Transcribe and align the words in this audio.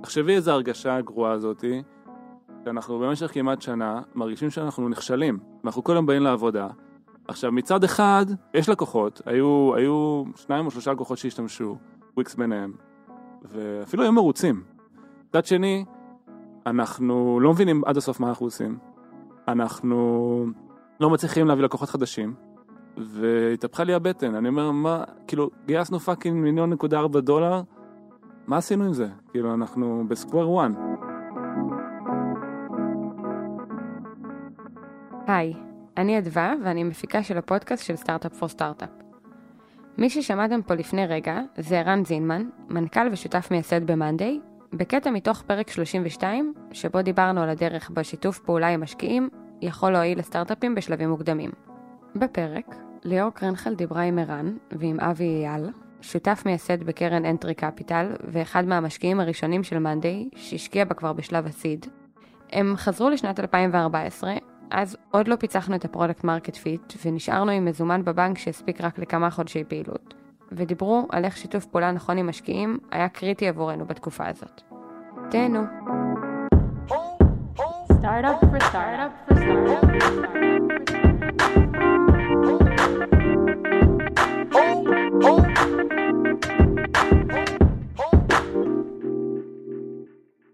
תחשבי 0.00 0.34
איזה 0.34 0.52
הרגשה 0.52 1.00
גרועה 1.00 1.32
הזאתי, 1.32 1.82
שאנחנו 2.64 2.98
במשך 2.98 3.34
כמעט 3.34 3.62
שנה 3.62 4.02
מרגישים 4.14 4.50
שאנחנו 4.50 4.88
נכשלים, 4.88 5.38
ואנחנו 5.64 5.84
כל 5.84 5.92
יום 5.92 6.06
באים 6.06 6.22
לעבודה. 6.22 6.68
עכשיו, 7.28 7.52
מצד 7.52 7.84
אחד, 7.84 8.26
יש 8.54 8.68
לקוחות, 8.68 9.22
היו, 9.26 9.74
היו 9.74 10.22
שניים 10.36 10.66
או 10.66 10.70
שלושה 10.70 10.92
לקוחות 10.92 11.18
שהשתמשו, 11.18 11.76
וויקס 12.16 12.34
ביניהם, 12.34 12.72
ואפילו 13.42 14.02
היו 14.02 14.12
מרוצים. 14.12 14.62
מצד 15.28 15.44
שני, 15.44 15.84
אנחנו 16.66 17.40
לא 17.40 17.50
מבינים 17.52 17.82
עד 17.86 17.96
הסוף 17.96 18.20
מה 18.20 18.28
אנחנו 18.28 18.46
עושים. 18.46 18.78
אנחנו 19.48 20.46
לא 21.00 21.10
מצליחים 21.10 21.46
להביא 21.46 21.64
לקוחות 21.64 21.88
חדשים, 21.88 22.34
והתהפכה 22.96 23.84
לי 23.84 23.94
הבטן. 23.94 24.34
אני 24.34 24.48
אומר, 24.48 24.70
מה, 24.70 25.04
כאילו, 25.26 25.50
גייסנו 25.66 26.00
fucking 26.00 26.42
מיליון 26.42 26.70
נקודה 26.70 26.98
ארבע 26.98 27.20
דולר, 27.20 27.62
מה 28.48 28.56
עשינו 28.56 28.84
עם 28.84 28.92
זה? 28.92 29.08
כאילו, 29.30 29.54
אנחנו 29.54 30.04
בסקוואר 30.08 30.50
וואן. 30.50 30.72
היי, 35.26 35.54
אני 35.96 36.18
אדווה 36.18 36.54
ואני 36.64 36.84
מפיקה 36.84 37.22
של 37.22 37.38
הפודקאסט 37.38 37.84
של 37.84 37.96
סטארט-אפ 37.96 38.32
פור 38.32 38.48
סטארט-אפ. 38.48 38.88
מי 39.98 40.10
ששמעתם 40.10 40.62
פה 40.62 40.74
לפני 40.74 41.06
רגע 41.06 41.40
זה 41.58 41.78
ערן 41.78 42.04
זינמן, 42.04 42.48
מנכ"ל 42.68 43.08
ושותף 43.12 43.48
מייסד 43.50 43.90
ב-Monday, 43.90 44.38
בקטע 44.72 45.10
מתוך 45.10 45.42
פרק 45.42 45.70
32, 45.70 46.54
שבו 46.72 47.02
דיברנו 47.02 47.40
על 47.40 47.48
הדרך 47.48 47.90
בשיתוף 47.90 48.38
פעולה 48.38 48.68
עם 48.68 48.80
משקיעים 48.80 49.28
יכול 49.62 49.90
להועיל 49.90 50.18
לסטארט-אפים 50.18 50.74
בשלבים 50.74 51.10
מוקדמים. 51.10 51.50
בפרק, 52.14 52.74
ליאור 53.04 53.30
קרנחל 53.30 53.74
דיברה 53.74 54.02
עם 54.02 54.18
ערן 54.18 54.56
ועם 54.72 55.00
אבי 55.00 55.46
אייל, 55.46 55.70
שותף 56.00 56.42
מייסד 56.46 56.84
בקרן 56.84 57.24
אנטרי 57.24 57.54
Capital 57.54 58.06
ואחד 58.28 58.64
מהמשקיעים 58.64 59.20
הראשונים 59.20 59.62
של 59.62 59.78
מאנדיי 59.78 60.28
שהשקיע 60.36 60.84
בה 60.84 60.94
כבר 60.94 61.12
בשלב 61.12 61.46
ה 61.46 61.53
seed. 61.53 61.86
הם 62.52 62.74
חזרו 62.76 63.10
לשנת 63.10 63.40
2014, 63.40 64.34
אז 64.70 64.96
עוד 65.10 65.28
לא 65.28 65.36
פיצחנו 65.36 65.74
את 65.76 65.84
ה 65.84 65.89
product 65.89 66.24
market 66.24 66.56
fit 66.56 66.92
ונשארנו 67.04 67.50
עם 67.50 67.64
מזומן 67.64 68.04
בבנק 68.04 68.38
שהספיק 68.38 68.80
רק 68.80 68.98
לכמה 68.98 69.30
חודשי 69.30 69.64
פעילות. 69.64 70.14
ודיברו 70.52 71.06
על 71.10 71.24
איך 71.24 71.36
שיתוף 71.36 71.66
פעולה 71.66 71.92
נכון 71.92 72.18
עם 72.18 72.28
משקיעים 72.28 72.78
היה 72.90 73.08
קריטי 73.08 73.48
עבורנו 73.48 73.86
בתקופה 73.86 74.26
הזאת. 74.26 74.62
תהנו. 75.30 75.60
Startup 78.00 78.40
for 78.50 78.60
startup, 78.70 79.12
for 79.26 79.36
startup. 79.42 80.38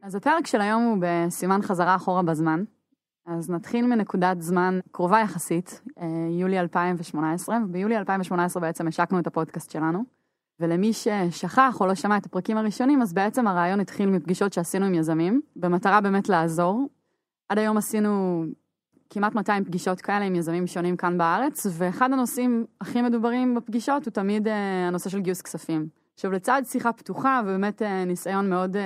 אז 0.05 0.15
הפרק 0.15 0.47
של 0.47 0.61
היום 0.61 0.83
הוא 0.83 0.99
בסימן 1.01 1.63
חזרה 1.63 1.97
אחורה 1.97 2.23
בזמן. 2.23 2.65
אז 3.27 3.51
נתחיל 3.51 3.87
מנקודת 3.87 4.41
זמן 4.41 4.79
קרובה 4.93 5.21
יחסית, 5.21 5.81
אה, 5.99 6.07
יולי 6.41 6.59
2018, 6.59 7.59
וביולי 7.65 7.97
2018 7.97 8.63
בעצם 8.63 8.89
השקנו 8.89 9.19
את 9.19 9.27
הפודקאסט 9.27 9.71
שלנו. 9.71 10.05
ולמי 10.61 10.93
ששכח 10.93 11.77
או 11.81 11.87
לא 11.87 11.95
שמע 11.95 12.17
את 12.17 12.27
הפרקים 12.27 12.57
הראשונים, 12.57 13.03
אז 13.03 13.13
בעצם 13.13 13.47
הרעיון 13.47 13.81
התחיל 13.81 14.11
מפגישות 14.11 14.53
שעשינו 14.53 14.87
עם 14.87 14.95
יזמים, 14.95 15.41
במטרה 15.57 16.01
באמת 16.01 16.29
לעזור. 16.29 16.89
עד 17.49 17.59
היום 17.59 17.77
עשינו 17.77 18.45
כמעט 19.11 19.35
200 19.35 19.65
פגישות 19.65 20.01
כאלה 20.01 20.25
עם 20.25 20.35
יזמים 20.35 20.67
שונים 20.67 20.97
כאן 20.97 21.19
בארץ, 21.19 21.67
ואחד 21.71 22.13
הנושאים 22.13 22.67
הכי 22.81 23.03
מדוברים 23.03 23.55
בפגישות 23.55 24.05
הוא 24.05 24.13
תמיד 24.13 24.49
אה, 24.49 24.89
הנושא 24.89 25.11
של 25.11 25.21
גיוס 25.21 25.43
כספים. 25.43 25.89
עכשיו 26.15 26.33
לצד 26.33 26.63
שיחה 26.65 26.93
פתוחה 26.93 27.41
ובאמת 27.45 27.83
אה, 27.83 28.05
ניסיון 28.05 28.51
מאוד 28.51 28.77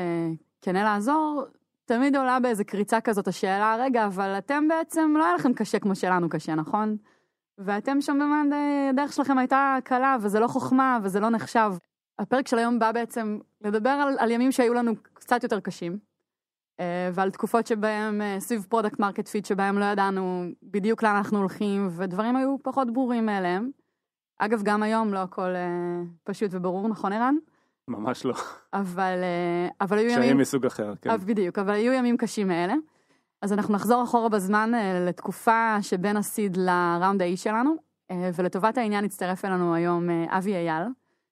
כנה 0.60 0.84
לעזור, 0.84 1.44
תמיד 1.84 2.16
עולה 2.16 2.40
באיזה 2.40 2.64
קריצה 2.64 3.00
כזאת 3.00 3.28
השאלה, 3.28 3.76
רגע, 3.80 4.06
אבל 4.06 4.38
אתם 4.38 4.68
בעצם, 4.68 5.14
לא 5.18 5.24
היה 5.24 5.34
לכם 5.34 5.54
קשה 5.54 5.78
כמו 5.78 5.94
שלנו 5.94 6.28
קשה, 6.28 6.54
נכון? 6.54 6.96
ואתם 7.58 8.00
שם 8.00 8.18
במאנדיי, 8.18 8.88
הדרך 8.90 9.12
שלכם 9.12 9.38
הייתה 9.38 9.76
קלה, 9.84 10.16
וזה 10.20 10.40
לא 10.40 10.46
חוכמה, 10.46 10.98
וזה 11.02 11.20
לא 11.20 11.30
נחשב. 11.30 11.72
הפרק 12.18 12.48
של 12.48 12.58
היום 12.58 12.78
בא 12.78 12.92
בעצם 12.92 13.38
לדבר 13.60 13.90
על, 13.90 14.16
על 14.18 14.30
ימים 14.30 14.52
שהיו 14.52 14.74
לנו 14.74 14.92
קצת 15.02 15.42
יותר 15.42 15.60
קשים, 15.60 15.98
אה, 16.80 17.10
ועל 17.12 17.30
תקופות 17.30 17.66
שבהם, 17.66 18.20
אה, 18.22 18.36
סביב 18.40 18.66
product 18.68 18.98
market 18.98 19.28
fit, 19.28 19.44
שבהם 19.44 19.78
לא 19.78 19.84
ידענו 19.84 20.44
בדיוק 20.62 21.02
לאן 21.02 21.16
אנחנו 21.16 21.38
הולכים, 21.38 21.88
ודברים 21.90 22.36
היו 22.36 22.56
פחות 22.62 22.92
ברורים 22.92 23.26
מאליהם. 23.26 23.70
אגב, 24.38 24.62
גם 24.62 24.82
היום 24.82 25.14
לא 25.14 25.18
הכל 25.18 25.54
אה, 25.54 26.02
פשוט 26.24 26.50
וברור, 26.52 26.88
נכון 26.88 27.12
ערן? 27.12 27.36
ממש 27.88 28.24
לא. 28.24 28.34
אבל, 28.72 29.18
אבל 29.80 29.98
היו 29.98 30.10
ימים... 30.10 30.18
קשיים 30.18 30.38
מסוג 30.38 30.66
אחר, 30.66 30.94
כן. 31.02 31.16
בדיוק, 31.16 31.58
אבל 31.58 31.72
היו 31.72 31.92
ימים 31.92 32.16
קשים 32.16 32.48
מאלה. 32.48 32.74
אז 33.42 33.52
אנחנו 33.52 33.74
נחזור 33.74 34.04
אחורה 34.04 34.28
בזמן 34.28 34.72
לתקופה 35.06 35.76
שבין 35.82 36.16
הסיד 36.16 36.56
לראונד 36.56 37.22
האי 37.22 37.36
שלנו, 37.36 37.76
ולטובת 38.34 38.78
העניין 38.78 39.04
הצטרף 39.04 39.44
אלינו 39.44 39.74
היום 39.74 40.10
אבי 40.28 40.54
אייל. 40.54 40.82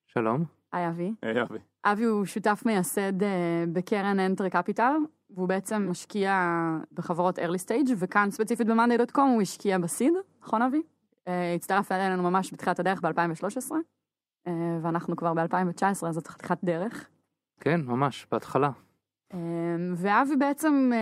שלום. 0.06 0.44
היי 0.72 0.88
אבי. 0.88 1.12
היי 1.22 1.42
אבי. 1.42 1.58
אבי 1.84 2.04
הוא 2.04 2.24
שותף 2.24 2.62
מייסד 2.66 3.12
בקרן 3.72 4.20
אנטרי 4.20 4.50
קפיטל, 4.50 4.92
והוא 5.30 5.48
בעצם 5.48 5.86
משקיע 5.90 6.60
בחברות 6.92 7.38
early 7.38 7.66
stage, 7.66 7.90
וכאן 7.96 8.30
ספציפית 8.30 8.66
ב-monday.com 8.66 9.20
הוא 9.20 9.42
השקיע 9.42 9.78
בסיד, 9.78 10.12
נכון 10.42 10.62
אבי? 10.62 10.82
הצטרף 11.56 11.92
אלינו 11.92 12.22
ממש 12.22 12.52
בתחילת 12.52 12.80
הדרך 12.80 13.00
ב-2013. 13.00 13.72
ואנחנו 14.82 15.16
כבר 15.16 15.34
ב-2019, 15.34 16.06
אז 16.06 16.14
זאת 16.14 16.26
חתיכת 16.26 16.58
דרך. 16.64 17.08
כן, 17.60 17.80
ממש, 17.80 18.26
בהתחלה. 18.32 18.70
ואבי 19.96 20.36
בעצם, 20.36 20.92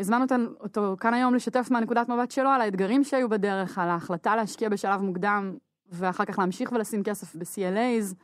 הזמנו 0.00 0.24
אותו 0.60 0.96
כאן 1.00 1.14
היום 1.14 1.34
לשתף 1.34 1.68
מהנקודת 1.70 2.08
מבט 2.08 2.30
שלו 2.30 2.48
על 2.48 2.60
האתגרים 2.60 3.04
שהיו 3.04 3.28
בדרך, 3.28 3.78
על 3.78 3.88
ההחלטה 3.88 4.36
להשקיע 4.36 4.68
בשלב 4.68 5.00
מוקדם, 5.00 5.56
ואחר 5.90 6.24
כך 6.24 6.38
להמשיך 6.38 6.72
ולשים 6.72 7.02
כסף 7.02 7.36
ב-CLAs, 7.36 8.14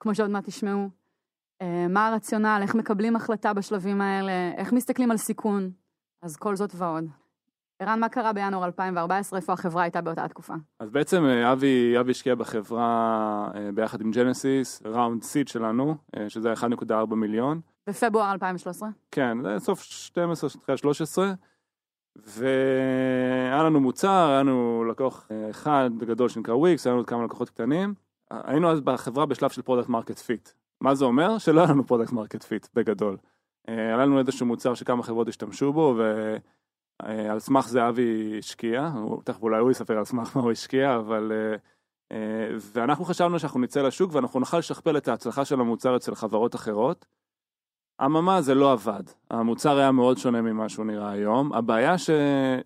כמו 0.00 0.14
שעוד 0.14 0.30
מעט 0.30 0.44
תשמעו. 0.44 0.88
מה 1.88 2.08
הרציונל, 2.08 2.58
איך 2.62 2.74
מקבלים 2.74 3.16
החלטה 3.16 3.52
בשלבים 3.52 4.00
האלה, 4.00 4.32
איך 4.56 4.72
מסתכלים 4.72 5.10
על 5.10 5.16
סיכון, 5.16 5.70
אז 6.22 6.36
כל 6.36 6.56
זאת 6.56 6.70
ועוד. 6.74 7.04
ערן, 7.82 8.00
מה 8.00 8.08
קרה 8.08 8.32
בינואר 8.32 8.64
2014? 8.64 9.38
איפה 9.38 9.52
החברה 9.52 9.82
הייתה 9.82 10.00
באותה 10.00 10.28
תקופה? 10.28 10.54
אז 10.80 10.90
בעצם 10.90 11.24
אבי, 11.24 12.00
אבי 12.00 12.10
השקיע 12.10 12.34
בחברה 12.34 13.50
ביחד 13.74 14.00
עם 14.00 14.10
ג'נסיס, 14.10 14.82
round 14.84 15.22
seed 15.22 15.48
שלנו, 15.48 15.96
שזה 16.28 16.52
1.4 16.52 17.14
מיליון. 17.14 17.60
בפברואר 17.88 18.32
2013? 18.32 18.88
כן, 19.10 19.42
זה 19.42 19.58
סוף 19.58 19.82
12, 19.82 20.50
תחילת 20.50 20.78
13. 20.78 21.32
והיה 22.16 23.62
לנו 23.62 23.80
מוצר, 23.80 24.28
היה 24.28 24.40
לנו 24.40 24.84
לקוח 24.90 25.28
אחד 25.50 25.90
גדול 25.98 26.28
שנקרא 26.28 26.54
וויקס, 26.54 26.86
היה 26.86 26.92
לנו 26.92 27.00
עוד 27.00 27.08
כמה 27.08 27.24
לקוחות 27.24 27.50
קטנים. 27.50 27.94
היינו 28.30 28.70
אז 28.70 28.80
בחברה 28.80 29.26
בשלב 29.26 29.50
של 29.50 29.62
product 29.62 29.88
market 29.88 30.18
fit. 30.18 30.48
מה 30.80 30.94
זה 30.94 31.04
אומר? 31.04 31.38
שלא 31.38 31.60
היה 31.60 31.70
לנו 31.70 31.86
product 31.86 32.12
market 32.12 32.42
fit 32.42 32.66
בגדול. 32.74 33.16
היה 33.66 33.96
לנו 33.96 34.18
איזשהו 34.18 34.46
מוצר 34.46 34.74
שכמה 34.74 35.02
חברות 35.02 35.28
השתמשו 35.28 35.72
בו, 35.72 35.94
ו... 35.98 36.36
על 37.02 37.38
סמך 37.38 37.68
זה 37.68 37.88
אבי 37.88 38.38
השקיע, 38.38 38.90
תכף 39.24 39.42
אולי 39.42 39.58
הוא 39.58 39.70
יספר 39.70 39.98
על 39.98 40.04
סמך 40.04 40.36
מה 40.36 40.42
הוא 40.42 40.52
השקיע, 40.52 40.96
אבל... 40.96 41.32
ואנחנו 42.74 43.04
חשבנו 43.04 43.38
שאנחנו 43.38 43.60
נצא 43.60 43.82
לשוק 43.82 44.14
ואנחנו 44.14 44.40
נוכל 44.40 44.58
לשכפל 44.58 44.96
את 44.96 45.08
ההצלחה 45.08 45.44
של 45.44 45.60
המוצר 45.60 45.96
אצל 45.96 46.14
חברות 46.14 46.54
אחרות. 46.54 47.06
אממה 48.04 48.42
זה 48.42 48.54
לא 48.54 48.72
עבד, 48.72 49.02
המוצר 49.30 49.78
היה 49.78 49.92
מאוד 49.92 50.18
שונה 50.18 50.42
ממה 50.42 50.68
שהוא 50.68 50.86
נראה 50.86 51.10
היום. 51.10 51.52
הבעיה 51.52 51.98
ש... 51.98 52.10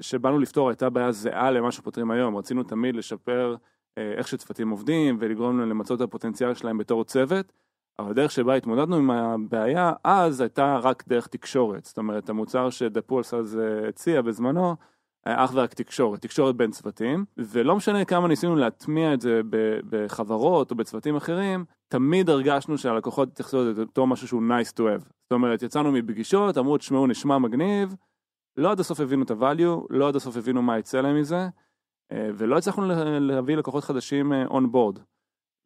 שבאנו 0.00 0.38
לפתור 0.38 0.68
הייתה 0.68 0.90
בעיה 0.90 1.12
זהה 1.12 1.50
למה 1.50 1.72
שפותרים 1.72 2.10
היום, 2.10 2.36
רצינו 2.36 2.62
תמיד 2.62 2.96
לשפר 2.96 3.56
איך 3.96 4.28
שצוותים 4.28 4.70
עובדים 4.70 5.16
ולגרום 5.20 5.60
להם 5.60 5.70
למצות 5.70 6.00
את 6.00 6.04
הפוטנציאל 6.04 6.54
שלהם 6.54 6.78
בתור 6.78 7.04
צוות. 7.04 7.52
אבל 7.98 8.10
הדרך 8.10 8.30
שבה 8.30 8.54
התמודדנו 8.54 8.96
עם 8.96 9.10
הבעיה 9.10 9.92
אז 10.04 10.40
הייתה 10.40 10.78
רק 10.82 11.04
דרך 11.08 11.26
תקשורת, 11.26 11.84
זאת 11.84 11.98
אומרת 11.98 12.28
המוצר 12.28 12.70
שדפולס 12.70 13.34
אז 13.34 13.58
הציע 13.88 14.22
בזמנו 14.22 14.76
היה 15.24 15.44
אך 15.44 15.50
ורק 15.54 15.74
תקשורת, 15.74 16.22
תקשורת 16.22 16.56
בין 16.56 16.70
צוותים, 16.70 17.24
ולא 17.36 17.76
משנה 17.76 18.04
כמה 18.04 18.28
ניסינו 18.28 18.56
להטמיע 18.56 19.14
את 19.14 19.20
זה 19.20 19.40
בחברות 19.90 20.70
או 20.70 20.76
בצוותים 20.76 21.16
אחרים, 21.16 21.64
תמיד 21.88 22.30
הרגשנו 22.30 22.78
שהלקוחות 22.78 23.28
התייחסו 23.28 23.64
לזה 23.64 23.84
בתור 23.84 24.06
משהו 24.06 24.28
שהוא 24.28 24.42
nice 24.42 24.72
to 24.72 24.80
have, 24.80 25.04
זאת 25.04 25.32
אומרת 25.32 25.62
יצאנו 25.62 25.92
מפגישות, 25.92 26.58
אמרו 26.58 26.78
תשמעו 26.78 27.06
נשמע 27.06 27.38
מגניב, 27.38 27.96
לא 28.56 28.70
עד 28.70 28.80
הסוף 28.80 29.00
הבינו 29.00 29.22
את 29.22 29.30
ה-value, 29.30 29.86
לא 29.90 30.08
עד 30.08 30.16
הסוף 30.16 30.36
הבינו 30.36 30.62
מה 30.62 30.78
יצא 30.78 31.00
להם 31.00 31.20
מזה, 31.20 31.48
ולא 32.12 32.58
הצלחנו 32.58 32.84
להביא 33.20 33.56
לקוחות 33.56 33.84
חדשים 33.84 34.32
on 34.32 34.74
board. 34.74 35.00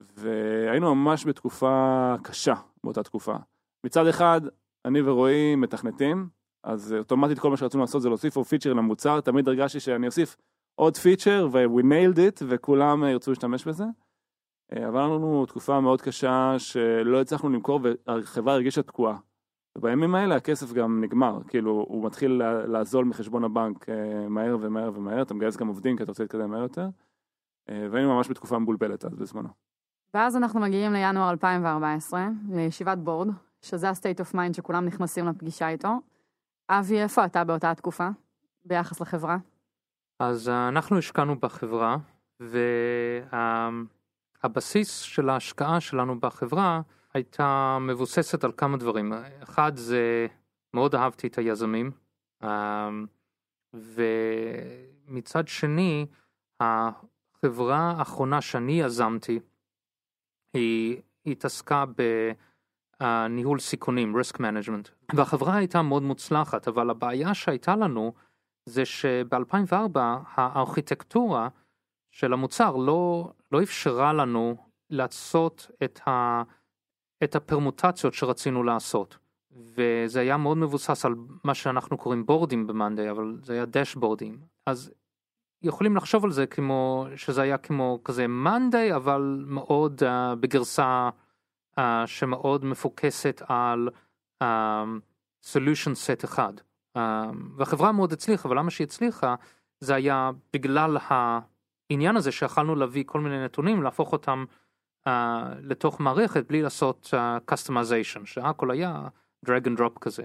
והיינו 0.01 0.95
ממש 0.95 1.27
בתקופה 1.27 2.15
קשה 2.23 2.55
באותה 2.85 3.03
תקופה. 3.03 3.37
מצד 3.85 4.07
אחד, 4.07 4.41
אני 4.85 5.01
ורועי 5.03 5.57
מתכנתים, 5.57 6.29
אז 6.65 6.95
אוטומטית 6.99 7.39
כל 7.39 7.51
מה 7.51 7.57
שרצינו 7.57 7.83
לעשות 7.83 8.03
זה 8.03 8.09
להוסיף 8.09 8.37
עוד 8.37 8.47
פיצ'ר 8.47 8.73
למוצר, 8.73 9.21
תמיד 9.21 9.49
הרגשתי 9.49 9.81
שאני 9.81 10.07
אוסיף 10.07 10.37
עוד 10.75 10.97
פיצ'ר 10.97 11.49
ו- 11.53 11.65
we 11.65 11.83
nailed 11.83 12.17
it 12.17 12.45
וכולם 12.49 13.05
ירצו 13.05 13.31
להשתמש 13.31 13.65
בזה. 13.69 13.85
אבל 14.73 15.01
לנו 15.01 15.47
תקופה 15.47 15.81
מאוד 15.81 16.03
קשה 16.03 16.55
שלא 16.59 17.21
הצלחנו 17.21 17.49
למכור 17.49 17.81
והחברה 18.07 18.55
הרגישה 18.55 18.83
תקועה. 18.83 19.19
ובימים 19.79 20.15
האלה 20.15 20.37
הכסף 20.37 20.73
גם 20.73 21.01
נגמר, 21.05 21.39
כאילו 21.49 21.87
הוא 21.89 22.05
מתחיל 22.05 22.43
לעזול 22.67 23.05
מחשבון 23.05 23.45
הבנק 23.45 23.89
אה, 23.89 24.29
מהר 24.29 24.57
ומהר 24.61 24.91
ומהר, 24.95 25.23
אתה 25.23 25.35
מגייס 25.35 25.57
גם 25.57 25.69
עובדים 25.69 25.97
כי 25.97 26.03
אתה 26.03 26.13
רוצה 26.13 26.23
להתקדם 26.23 26.51
מהר 26.51 26.63
יותר, 26.63 26.89
אה, 27.69 27.87
והיינו 27.91 28.15
ממש 28.15 28.29
בתקופה 28.31 28.59
מבולבלת 28.59 29.05
אז 29.05 29.15
בזמנו. 29.15 29.49
ואז 30.17 30.37
אנחנו 30.37 30.61
מגיעים 30.61 30.93
לינואר 30.93 31.31
2014, 31.31 32.29
לישיבת 32.51 32.99
בורד, 32.99 33.29
שזה 33.63 33.89
ה-state 33.91 34.21
of 34.21 34.35
mind 34.35 34.57
שכולם 34.57 34.85
נכנסים 34.85 35.29
לפגישה 35.29 35.69
איתו. 35.69 35.89
אבי, 36.71 37.03
איפה 37.03 37.25
אתה 37.25 37.45
באותה 37.45 37.75
תקופה, 37.75 38.09
ביחס 38.65 39.01
לחברה? 39.01 39.37
אז 40.21 40.49
אה, 40.49 40.69
אנחנו 40.69 40.99
השקענו 40.99 41.41
בחברה, 41.41 41.97
והבסיס 44.43 45.01
של 45.01 45.29
ההשקעה 45.29 45.81
שלנו 45.81 46.21
בחברה 46.21 46.81
הייתה 47.15 47.79
מבוססת 47.81 48.45
על 48.45 48.53
כמה 48.57 48.77
דברים. 48.77 49.13
אחד 49.43 49.73
זה, 49.77 50.27
מאוד 50.75 50.95
אהבתי 50.95 51.27
את 51.27 51.39
היזמים, 51.39 51.91
אה, 52.43 52.91
ומצד 53.75 55.49
שני, 55.49 56.07
החברה 56.61 57.95
האחרונה 57.99 58.41
שאני 58.41 58.81
יזמתי, 58.81 59.41
היא 60.57 60.97
התעסקה 61.27 61.85
בניהול 63.01 63.59
סיכונים, 63.59 64.17
risk 64.17 64.37
management, 64.37 65.15
והחברה 65.15 65.57
הייתה 65.57 65.83
מאוד 65.83 66.03
מוצלחת, 66.03 66.69
אבל 66.69 66.91
הבעיה 66.91 67.35
שהייתה 67.35 67.77
לנו 67.77 68.13
זה 68.67 68.85
שב-2004 68.85 69.99
הארכיטקטורה 70.35 71.49
של 72.11 72.33
המוצר 72.33 72.77
לא, 72.77 73.31
לא 73.53 73.63
אפשרה 73.63 74.13
לנו 74.13 74.57
לעשות 74.91 75.71
את, 75.85 76.01
ה, 76.09 76.43
את 77.25 77.35
הפרמוטציות 77.35 78.15
שרצינו 78.15 78.63
לעשות. 78.63 79.19
וזה 79.57 80.21
היה 80.21 80.37
מאוד 80.37 80.57
מבוסס 80.57 81.05
על 81.05 81.15
מה 81.45 81.55
שאנחנו 81.55 81.99
קוראים 81.99 82.27
בורדים 82.27 82.67
במאנדיי, 82.67 83.11
אבל 83.11 83.37
זה 83.43 83.53
היה 83.53 83.65
דשבורדים. 83.65 84.39
אז 84.67 84.93
יכולים 85.63 85.97
לחשוב 85.97 86.25
על 86.25 86.31
זה 86.31 86.47
כמו 86.47 87.07
שזה 87.17 87.43
היה 87.43 87.59
כמו 87.59 87.99
כזה 88.05 88.27
מאנדיי 88.27 88.95
אבל 88.97 89.45
מאוד 89.47 90.03
uh, 90.03 90.35
בגרסה 90.35 91.11
uh, 91.79 91.83
שמאוד 92.07 92.65
מפוקסת 92.65 93.43
על 93.49 93.89
uh, 94.43 94.47
solution 95.53 95.93
set 96.07 96.25
אחד. 96.25 96.53
Uh, 96.97 97.01
והחברה 97.57 97.93
מאוד 97.93 98.13
הצליחה 98.13 98.49
ולמה 98.49 98.71
שהיא 98.71 98.87
הצליחה 98.87 99.35
זה 99.81 99.95
היה 99.95 100.31
בגלל 100.53 100.97
העניין 101.01 102.17
הזה 102.17 102.33
שיכלנו 102.33 102.75
להביא 102.75 103.05
כל 103.07 103.21
מיני 103.21 103.45
נתונים 103.45 103.83
להפוך 103.83 104.13
אותם 104.13 104.45
uh, 105.09 105.11
לתוך 105.63 106.01
מערכת 106.01 106.49
בלי 106.49 106.63
לעשות 106.63 107.15
uh, 107.15 107.55
customization 107.55 108.25
שהכל 108.25 108.71
היה 108.71 109.09
drag 109.47 109.65
and 109.67 109.79
drop 109.79 109.99
כזה. 110.01 110.25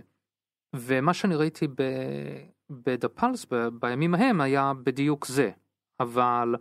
ומה 0.76 1.14
שאני 1.14 1.36
ראיתי 1.36 1.68
ב... 1.68 1.82
ב"דה 2.72 3.10
פלס" 3.10 3.46
בימים 3.74 4.16
ההם 4.16 4.42
היה 4.42 4.74
בדיוק 4.84 5.26
זה, 5.26 5.52
אבל 6.00 6.56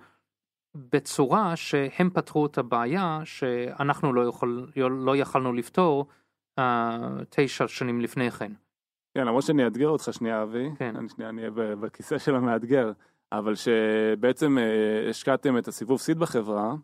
בצורה 0.74 1.56
שהם 1.56 2.10
פתרו 2.10 2.46
את 2.46 2.58
הבעיה 2.58 3.20
שאנחנו 3.24 4.12
לא, 4.12 4.28
יכול, 4.28 4.72
לא 4.90 5.16
יכלנו 5.16 5.52
לפתור 5.52 6.06
uh, 6.60 6.62
תשע 7.30 7.68
שנים 7.68 8.00
לפני 8.00 8.30
כן. 8.30 8.52
כן, 9.14 9.26
למרות 9.26 9.44
שאני 9.44 9.64
אאתגר 9.64 9.88
אותך 9.88 10.08
שנייה, 10.12 10.42
אבי, 10.42 10.70
כן. 10.78 10.96
אני 10.96 11.08
שנייה 11.08 11.30
אני 11.30 11.40
אהיה 11.40 11.76
בכיסא 11.76 12.18
של 12.18 12.34
המאתגר, 12.34 12.92
אבל 13.32 13.54
שבעצם 13.54 14.58
uh, 14.58 15.10
השקעתם 15.10 15.58
את 15.58 15.68
הסיבוב 15.68 16.00
seed 16.00 16.18
בחברה, 16.18 16.74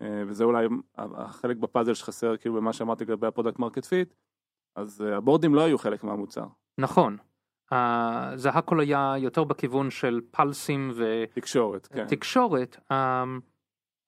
uh, 0.00 0.04
וזה 0.26 0.44
אולי 0.44 0.66
החלק 0.98 1.56
בפאזל 1.56 1.94
שחסר 1.94 2.36
כאילו 2.36 2.54
במה 2.54 2.72
שאמרתי 2.72 3.04
לגבי 3.04 3.26
ה 3.26 3.30
product 3.30 3.58
market 3.58 3.84
fit, 3.84 4.14
אז 4.76 5.00
ה 5.00 5.07
boardים 5.07 5.54
לא 5.54 5.60
היו 5.60 5.78
חלק 5.78 6.04
מהמוצר. 6.04 6.46
נכון, 6.78 7.16
זה 8.34 8.48
הכל 8.48 8.80
היה 8.80 9.14
יותר 9.18 9.44
בכיוון 9.44 9.90
של 9.90 10.20
פלסים 10.30 10.92
ותקשורת, 10.96 11.86
כן. 11.86 12.06
תקשורת, 12.06 12.76
um, 12.90 12.94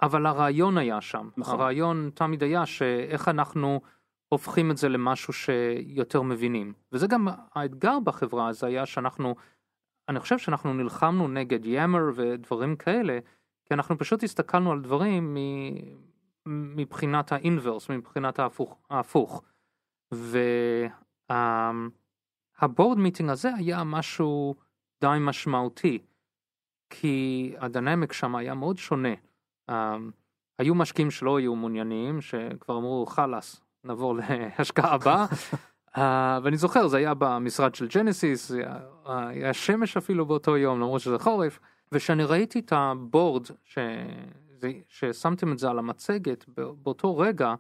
אבל 0.03 0.27
הרעיון 0.27 0.79
היה 0.79 1.01
שם. 1.01 1.29
נכון. 1.37 1.61
הרעיון 1.61 2.11
תמיד 2.15 2.43
היה 2.43 2.67
שאיך 2.67 3.29
אנחנו 3.29 3.81
הופכים 4.29 4.71
את 4.71 4.77
זה 4.77 4.89
למשהו 4.89 5.33
שיותר 5.33 6.23
מבינים. 6.23 6.73
וזה 6.93 7.07
גם 7.07 7.29
האתגר 7.55 8.01
בחברה, 8.05 8.53
זה 8.53 8.67
היה 8.67 8.87
שאנחנו, 8.87 9.35
אני 10.09 10.21
חושב 10.21 10.39
שאנחנו 10.39 10.75
נלחמנו 10.75 11.29
נגד 11.29 11.67
יאמר 11.67 12.03
ודברים 12.15 12.77
כאלה, 12.77 13.19
כי 13.65 13.75
אנחנו 13.75 13.99
פשוט 13.99 14.23
הסתכלנו 14.23 14.73
על 14.73 14.81
דברים 14.81 15.37
מבחינת 16.47 17.33
האינברס, 17.33 17.91
מבחינת 17.91 18.39
ההפוך. 18.39 18.79
ההפוך. 18.91 19.43
ו... 20.15 20.39
Um, 21.33 22.04
הבורד 22.65 22.99
מיטינג 22.99 23.31
הזה 23.31 23.51
היה 23.55 23.85
משהו 23.85 24.55
די 25.01 25.17
משמעותי, 25.21 25.99
כי 26.91 27.55
הדינמיק 27.59 28.13
שם 28.13 28.37
היה 28.37 28.55
מאוד 28.55 28.77
שונה. 28.77 29.15
Um, 29.71 29.75
היו 30.59 30.75
משקיעים 30.75 31.11
שלא 31.11 31.39
היו 31.39 31.57
מעוניינים, 31.57 32.21
שכבר 32.21 32.77
אמרו 32.79 33.07
חלאס, 33.07 33.61
נעבור 33.85 34.15
להשקעה 34.15 34.95
הבאה. 34.95 35.27
uh, 35.97 35.99
ואני 36.43 36.57
זוכר, 36.57 36.89
זה 36.89 36.97
היה 36.97 37.15
במשרד 37.19 37.75
של 37.75 37.89
ג'נסיס, 37.89 38.51
היה, 38.51 38.79
היה 39.07 39.53
שמש 39.53 39.97
אפילו 39.97 40.27
באותו 40.27 40.57
יום, 40.57 40.81
למרות 40.81 41.01
שזה 41.01 41.19
חורף, 41.19 41.59
וכשאני 41.93 42.25
ראיתי 42.25 42.59
את 42.59 42.73
ה 42.77 42.87
board, 42.87 43.47
ש... 43.65 43.79
ששמתם 44.89 45.53
את 45.53 45.59
זה 45.59 45.71
על 45.71 45.79
המצגת, 45.79 46.45
באותו 46.83 47.19
רגע, 47.19 47.55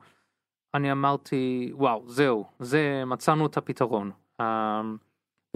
אני 0.74 0.92
אמרתי, 0.92 1.72
וואו, 1.74 2.04
זהו, 2.06 2.44
זה, 2.58 3.02
מצאנו 3.06 3.46
את 3.46 3.56
הפתרון. 3.56 4.10
אמ, 4.40 4.96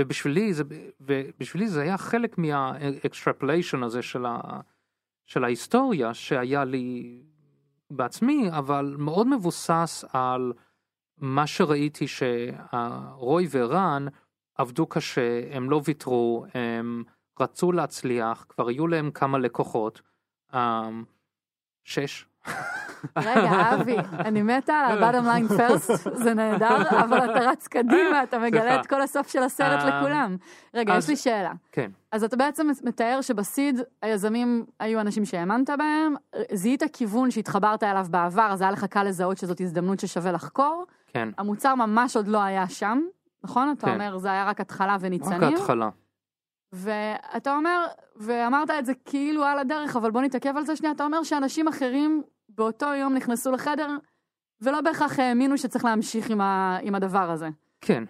ובשבילי 0.00 0.54
זה, 0.54 0.64
ובשבילי 1.00 1.68
זה 1.68 1.82
היה 1.82 1.98
חלק 1.98 2.38
מה 2.38 2.57
extrapolation 2.57 3.82
הזה 3.82 4.02
של, 4.02 4.26
ה, 4.26 4.60
של 5.26 5.44
ההיסטוריה 5.44 6.14
שהיה 6.14 6.64
לי 6.64 7.20
בעצמי, 7.90 8.50
אבל 8.50 8.96
מאוד 8.98 9.26
מבוסס 9.26 10.04
על 10.12 10.52
מה 11.16 11.46
שראיתי 11.46 12.06
שרוי 12.08 13.48
ורן 13.50 14.06
עבדו 14.54 14.86
קשה, 14.86 15.56
הם 15.56 15.70
לא 15.70 15.80
ויתרו, 15.84 16.46
הם 16.54 17.04
רצו 17.40 17.72
להצליח, 17.72 18.46
כבר 18.48 18.68
היו 18.68 18.86
להם 18.86 19.10
כמה 19.10 19.38
לקוחות, 19.38 20.00
אמ, 20.54 21.04
שש. 21.84 22.27
רגע, 23.16 23.74
אבי, 23.74 23.96
אני 24.18 24.42
מתה 24.42 24.74
על 24.74 25.02
ה-bottom 25.02 25.24
line 25.24 25.52
first, 25.52 26.10
זה 26.14 26.34
נהדר, 26.34 26.82
אבל 26.90 27.30
אתה 27.30 27.50
רץ 27.50 27.68
קדימה, 27.68 28.22
אתה 28.22 28.38
מגלה 28.38 28.80
את 28.80 28.86
כל 28.86 29.02
הסוף 29.02 29.28
של 29.28 29.42
הסרט 29.42 29.80
אה, 29.80 30.00
לכולם. 30.00 30.36
רגע, 30.74 30.94
יש 30.96 31.08
לי 31.08 31.16
שאלה. 31.16 31.52
כן. 31.72 31.90
אז 32.12 32.24
אתה 32.24 32.36
בעצם 32.36 32.68
מתאר 32.84 33.20
שבסיד 33.20 33.80
היזמים 34.02 34.64
היו 34.80 35.00
אנשים 35.00 35.24
שהאמנת 35.24 35.70
בהם, 35.70 36.14
זיהית 36.52 36.82
כיוון 36.92 37.30
שהתחברת 37.30 37.82
אליו 37.82 38.06
בעבר, 38.10 38.48
אז 38.52 38.60
היה 38.60 38.70
לך 38.70 38.84
קל 38.84 39.02
לזהות 39.02 39.38
שזאת 39.38 39.60
הזדמנות 39.60 40.00
ששווה 40.00 40.32
לחקור. 40.32 40.84
כן. 41.06 41.28
המוצר 41.38 41.74
ממש 41.74 42.16
עוד 42.16 42.28
לא 42.28 42.42
היה 42.42 42.68
שם, 42.68 43.00
נכון? 43.44 43.74
אתה 43.78 43.86
כן. 43.86 43.92
אומר, 43.92 44.18
זה 44.18 44.28
היה 44.28 44.44
רק 44.44 44.60
התחלה 44.60 44.96
וניצנים. 45.00 45.44
רק 45.44 45.54
התחלה. 45.54 45.88
ואתה 46.72 47.56
אומר, 47.56 47.86
ואמרת 48.16 48.70
את 48.70 48.86
זה 48.86 48.92
כאילו 49.04 49.44
על 49.44 49.58
הדרך, 49.58 49.96
אבל 49.96 50.10
בוא 50.10 50.22
נתעכב 50.22 50.56
על 50.56 50.64
זה 50.64 50.76
שנייה, 50.76 50.92
אתה 50.92 51.04
אומר 51.04 51.22
שאנשים 51.22 51.68
אחרים 51.68 52.22
באותו 52.58 52.86
יום 52.86 53.14
נכנסו 53.14 53.52
לחדר, 53.52 53.88
ולא 54.60 54.80
בהכרח 54.80 55.18
האמינו 55.18 55.58
שצריך 55.58 55.84
להמשיך 55.84 56.30
עם, 56.30 56.40
ה, 56.40 56.78
עם 56.82 56.94
הדבר 56.94 57.30
הזה. 57.30 57.48
כן. 57.80 58.04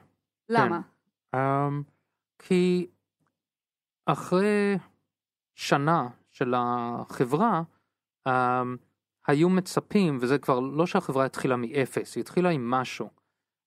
למה? 0.48 0.80
כן. 1.32 1.38
Um, 1.38 1.82
כי 2.38 2.86
אחרי 4.06 4.78
שנה 5.54 6.08
של 6.30 6.54
החברה, 6.56 7.62
um, 8.28 8.32
היו 9.26 9.48
מצפים, 9.48 10.18
וזה 10.20 10.38
כבר 10.38 10.60
לא 10.60 10.86
שהחברה 10.86 11.24
התחילה 11.24 11.56
מאפס, 11.56 12.16
היא 12.16 12.22
התחילה 12.22 12.48
עם 12.50 12.70
משהו. 12.70 13.10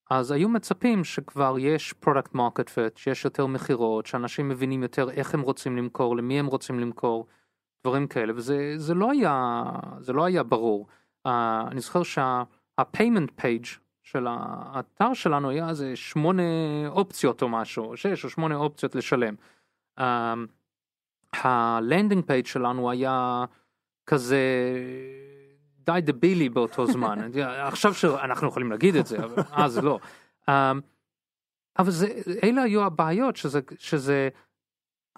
אז 0.09 0.31
היו 0.31 0.49
מצפים 0.49 1.03
שכבר 1.03 1.55
יש 1.59 1.93
product 2.05 2.35
market 2.35 2.67
fit, 2.67 2.99
שיש 2.99 3.25
יותר 3.25 3.45
מכירות, 3.45 4.05
שאנשים 4.05 4.49
מבינים 4.49 4.83
יותר 4.83 5.09
איך 5.09 5.33
הם 5.33 5.41
רוצים 5.41 5.77
למכור, 5.77 6.17
למי 6.17 6.39
הם 6.39 6.45
רוצים 6.45 6.79
למכור, 6.79 7.27
דברים 7.83 8.07
כאלה, 8.07 8.33
וזה 8.35 8.93
לא 8.93 9.11
היה, 9.11 9.63
זה 9.99 10.13
לא 10.13 10.25
היה 10.25 10.43
ברור. 10.43 10.87
Uh, 11.27 11.31
אני 11.71 11.79
זוכר 11.79 12.03
שה-payment 12.03 13.41
page 13.41 13.67
של 14.03 14.27
האתר 14.29 15.13
שלנו 15.13 15.49
היה 15.49 15.69
איזה 15.69 15.95
שמונה 15.95 16.43
אופציות 16.87 17.41
או 17.41 17.49
משהו, 17.49 17.97
שש 17.97 18.23
או 18.25 18.29
שמונה 18.29 18.55
אופציות 18.55 18.95
לשלם. 18.95 19.35
Uh, 19.99 20.03
ה 21.33 21.45
landing 21.45 22.25
page 22.25 22.45
שלנו 22.45 22.91
היה 22.91 23.45
כזה 24.05 24.39
די 25.79 25.99
דבילי 26.01 26.49
באותו 26.49 26.85
זמן. 26.85 27.19
עכשיו 27.71 27.93
שאנחנו 27.93 28.47
יכולים 28.47 28.71
להגיד 28.71 28.95
את 28.95 29.05
זה, 29.05 29.23
אבל 29.23 29.43
אז 29.51 29.77
לא. 29.77 29.99
Um, 30.49 30.51
אבל 31.79 31.91
זה, 31.91 32.07
אלה 32.43 32.61
היו 32.61 32.83
הבעיות, 32.83 33.35
שזה, 33.35 33.59
שזה, 33.77 34.29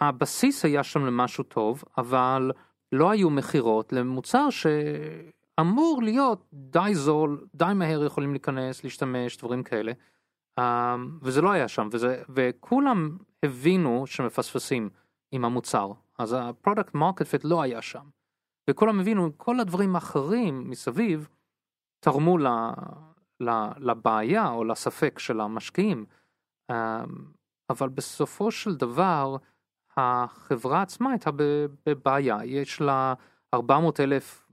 הבסיס 0.08 0.66
היה 0.66 0.84
שם 0.84 1.06
למשהו 1.06 1.44
טוב, 1.44 1.84
אבל 1.98 2.52
לא 2.92 3.12
היו 3.12 3.30
מכירות 3.30 3.94
למוצר 3.94 4.48
שאמור 4.50 6.04
להיות 6.04 6.46
די 6.54 6.92
זול, 6.94 7.46
די 7.56 7.72
מהר 7.76 8.04
יכולים 8.04 8.32
להיכנס, 8.32 8.84
להשתמש, 8.84 9.38
דברים 9.38 9.64
כאלה. 9.64 9.92
וזה 11.22 11.42
לא 11.42 11.52
היה 11.52 11.68
שם, 11.68 11.90
וזה, 11.92 12.24
וכולם 12.30 13.18
הבינו 13.44 14.08
שמפספסים 14.08 14.90
עם 15.32 15.46
המוצר, 15.46 15.92
אז 16.20 16.36
ה 16.40 16.47
product 16.47 16.94
market 16.94 17.28
fit 17.28 17.44
לא 17.44 17.62
היה 17.62 17.82
שם. 17.82 18.04
וכולם 18.70 19.00
הבינו, 19.00 19.32
כל 19.38 19.60
הדברים 19.60 19.96
האחרים 19.96 20.70
מסביב 20.70 21.28
תרמו 22.00 22.38
ל, 22.38 22.48
ל, 23.40 23.50
לבעיה 23.78 24.50
או 24.50 24.64
לספק 24.64 25.20
של 25.20 25.42
המשקיעים. 25.42 26.06
אבל 27.70 27.90
בסופו 27.90 28.52
של 28.52 28.76
דבר, 28.76 29.36
החברה 29.98 30.82
עצמה 30.82 31.12
הייתה 31.12 31.30
בבעיה, 31.86 32.38
יש 32.46 32.82
לה 32.82 33.14
400 33.54 34.00
אלף 34.00 34.48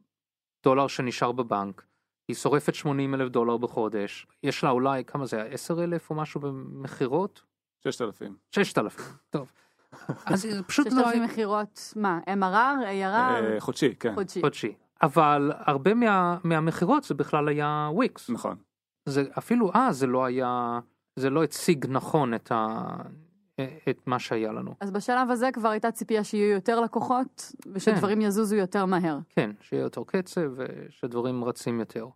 דולר 0.64 0.86
שנשאר 0.86 1.32
בבנק, 1.32 1.84
היא 2.28 2.36
שורפת 2.36 2.74
80 2.74 3.14
אלף 3.14 3.28
דולר 3.28 3.56
בחודש, 3.56 4.26
יש 4.42 4.64
לה 4.64 4.70
אולי, 4.70 5.04
כמה 5.04 5.26
זה 5.26 5.36
היה, 5.36 5.52
10 5.52 5.84
אלף 5.84 6.10
או 6.10 6.14
משהו 6.14 6.40
במכירות? 6.40 7.42
6,000. 7.84 8.36
6,000, 8.50 9.12
טוב. 9.30 9.52
אז 10.26 10.46
פשוט 10.66 10.86
לא... 10.86 11.02
6,000 11.02 11.22
מכירות, 11.22 11.92
מה, 11.96 12.20
MRR, 12.26 12.84
ARR? 12.84 13.44
אה, 13.44 13.56
חודשי, 13.58 13.94
כן. 13.94 14.14
חודשי. 14.14 14.40
חודשי. 14.40 14.74
אבל 15.02 15.52
הרבה 15.56 15.94
מה, 15.94 16.38
מהמכירות 16.44 17.04
זה 17.04 17.14
בכלל 17.14 17.48
היה 17.48 17.88
וויקס. 17.92 18.30
נכון. 18.30 18.56
זה 19.06 19.24
אפילו 19.38 19.70
אז 19.74 19.98
זה 19.98 20.06
לא 20.06 20.24
היה, 20.24 20.80
זה 21.16 21.30
לא 21.30 21.44
הציג 21.44 21.86
נכון 21.88 22.34
את, 22.34 22.52
ה, 22.52 22.86
את 23.88 24.06
מה 24.06 24.18
שהיה 24.18 24.52
לנו. 24.52 24.74
אז 24.80 24.90
בשלב 24.90 25.30
הזה 25.30 25.48
כבר 25.52 25.68
הייתה 25.68 25.90
ציפייה 25.90 26.24
שיהיו 26.24 26.54
יותר 26.54 26.80
לקוחות, 26.80 27.52
ושדברים 27.72 28.18
כן. 28.18 28.26
יזוזו 28.26 28.56
יותר 28.56 28.86
מהר. 28.86 29.18
כן, 29.30 29.50
שיהיה 29.60 29.82
יותר 29.82 30.02
קצב 30.06 30.50
ושדברים 30.56 31.44
רצים 31.44 31.80
יותר. 31.80 32.06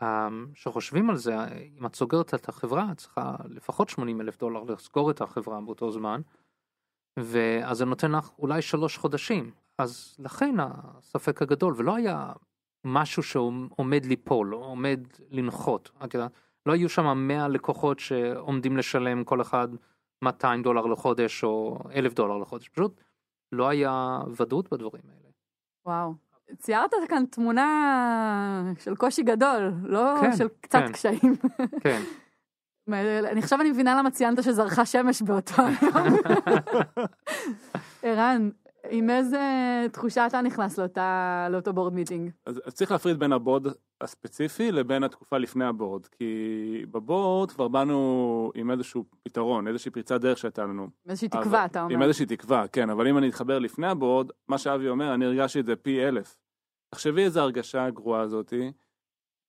וכשחושבים 0.00 1.10
על 1.10 1.16
זה, 1.16 1.36
אם 1.78 1.86
את 1.86 1.94
סוגרת 1.94 2.34
את 2.34 2.48
החברה, 2.48 2.88
את 2.92 2.96
צריכה 2.96 3.36
לפחות 3.44 3.88
80 3.88 4.20
אלף 4.20 4.38
דולר 4.38 4.62
לסגור 4.62 5.10
את 5.10 5.20
החברה 5.20 5.60
באותו 5.60 5.90
זמן, 5.90 6.20
ואז 7.18 7.78
זה 7.78 7.84
נותן 7.84 8.12
לך 8.12 8.30
אולי 8.38 8.62
שלוש 8.62 8.96
חודשים. 8.96 9.50
אז 9.78 10.16
לכן 10.18 10.54
הספק 10.58 11.42
הגדול, 11.42 11.74
ולא 11.76 11.94
היה 11.94 12.32
משהו 12.84 13.22
שעומד 13.22 14.04
ליפול, 14.04 14.52
עומד 14.52 15.00
לנחות. 15.30 15.90
את 16.04 16.14
יודעת, 16.14 16.32
לא 16.66 16.72
היו 16.72 16.88
שם 16.88 17.18
100 17.28 17.48
לקוחות 17.48 17.98
שעומדים 17.98 18.76
לשלם 18.76 19.24
כל 19.24 19.40
אחד 19.40 19.68
200 20.24 20.62
דולר 20.62 20.86
לחודש 20.86 21.44
או 21.44 21.78
1,000 21.94 22.14
דולר 22.14 22.38
לחודש, 22.38 22.68
פשוט 22.68 23.00
לא 23.52 23.68
היה 23.68 24.18
ודאות 24.36 24.72
בדברים 24.72 25.02
האלה. 25.08 25.28
וואו. 25.86 26.14
ציירת 26.58 26.90
כאן 27.08 27.24
תמונה 27.26 28.72
של 28.78 28.96
קושי 28.96 29.22
גדול, 29.22 29.72
לא 29.82 30.14
כן, 30.20 30.36
של 30.36 30.48
קצת 30.60 30.78
כן, 30.78 30.92
קשיים. 30.92 31.36
כן. 31.80 32.02
אני 33.30 33.40
עכשיו 33.40 33.60
אני 33.60 33.70
מבינה 33.70 33.98
למה 33.98 34.10
ציינת 34.10 34.42
שזרחה 34.42 34.86
שמש 34.86 35.22
באותו 35.22 35.62
היום. 35.62 36.16
ערן, 38.02 38.50
עם 38.90 39.10
איזה 39.10 39.40
תחושה 39.92 40.26
אתה 40.26 40.42
נכנס 40.42 40.78
לאותה, 40.78 41.46
לאותו 41.50 41.72
בורד 41.72 41.94
מיטינג? 41.94 42.30
אז, 42.46 42.60
אז 42.64 42.74
צריך 42.74 42.90
להפריד 42.90 43.18
בין 43.18 43.32
הבורד 43.32 43.66
הספציפי 44.00 44.72
לבין 44.72 45.04
התקופה 45.04 45.38
לפני 45.38 45.64
הבורד, 45.64 46.06
כי 46.06 46.84
בבורד 46.90 47.50
כבר 47.50 47.68
באנו 47.68 48.52
עם 48.54 48.70
איזשהו 48.70 49.04
פתרון, 49.22 49.68
איזושהי 49.68 49.90
פריצת 49.90 50.20
דרך 50.20 50.38
שהייתה 50.38 50.64
לנו. 50.64 50.88
איזושהי 51.08 51.28
תקווה, 51.28 51.64
אתה 51.64 51.82
אומר. 51.82 51.94
עם 51.94 52.02
איזושהי 52.02 52.26
תקווה, 52.26 52.68
כן, 52.68 52.90
אבל 52.90 53.08
אם 53.08 53.18
אני 53.18 53.28
אתחבר 53.28 53.58
לפני 53.58 53.86
הבורד, 53.86 54.30
מה 54.48 54.58
שאבי 54.58 54.88
אומר, 54.88 55.14
אני 55.14 55.24
הרגשתי 55.24 55.60
את 55.60 55.66
זה 55.66 55.76
פי 55.76 56.08
אלף. 56.08 56.38
תחשבי 56.94 57.24
איזה 57.24 57.40
הרגשה 57.40 57.84
הגרועה 57.84 58.20
הזאתי, 58.20 58.72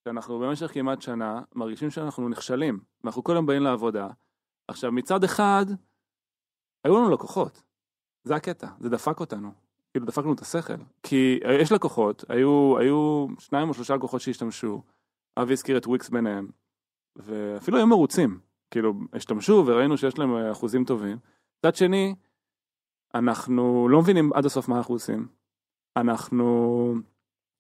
שאנחנו 0.08 0.40
במשך 0.40 0.74
כמעט 0.74 1.02
שנה 1.02 1.42
מרגישים 1.56 1.90
שאנחנו 1.90 2.30
נכשלים, 2.30 2.80
ואנחנו 3.04 3.24
כל 3.24 3.34
יום 3.36 3.46
באים 3.46 3.64
לעבודה. 3.64 4.08
עכשיו, 4.68 4.92
מצד 4.92 5.24
אחד, 5.24 5.66
היו 6.84 6.98
לנו 6.98 7.10
לקוחות. 7.10 7.69
זה 8.30 8.36
הקטע, 8.36 8.68
זה 8.80 8.90
דפק 8.90 9.20
אותנו. 9.20 9.52
כאילו 9.92 10.06
דפק 10.06 10.24
לנו 10.24 10.34
את 10.34 10.40
השכל. 10.40 10.74
כי 11.04 11.40
יש 11.60 11.72
לקוחות, 11.72 12.26
היו, 12.30 12.78
היו 12.80 13.28
שניים 13.40 13.70
או 13.70 13.74
שלושה 13.74 13.96
לקוחות 13.96 14.22
שהשתמשו, 14.22 14.82
אבי 15.38 15.54
הזכיר 15.54 15.78
את 15.78 15.88
וויקס 15.88 16.10
ביניהם, 16.10 16.48
ואפילו 17.16 17.78
היו 17.78 17.88
מרוצים. 17.88 18.40
כאילו, 18.72 18.94
השתמשו 19.14 19.64
וראינו 19.68 19.98
שיש 19.98 20.18
להם 20.18 20.36
אחוזים 20.36 20.86
טובים. 20.86 21.18
מצד 21.60 21.76
שני, 21.76 22.16
אנחנו 23.16 23.90
לא 23.90 24.02
מבינים 24.02 24.34
עד 24.34 24.46
הסוף 24.46 24.68
מה 24.68 24.78
אנחנו 24.78 24.96
עושים. 24.96 25.28
אנחנו 25.98 26.96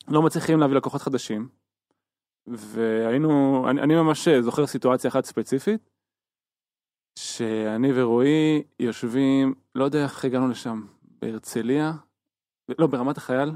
לא 0.07 0.21
מצליחים 0.21 0.59
להביא 0.59 0.75
לקוחות 0.75 1.01
חדשים. 1.01 1.49
והיינו, 2.47 3.65
אני, 3.69 3.81
אני 3.81 3.95
ממש 3.95 4.27
זוכר 4.27 4.67
סיטואציה 4.67 5.09
אחת 5.09 5.25
ספציפית, 5.25 5.89
שאני 7.19 7.91
ורועי 7.95 8.63
יושבים, 8.79 9.53
לא 9.75 9.83
יודע 9.83 10.03
איך 10.03 10.25
הגענו 10.25 10.47
לשם, 10.47 10.81
בהרצליה, 11.21 11.93
לא, 12.79 12.87
ברמת 12.87 13.17
החייל, 13.17 13.51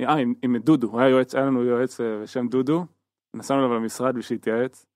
אה, 0.00 0.12
עם, 0.12 0.34
עם 0.42 0.56
דודו, 0.56 1.00
היה, 1.00 1.08
יועץ, 1.08 1.34
היה 1.34 1.44
לנו 1.44 1.64
יועץ 1.64 2.00
אה, 2.00 2.22
בשם 2.22 2.48
דודו, 2.48 2.86
נסענו 3.34 3.60
אליו 3.60 3.74
למשרד 3.74 4.14
בשביל 4.14 4.36
להתייעץ, 4.36 4.86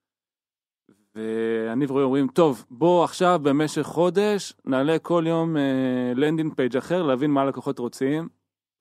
ואני 1.15 1.87
ורועי 1.89 2.05
אומרים, 2.05 2.29
טוב, 2.29 2.65
בוא 2.71 3.05
עכשיו 3.05 3.41
במשך 3.43 3.83
חודש 3.83 4.55
נעלה 4.65 4.99
כל 4.99 5.25
יום 5.27 5.57
landing 6.15 6.55
page 6.55 6.77
אחר, 6.77 7.03
להבין 7.03 7.31
מה 7.31 7.43
הלקוחות 7.43 7.79
רוצים, 7.79 8.29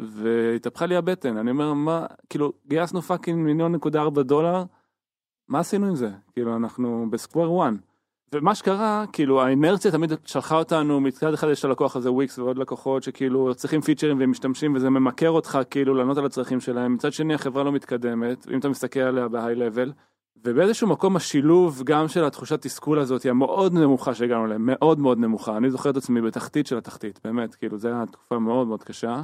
והתהפכה 0.02 0.86
לי 0.86 0.96
הבטן, 0.96 1.38
אני 1.38 1.52
אומר, 1.52 1.74
מה, 1.74 2.06
כאילו, 2.30 2.54
גייסנו 2.68 3.02
fucking 3.02 3.40
מיליון 3.40 3.72
נקודה 3.72 4.02
ארבע 4.02 4.22
דולר, 4.22 4.64
מה 5.48 5.60
עשינו 5.60 5.88
עם 5.88 5.96
זה? 5.96 6.10
כאילו, 6.34 6.56
אנחנו 6.56 7.08
ב 7.10 7.16
square 7.16 7.52
one. 7.52 7.76
ומה 8.34 8.56
שקרה, 8.56 9.06
כאילו 9.14 9.42
האינרציה 9.42 9.92
תמיד 9.92 10.12
שלחה 10.26 10.58
אותנו, 10.58 11.00
מצד 11.00 11.34
אחד 11.34 11.48
יש 11.52 11.66
ללקוח 11.66 11.96
הזה 11.96 12.12
וויקס 12.12 12.40
ועוד 12.40 12.58
לקוחות 12.58 13.04
שכאילו 13.04 13.56
צריכים 13.56 13.82
פיצ'רים 13.82 14.20
והם 14.20 14.32
משתמשים 14.32 14.76
וזה 14.76 14.90
ממכר 14.90 15.30
אותך 15.30 15.60
כאילו 15.70 15.94
לענות 15.94 16.18
על 16.18 16.26
הצרכים 16.26 16.60
שלהם, 16.60 16.94
מצד 16.94 17.14
שני 17.14 17.34
החברה 17.34 17.64
לא 17.64 17.72
מתקדמת, 17.72 18.48
אם 18.54 18.60
אתה 18.60 18.70
מסתכל 18.70 19.00
עליה 19.00 19.28
ב 19.28 19.56
high 19.56 19.70
level, 19.70 19.92
ובאיזשהו 20.46 20.88
מקום 20.88 21.16
השילוב 21.16 21.82
גם 21.86 22.08
של 22.08 22.26
התחושת 22.26 22.62
תסכול 22.62 23.00
הזאת 23.00 23.24
היא 23.24 23.30
המאוד 23.30 23.74
נמוכה 23.74 24.14
שהגענו 24.14 24.46
אליה, 24.46 24.58
מאוד 24.60 25.00
מאוד 25.00 25.18
נמוכה, 25.18 25.58
אני 25.58 25.70
זוכר 25.70 25.90
את 25.90 25.98
עצמי 25.98 26.22
בתחתית 26.22 26.68
של 26.68 26.78
התחתית, 26.78 27.20
באמת, 27.24 27.56
כאילו 27.56 27.78
זו 27.78 27.88
הייתה 27.88 28.12
תקופה 28.12 28.40
מאוד 28.40 28.68
מאוד 28.68 28.84
קשה, 28.84 29.22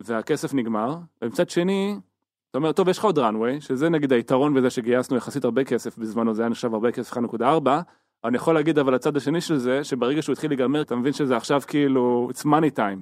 והכסף 0.00 0.54
נגמר, 0.54 0.96
ומצד 1.22 1.50
שני, 1.50 1.96
אתה 2.50 2.58
אומר, 2.58 2.72
טוב, 2.72 2.88
יש 2.88 2.98
לך 2.98 3.04
עוד 3.04 3.18
runway, 3.18 3.60
שזה 3.60 3.88
נגיד 3.88 4.12
היתרון 4.12 4.54
בזה 4.54 4.70
שגייסנו 4.70 5.16
יחסית 5.16 5.44
הרבה 5.44 5.64
כסף 5.64 5.98
בזמנו, 5.98 6.34
זה 6.34 6.42
היה 6.42 6.48
נחשב 6.48 6.74
הרבה 6.74 6.92
כסף 6.92 7.16
1.4, 7.16 7.68
אני 8.24 8.36
יכול 8.36 8.54
להגיד 8.54 8.78
אבל 8.78 8.94
הצד 8.94 9.16
השני 9.16 9.40
של 9.40 9.56
זה, 9.56 9.84
שברגע 9.84 10.22
שהוא 10.22 10.32
התחיל 10.32 10.50
להיגמר, 10.50 10.82
אתה 10.82 10.96
מבין 10.96 11.12
שזה 11.12 11.36
עכשיו 11.36 11.60
כאילו, 11.66 12.28
it's 12.32 12.44
money 12.44 12.76
time. 12.76 13.00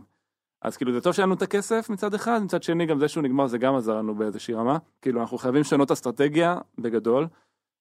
אז 0.62 0.76
כאילו 0.76 0.92
זה 0.92 1.00
טוב 1.00 1.12
שהיה 1.12 1.26
לנו 1.26 1.34
את 1.34 1.42
הכסף 1.42 1.90
מצד 1.90 2.14
אחד, 2.14 2.40
מצד 2.44 2.62
שני 2.62 2.86
גם 2.86 2.98
זה 2.98 3.08
שהוא 3.08 3.22
נגמר 3.22 3.46
זה 3.46 3.58
גם 3.58 3.74
עזר 3.74 3.98
לנו 3.98 4.14
באיזושהי 4.14 4.54
רמה. 4.54 4.78
כאילו 5.02 5.20
אנחנו 5.20 5.38
חייבים 5.38 5.60
לשנות 5.60 5.90
אסטרטגיה 5.90 6.58
בגדול. 6.78 7.26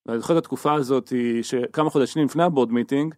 ואני 0.06 0.20
זוכר 0.20 0.34
את 0.34 0.38
התקופה 0.38 0.74
הזאת 0.74 1.13
שכמה 1.41 1.89
חודשים 1.89 2.25
לפני 2.25 2.44
הבורד 2.44 2.72
מיטינג, 2.72 3.15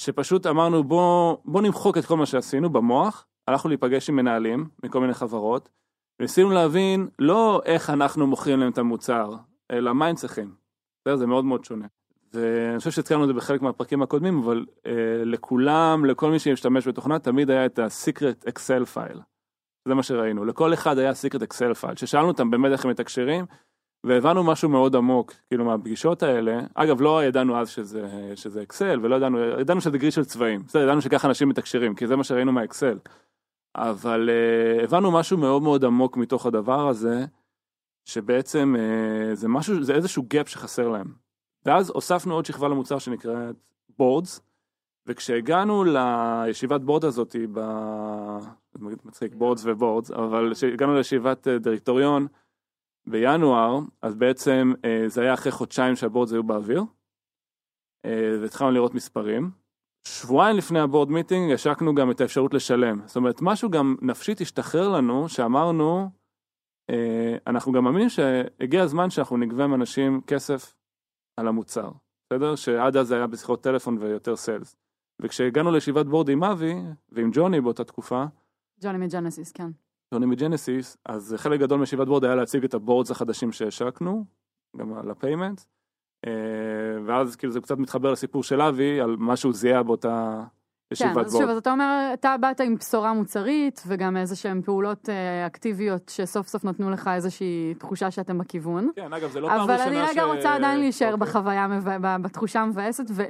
שפשוט 0.00 0.46
אמרנו 0.46 0.84
בוא, 0.84 1.36
בוא 1.44 1.62
נמחוק 1.62 1.98
את 1.98 2.04
כל 2.04 2.16
מה 2.16 2.26
שעשינו 2.26 2.70
במוח, 2.70 3.26
הלכנו 3.48 3.68
להיפגש 3.68 4.10
עם 4.10 4.16
מנהלים 4.16 4.68
מכל 4.84 5.00
מיני 5.00 5.14
חברות, 5.14 5.68
וניסינו 6.20 6.50
להבין 6.50 7.08
לא 7.18 7.62
איך 7.64 7.90
אנחנו 7.90 8.26
מוכרים 8.26 8.60
להם 8.60 8.72
את 8.72 8.78
המוצר, 8.78 9.34
אלא 9.70 9.94
מה 9.94 10.06
הם 10.06 10.16
צריכים. 10.16 10.54
זה 11.14 11.26
מאוד 11.26 11.44
מאוד 11.44 11.64
שונה. 11.64 11.86
ואני 12.32 12.78
חושב 12.78 12.90
שהזכרנו 12.90 13.22
את 13.22 13.28
זה 13.28 13.34
בחלק 13.34 13.62
מהפרקים 13.62 14.02
הקודמים, 14.02 14.38
אבל 14.38 14.64
אה, 14.86 14.92
לכולם, 15.24 16.04
לכל 16.04 16.30
מי 16.30 16.38
שמשתמש 16.38 16.88
בתוכנה, 16.88 17.18
תמיד 17.18 17.50
היה 17.50 17.66
את 17.66 17.78
ה-secret 17.78 18.48
Excel 18.48 18.96
file. 18.96 19.20
זה 19.88 19.94
מה 19.94 20.02
שראינו, 20.02 20.44
לכל 20.44 20.74
אחד 20.74 20.98
היה 20.98 21.12
secret 21.12 21.40
Excel 21.40 21.82
file, 21.82 21.96
ששאלנו 21.96 22.28
אותם 22.28 22.50
באמת 22.50 22.72
איך 22.72 22.84
הם 22.84 22.90
מתקשרים, 22.90 23.44
והבנו 24.04 24.44
משהו 24.44 24.68
מאוד 24.68 24.96
עמוק, 24.96 25.32
כאילו 25.48 25.64
מהפגישות 25.64 26.22
האלה, 26.22 26.60
אגב 26.74 27.00
לא 27.00 27.24
ידענו 27.24 27.60
אז 27.60 27.68
שזה, 27.68 28.32
שזה 28.34 28.62
אקסל, 28.62 29.00
ולא 29.02 29.16
ידענו, 29.16 29.38
ידענו 29.38 29.80
שזה 29.80 29.98
grid 29.98 30.12
של 30.12 30.24
צבעים, 30.24 30.62
בסדר, 30.66 30.82
ידענו 30.82 31.00
שככה 31.02 31.28
אנשים 31.28 31.48
מתקשרים, 31.48 31.94
כי 31.94 32.06
זה 32.06 32.16
מה 32.16 32.24
שראינו 32.24 32.52
מהאקסל, 32.52 32.98
אבל 33.76 34.30
אה, 34.30 34.84
הבנו 34.84 35.10
משהו 35.12 35.38
מאוד 35.38 35.62
מאוד 35.62 35.84
עמוק 35.84 36.16
מתוך 36.16 36.46
הדבר 36.46 36.88
הזה, 36.88 37.24
שבעצם 38.04 38.76
אה, 38.78 39.34
זה 39.34 39.48
משהו, 39.48 39.82
זה 39.82 39.94
איזשהו 39.94 40.24
gap 40.34 40.46
שחסר 40.46 40.88
להם. 40.88 41.29
ואז 41.66 41.90
הוספנו 41.90 42.34
עוד 42.34 42.44
שכבה 42.44 42.68
למוצר 42.68 42.98
שנקראת 42.98 43.56
boards, 43.98 44.40
וכשהגענו 45.06 45.84
לישיבת 45.84 46.80
board 46.80 47.04
הזאת, 47.04 47.36
ב... 47.52 47.60
מצחיק 49.04 49.34
boards 49.34 49.62
ו 49.64 49.70
boards, 49.70 50.10
אבל 50.10 50.52
כשהגענו 50.54 50.94
לישיבת 50.94 51.48
אה, 51.48 51.58
דירקטוריון 51.58 52.26
בינואר, 53.06 53.78
אז 54.02 54.14
בעצם 54.14 54.72
אה, 54.84 55.04
זה 55.06 55.20
היה 55.22 55.34
אחרי 55.34 55.52
חודשיים 55.52 55.96
שה 55.96 56.08
boards 56.08 56.32
היו 56.32 56.42
באוויר, 56.42 56.82
אה, 58.04 58.38
והתחלנו 58.42 58.70
לראות 58.70 58.94
מספרים. 58.94 59.50
שבועיים 60.06 60.56
לפני 60.56 60.80
ה 60.80 60.85
board 60.85 61.10
meeting 61.10 61.52
השקנו 61.52 61.94
גם 61.94 62.10
את 62.10 62.20
האפשרות 62.20 62.54
לשלם. 62.54 63.00
זאת 63.06 63.16
אומרת, 63.16 63.38
משהו 63.42 63.70
גם 63.70 63.96
נפשית 64.02 64.40
השתחרר 64.40 64.88
לנו, 64.88 65.28
שאמרנו, 65.28 66.10
אנחנו 67.46 67.72
גם 67.72 67.84
מאמינים 67.84 68.08
שהגיע 68.08 68.82
הזמן 68.82 69.10
שאנחנו 69.10 69.36
נגבה 69.36 69.66
מאנשים 69.66 70.20
כסף 70.26 70.74
על 71.40 71.48
המוצר. 71.48 71.90
בסדר? 72.26 72.56
שעד 72.56 72.96
אז 72.96 73.12
היה 73.12 73.26
בשיחות 73.26 73.62
טלפון 73.62 73.98
ויותר 74.00 74.36
sales. 74.36 74.76
וכשהגענו 75.22 75.70
לישיבת 75.70 76.06
board 76.06 76.28
עם 76.28 76.44
אבי 76.44 76.74
ועם 77.12 77.30
ג'וני 77.32 77.60
באותה 77.60 77.84
תקופה, 77.84 78.24
ג'וני 78.82 78.98
מג'נסיס, 78.98 79.52
כן. 79.52 79.70
ג'וני 80.14 80.26
מג'נסיס, 80.26 80.96
אז 81.06 81.34
חלק 81.38 81.60
גדול 81.60 81.80
מישיבת 81.80 82.06
board 82.06 82.24
היה 82.24 82.34
להציג 82.34 82.64
את 82.64 82.74
ה 82.74 82.79
boards 82.79 83.10
החדשים 83.10 83.52
שהשקנו, 83.52 84.24
גם 84.76 84.94
על 84.94 85.10
ה 85.10 85.16
payment, 85.16 85.60
ואז 87.06 87.36
כאילו 87.36 87.52
זה 87.52 87.60
קצת 87.60 87.78
מתחבר 87.78 88.12
לסיפור 88.12 88.42
של 88.42 88.60
אבי, 88.60 89.00
על 89.00 89.16
מה 89.16 89.36
שהוא 89.36 89.52
זיהה 89.52 89.82
באותה 89.82 90.44
כן. 90.94 91.18
אז 91.18 91.32
שוב, 91.32 91.42
אז 91.42 91.56
אתה 91.56 91.72
אומר, 91.72 92.10
אתה 92.14 92.36
באת 92.40 92.60
עם 92.60 92.74
בשורה 92.74 93.12
מוצרית, 93.12 93.82
וגם 93.86 94.16
איזה 94.16 94.36
שהן 94.36 94.62
פעולות 94.62 95.08
אה, 95.08 95.46
אקטיביות 95.46 96.08
שסוף 96.08 96.48
סוף 96.48 96.64
נתנו 96.64 96.90
לך 96.90 97.10
איזושהי 97.14 97.74
תחושה 97.78 98.10
שאתם 98.10 98.38
בכיוון. 98.38 98.90
כן, 98.96 99.12
אגב, 99.12 99.30
זה 99.30 99.40
לא 99.40 99.48
פעם 99.48 99.60
אבל 99.60 99.72
ראשונה 99.72 100.00
אני 100.00 100.06
ש... 100.06 100.10
רגע 100.10 100.22
רוצה 100.22 100.54
עדיין 100.54 100.80
להישאר 100.80 101.12
אוקיי. 101.12 101.20
בחוויה, 101.20 101.66
בתחושה 102.22 102.60
המבאסת, 102.60 103.04
ו- 103.10 103.28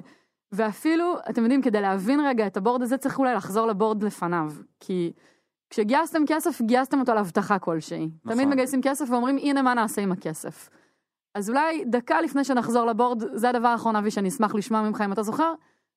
ואפילו, 0.52 1.14
אתם 1.30 1.42
יודעים, 1.42 1.62
כדי 1.62 1.80
להבין 1.80 2.20
רגע 2.20 2.46
את 2.46 2.56
ה 2.56 2.61
board 2.61 2.82
הזה, 2.82 2.96
צריך 2.98 3.18
אולי 3.18 3.34
לחזור 3.34 3.66
ל 3.66 3.72
board 3.72 4.02
לפניו. 4.02 4.52
כי 4.80 5.12
כשגייסתם 5.70 6.22
כסף, 6.26 6.62
גייסתם 6.62 7.00
אותו 7.00 7.14
להבטחה 7.14 7.58
כלשהי. 7.58 8.10
נכון. 8.24 8.32
תמיד 8.32 8.48
מגייסים 8.48 8.82
כסף 8.82 9.10
ואומרים, 9.10 9.38
הנה 9.38 9.62
מה 9.62 9.74
נעשה 9.74 10.02
עם 10.02 10.12
הכסף. 10.12 10.68
אז 11.34 11.50
אולי 11.50 11.84
דקה 11.84 12.20
לפני 12.20 12.44
שנחזור 12.44 12.86
לבורד, 12.86 13.22
זה 13.36 13.48
הדבר 13.48 13.68
האחרון, 13.68 13.96
אבי, 13.96 14.10
שאני 14.10 14.28
אשמח 14.28 14.54
לשמוע 14.54 14.82
ממך, 14.82 15.00
אם 15.00 15.12
אתה 15.12 15.22
זוכר, 15.22 15.54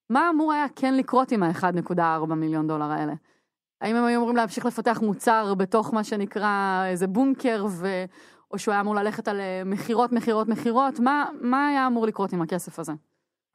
מה 0.10 0.30
אמור 0.30 0.54
היה 0.54 0.66
כן 0.76 0.98
לקרות 0.98 1.32
עם 1.32 1.44
ה-1.4 1.44 2.34
מיליון 2.34 2.68
דולר 2.68 2.92
האלה? 2.92 3.14
האם 3.82 3.96
הם 3.96 4.06
היו 4.06 4.18
אמורים 4.18 4.36
להמשיך 4.36 4.66
לפתח 4.66 5.00
מוצר 5.02 5.54
בתוך 5.54 5.94
מה 5.94 6.04
שנקרא 6.04 6.84
איזה 6.88 7.08
בונקר, 7.08 7.66
ו... 7.70 8.06
או 8.54 8.60
שהוא 8.60 8.72
היה 8.72 8.82
אמור 8.82 8.96
ללכת 8.96 9.28
על 9.28 9.40
אה, 9.40 9.62
מכירות, 9.66 10.12
מכירות, 10.12 10.48
מכירות? 10.48 11.00
מה, 11.00 11.26
מה 11.42 11.68
היה 11.68 11.88
אמור 11.88 12.08
לקרות 12.08 12.34
עם 12.34 12.42
הכסף 12.42 12.80
הזה? 12.80 12.94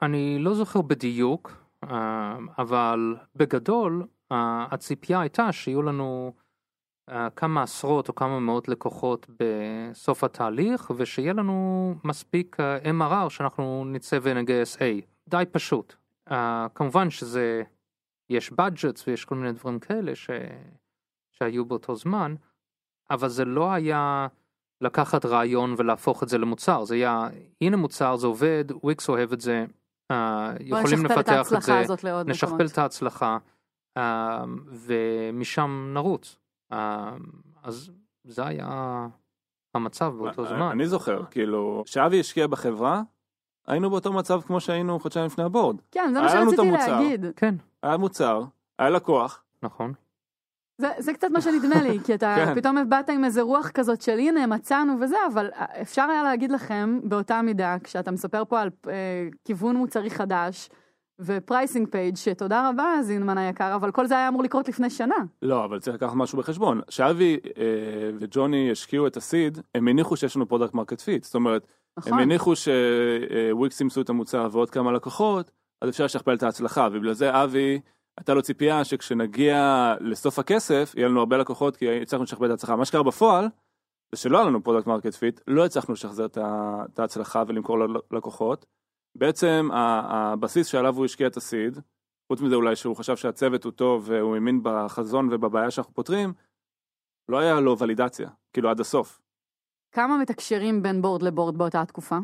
אני 0.03 0.39
לא 0.39 0.55
זוכר 0.55 0.83
בדיוק, 0.83 1.53
אה, 1.85 2.37
אבל 2.59 3.17
בגדול 3.37 4.07
אה, 4.33 4.67
הציפייה 4.71 5.21
הייתה 5.21 5.53
שיהיו 5.53 5.83
לנו 5.83 6.33
כמה 7.37 7.63
עשרות 7.63 8.09
או 8.09 8.15
כמה 8.15 8.41
מאות 8.41 8.69
לקוחות 8.69 9.27
בסוף 9.41 10.25
התהליך 10.25 10.93
ושיהיה 10.97 11.33
לנו 11.33 11.95
מספיק 12.05 12.57
MRR 12.85 13.31
שאנחנו 13.31 13.85
נצא 13.87 14.19
ונגייס 14.23 14.77
A. 14.77 14.81
די 15.29 15.45
פשוט. 15.53 15.95
אה, 16.31 16.67
כמובן 16.75 17.11
שזה, 17.11 17.63
יש 18.31 18.53
budgets 18.53 19.03
ויש 19.07 19.25
כל 19.25 19.35
מיני 19.35 19.53
דברים 19.53 19.79
כאלה 19.79 20.15
ש, 20.15 20.31
שהיו 21.31 21.65
באותו 21.65 21.97
זמן, 21.97 22.35
אבל 23.11 23.29
זה 23.29 23.45
לא 23.45 23.73
היה 23.73 24.27
לקחת 24.81 25.25
רעיון 25.25 25.75
ולהפוך 25.79 26.23
את 26.23 26.29
זה 26.29 26.39
למוצר, 26.39 26.85
זה 26.85 26.95
היה 26.95 27.29
הנה 27.61 27.77
מוצר 27.77 28.17
זה 28.17 28.27
עובד, 28.27 28.65
וויקס 28.83 29.09
אוהב 29.09 29.33
את 29.33 29.41
זה, 29.41 29.65
בוא 30.11 30.79
יכולים 30.79 31.07
את 31.07 31.11
לפתח 31.11 31.23
את 31.23 31.29
ההצלחה 31.29 31.85
זה, 31.85 31.95
נשכפל 32.27 32.55
מקומות. 32.55 32.73
את 32.73 32.79
ההצלחה 32.79 33.39
אה, 33.97 34.45
ומשם 34.73 35.91
נרוץ. 35.95 36.37
אה, 36.73 37.17
אז 37.63 37.91
זה 38.25 38.47
היה 38.47 39.07
המצב 39.75 40.15
באותו 40.19 40.47
זמן. 40.47 40.71
אני 40.71 40.87
זוכר, 40.87 41.25
כאילו, 41.31 41.83
כשאבי 41.87 42.21
השקיע 42.21 42.47
בחברה, 42.47 43.03
היינו 43.69 43.91
באותו 43.91 44.13
מצב 44.13 44.41
כמו 44.41 44.61
שהיינו 44.61 44.99
חודשיים 45.01 45.27
לפני 45.27 45.45
הבורד. 45.45 45.77
כן, 45.91 46.11
זה 46.15 46.21
מה 46.21 46.29
שרציתי 46.29 46.63
המוצר. 46.63 47.01
להגיד. 47.01 47.27
כן, 47.37 47.55
היה 47.83 47.97
מוצר, 47.97 48.45
היה 48.79 48.91
לקוח, 48.91 49.43
נכון. 49.63 49.93
זה, 50.79 50.89
זה 50.99 51.13
קצת 51.13 51.29
מה 51.31 51.41
שנדמה 51.41 51.83
לי, 51.83 51.99
כי 52.05 52.15
אתה 52.15 52.35
כן. 52.39 52.55
פתאום 52.55 52.89
באת 52.89 53.11
עם 53.11 53.25
איזה 53.25 53.43
רוח 53.43 53.71
כזאת 53.71 54.03
של 54.03 54.19
הנה 54.19 54.47
מצאנו 54.47 54.97
וזה, 55.01 55.17
אבל 55.33 55.51
אפשר 55.83 56.03
היה 56.03 56.23
להגיד 56.23 56.53
לכם 56.53 57.01
באותה 57.05 57.43
מידה, 57.43 57.77
כשאתה 57.85 58.11
מספר 58.11 58.45
פה 58.45 58.61
על 58.61 58.71
אה, 58.89 58.93
כיוון 59.45 59.77
מוצרי 59.77 60.11
חדש 60.11 60.69
ו 61.21 61.29
pricing 61.29 61.89
page 61.89 62.17
שתודה 62.17 62.69
רבה 62.69 62.93
זינמן 63.03 63.39
היקר, 63.39 63.75
אבל 63.75 63.91
כל 63.91 64.07
זה 64.07 64.15
היה 64.15 64.29
אמור 64.29 64.43
לקרות 64.43 64.69
לפני 64.69 64.91
שנה. 64.91 65.15
לא, 65.43 65.65
אבל 65.65 65.81
צריך 65.81 65.97
לקחת 65.97 66.15
משהו 66.15 66.39
בחשבון. 66.39 66.81
כשאבי 66.87 67.37
אה, 67.57 68.11
וג'וני 68.21 68.71
השקיעו 68.71 69.07
את 69.07 69.17
ה 69.17 69.24
seed, 69.24 69.59
הם 69.75 69.89
הניחו 69.89 70.17
שיש 70.17 70.37
לנו 70.37 70.49
product 70.49 70.75
market 70.75 71.01
fit. 71.01 71.25
זאת 71.25 71.35
אומרת, 71.35 71.67
נכון? 71.99 72.13
הם 72.13 72.19
הניחו 72.19 72.53
שוויקס 72.57 73.81
ימצאו 73.81 74.03
את 74.03 74.09
המוצר 74.09 74.49
ועוד 74.53 74.71
כמה 74.71 74.93
לקוחות, 74.93 75.51
אז 75.83 75.89
אפשר 75.89 76.05
לשכפל 76.05 76.35
את 76.35 76.43
ההצלחה, 76.43 76.89
ובגלל 76.93 77.13
זה 77.13 77.45
אבי, 77.45 77.81
הייתה 78.19 78.35
לו 78.35 78.43
ציפייה 78.43 78.85
שכשנגיע 78.85 79.95
לסוף 80.01 80.39
הכסף, 80.39 80.93
יהיה 80.97 81.09
לנו 81.09 81.21
הרבה 81.21 81.37
לקוחות, 81.37 81.77
כי 81.77 82.03
הצלחנו 82.03 82.25
לשכפל 82.25 82.47
את 82.47 82.51
ההצלחה. 82.51 82.77
מה 82.77 82.85
שקרה 82.85 83.03
בפועל, 83.03 83.49
זה 84.13 84.21
שלא 84.21 84.39
היה 84.39 84.47
לנו 84.47 84.65
product 84.65 84.87
market 84.87 85.15
fit, 85.15 85.41
לא 85.47 85.65
הצלחנו 85.65 85.95
לשחזר 85.95 86.27
את 86.27 86.99
ההצלחה 86.99 87.43
ולמכור 87.47 87.79
ללקוחות. 88.11 88.67
בעצם 89.19 89.69
הבסיס 89.73 90.67
שעליו 90.67 90.97
הוא 90.97 91.05
השקיע 91.05 91.27
את 91.27 91.37
ה 91.37 91.44
seed, 91.44 91.79
חוץ 92.33 92.41
מזה 92.41 92.55
אולי 92.55 92.77
שהוא 92.77 92.97
חשב 92.97 93.17
שהצוות 93.17 93.65
הוא 93.65 93.73
טוב 93.73 94.05
והוא 94.07 94.35
האמין 94.35 94.61
בחזון 94.63 95.29
ובבעיה 95.33 95.71
שאנחנו 95.71 95.95
פותרים, 95.95 96.33
לא 97.29 97.39
היה 97.39 97.61
לו 97.61 97.79
ולידציה, 97.79 98.31
כאילו 98.53 98.71
עד 98.71 98.81
הסוף. 98.81 99.21
כמה 99.93 100.19
מתקשרים 100.19 100.83
בין 100.83 101.03
board 101.03 101.23
ל 101.23 101.29
board 101.29 101.59
באותה 101.59 101.81
התקופה? 101.81 102.19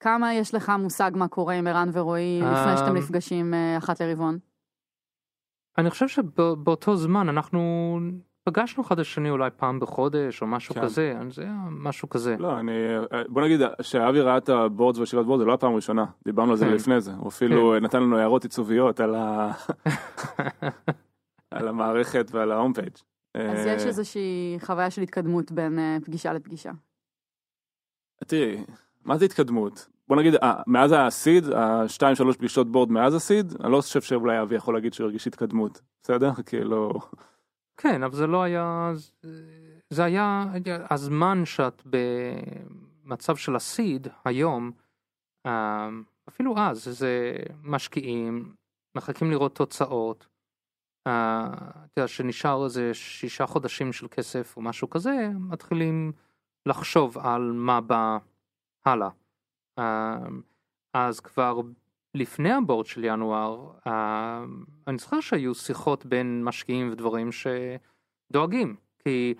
כמה 0.00 0.34
יש 0.34 0.54
לך 0.54 0.72
מושג 0.78 1.10
מה 1.14 1.28
קורה 1.28 1.54
עם 1.54 1.66
ערן 1.66 1.88
ורועי 1.92 2.40
לפני 2.40 2.76
שאתם 2.76 2.90
אמ, 2.90 2.96
נפגשים 2.96 3.54
אה, 3.54 3.78
אחת 3.78 4.00
לרבעון? 4.00 4.38
אני 5.78 5.90
חושב 5.90 6.08
שבאותו 6.08 6.96
זמן 6.96 7.28
אנחנו 7.28 7.98
פגשנו 8.44 8.82
אחד 8.82 9.00
השני 9.00 9.30
אולי 9.30 9.50
פעם 9.56 9.80
בחודש 9.80 10.42
או 10.42 10.46
משהו 10.46 10.74
כן. 10.74 10.82
כזה, 10.82 11.14
זה 11.30 11.42
היה 11.42 11.54
משהו 11.70 12.08
כזה. 12.08 12.36
לא, 12.38 12.58
אני, 12.58 12.72
בוא 13.28 13.42
נגיד 13.42 13.60
שאבי 13.82 14.20
ראה 14.20 14.36
את 14.36 14.48
ה 14.48 14.55
boards 14.55 14.98
וישיבת 14.98 15.26
board, 15.26 15.40
זה 15.40 15.44
לא 15.44 15.54
הפעם 15.54 15.72
הראשונה, 15.72 16.04
דיברנו 16.24 16.50
על 16.50 16.56
זה 16.56 16.64
כן. 16.64 16.72
לפני 16.72 17.00
זה, 17.00 17.12
הוא 17.12 17.28
אפילו 17.28 17.80
נתן 17.80 18.02
לנו 18.02 18.18
הערות 18.18 18.42
עיצוביות 18.42 19.00
על, 19.00 19.14
ה... 19.14 19.52
על 21.50 21.68
המערכת 21.68 22.30
ועל 22.30 22.52
ה 22.52 22.56
home 22.56 22.72
page. 22.72 22.96
אז 23.34 23.66
יש 23.66 23.86
איזושהי 23.86 24.56
חוויה 24.60 24.90
של 24.90 25.02
התקדמות 25.02 25.52
בין 25.52 25.78
אה, 25.78 25.98
פגישה 26.04 26.32
לפגישה. 26.32 26.70
תראי, 28.26 28.64
מה 29.04 29.18
זה 29.18 29.24
התקדמות? 29.24 29.86
בוא 30.08 30.16
נגיד, 30.16 30.34
אה, 30.34 30.62
מאז 30.66 30.94
ה 30.96 31.04
seed, 31.04 31.44
השתיים 31.54 32.14
שלוש 32.14 32.36
פגישות 32.36 32.72
board 32.72 32.90
מאז 32.90 33.14
ה 33.14 33.20
seed, 33.20 33.52
אני 33.60 33.72
לא 33.72 33.80
חושב 33.80 34.00
שאולי 34.00 34.42
אבי 34.42 34.54
יכול 34.54 34.74
להגיד 34.74 34.92
שהוא 34.94 35.04
הרגיש 35.04 35.26
התקדמות, 35.26 35.80
בסדר? 36.02 36.30
כאילו, 36.46 36.92
כן, 37.76 38.02
אבל 38.02 38.16
זה 38.16 38.26
לא 38.26 38.42
היה, 38.42 38.92
זה 39.90 40.04
היה 40.04 40.44
הזמן 40.90 41.44
שאת 41.44 41.82
במצב 43.04 43.36
של 43.36 43.56
הסיד 43.56 44.08
היום, 44.24 44.70
אה, 45.46 45.88
אפילו 46.28 46.58
אז, 46.58 46.84
זה 46.84 47.36
משקיעים, 47.62 48.54
מחכים 48.94 49.30
לראות 49.30 49.54
תוצאות, 49.54 50.26
אה, 51.06 51.46
אתה 51.54 51.88
יודע, 51.96 52.08
שנשאר 52.08 52.64
איזה 52.64 52.94
שישה 52.94 53.46
חודשים 53.46 53.92
של 53.92 54.06
כסף 54.10 54.56
או 54.56 54.62
משהו 54.62 54.90
כזה, 54.90 55.28
מתחילים 55.34 56.12
לחשוב 56.68 57.18
על 57.18 57.52
מה 57.52 57.80
בא 57.80 58.18
הלאה. 58.84 59.08
אה, 59.78 60.18
אז 60.94 61.20
כבר 61.20 61.60
לפני 62.14 62.52
הבורד 62.52 62.86
של 62.86 63.04
ינואר, 63.04 63.70
אה, 63.86 64.44
אני 64.86 64.98
זוכר 64.98 65.20
שהיו 65.20 65.54
שיחות 65.54 66.06
בין 66.06 66.44
משקיעים 66.44 66.92
ודברים 66.92 67.30
שדואגים, 67.32 68.76
כי 68.98 69.34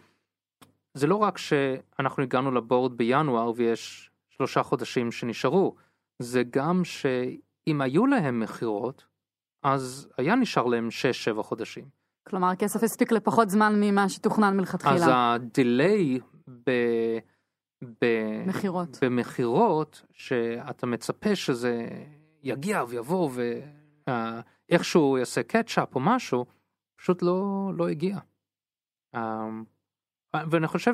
זה 0.95 1.07
לא 1.07 1.17
רק 1.17 1.39
שאנחנו 1.39 2.23
הגענו 2.23 2.51
לבורד 2.51 2.97
בינואר 2.97 3.53
ויש 3.57 4.11
שלושה 4.31 4.63
חודשים 4.63 5.13
שנשארו, 5.13 5.75
זה 6.19 6.43
גם 6.51 6.85
שאם 6.85 7.81
היו 7.81 8.07
להם 8.07 8.41
מכירות, 8.41 9.07
אז 9.63 10.09
היה 10.19 10.35
נשאר 10.35 10.67
להם 10.67 10.91
שש 10.91 11.25
שבע 11.25 11.43
חודשים. 11.43 11.85
כלומר, 12.29 12.49
הכסף 12.49 12.83
הספיק 12.83 13.13
לפחות 13.13 13.51
זמן 13.51 13.81
ממה 13.81 14.09
שתוכנן 14.09 14.49
אז 14.49 14.55
מלכתחילה. 14.55 15.35
הדיליי 15.35 16.19
ב... 16.49 16.71
ב... 17.83 18.05
מכירות. 18.47 18.99
במכירות 19.03 20.03
שאתה 20.13 20.87
מצפה 20.87 21.37
שזה 21.37 21.89
יגיע 22.43 22.85
ויבוא 22.89 23.31
ואיכשהו 24.71 25.19
יעשה 25.19 25.43
קטשאפ 25.43 25.95
או 25.95 26.01
משהו, 26.01 26.47
פשוט 26.97 27.23
לא, 27.23 27.71
לא 27.77 27.89
הגיע. 27.89 28.19
אמ, 29.17 29.65
ואני 30.51 30.67
חושב 30.67 30.93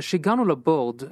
שהגענו 0.00 0.44
לבורד, 0.44 1.02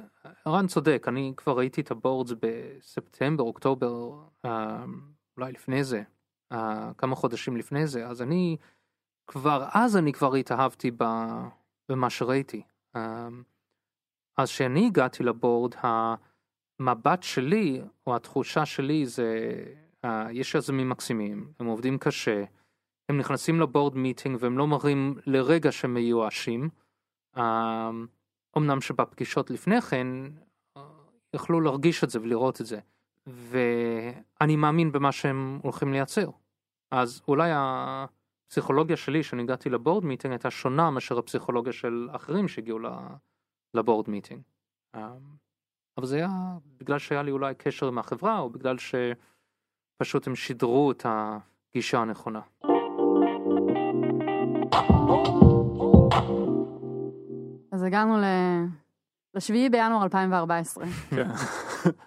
רן 0.47 0.67
צודק, 0.67 1.05
אני 1.07 1.33
כבר 1.37 1.57
ראיתי 1.57 1.81
את 1.81 1.91
הבורדס 1.91 2.33
בספטמבר, 2.39 3.43
אוקטובר, 3.43 4.11
אמ, 4.45 5.01
אולי 5.37 5.51
לפני 5.51 5.83
זה, 5.83 6.03
אה, 6.51 6.91
כמה 6.97 7.15
חודשים 7.15 7.57
לפני 7.57 7.87
זה, 7.87 8.07
אז 8.07 8.21
אני 8.21 8.57
כבר, 9.27 9.67
אז 9.73 9.97
אני 9.97 10.13
כבר 10.13 10.35
התאהבתי 10.35 10.91
במה 11.89 12.09
שראיתי. 12.09 12.61
אמ, 12.95 13.43
אז 14.37 14.49
כשאני 14.49 14.87
הגעתי 14.87 15.23
ל 15.23 15.30
board, 15.30 15.75
המבט 15.81 17.23
שלי, 17.23 17.81
או 18.07 18.15
התחושה 18.15 18.65
שלי 18.65 19.05
זה, 19.05 19.53
אה, 20.05 20.09
יש 20.31 20.55
יזמים 20.55 20.89
מקסימים, 20.89 21.53
הם 21.59 21.65
עובדים 21.65 21.97
קשה, 21.97 22.43
הם 23.09 23.17
נכנסים 23.17 23.59
ל 23.61 23.67
board 23.67 23.95
meeting 23.95 24.37
והם 24.39 24.57
לא 24.57 24.67
מראים 24.67 25.15
לרגע 25.25 25.71
שהם 25.71 25.93
מיואשים. 25.93 26.69
אה, 27.37 27.39
אמנם 28.57 28.81
שבפגישות 28.81 29.49
לפני 29.49 29.81
כן, 29.81 30.07
אה, 30.77 30.81
יכלו 31.33 31.61
להרגיש 31.61 32.03
את 32.03 32.09
זה 32.09 32.21
ולראות 32.21 32.61
את 32.61 32.65
זה. 32.65 32.79
ואני 33.27 34.55
מאמין 34.55 34.91
במה 34.91 35.11
שהם 35.11 35.59
הולכים 35.63 35.93
לייצר. 35.93 36.29
אז 36.91 37.21
אולי 37.27 37.51
הפסיכולוגיה 38.49 38.97
שלי 38.97 39.21
כשאני 39.21 39.43
הגעתי 39.43 39.69
ל 39.69 39.75
board 39.75 40.05
meeting 40.05 40.31
הייתה 40.31 40.51
שונה 40.51 40.89
מאשר 40.89 41.17
הפסיכולוגיה 41.17 41.73
של 41.73 42.09
אחרים 42.11 42.47
שהגיעו 42.47 42.79
לבורד 43.73 44.09
מיטינג. 44.09 44.41
אמ, 44.95 45.01
אבל 45.97 46.05
זה 46.05 46.15
היה 46.15 46.29
בגלל 46.77 46.99
שהיה 46.99 47.23
לי 47.23 47.31
אולי 47.31 47.55
קשר 47.55 47.87
עם 47.87 47.97
החברה 47.97 48.39
או 48.39 48.49
בגלל 48.49 48.75
שפשוט 48.77 50.27
הם 50.27 50.35
שידרו 50.35 50.91
את 50.91 51.05
הגישה 51.05 51.99
הנכונה. 51.99 52.41
אז 57.71 57.83
הגענו 57.83 58.17
ל... 58.17 58.23
לשביעי 59.33 59.69
בינואר 59.69 60.03
2014. 60.03 60.85
כן, 61.09 61.27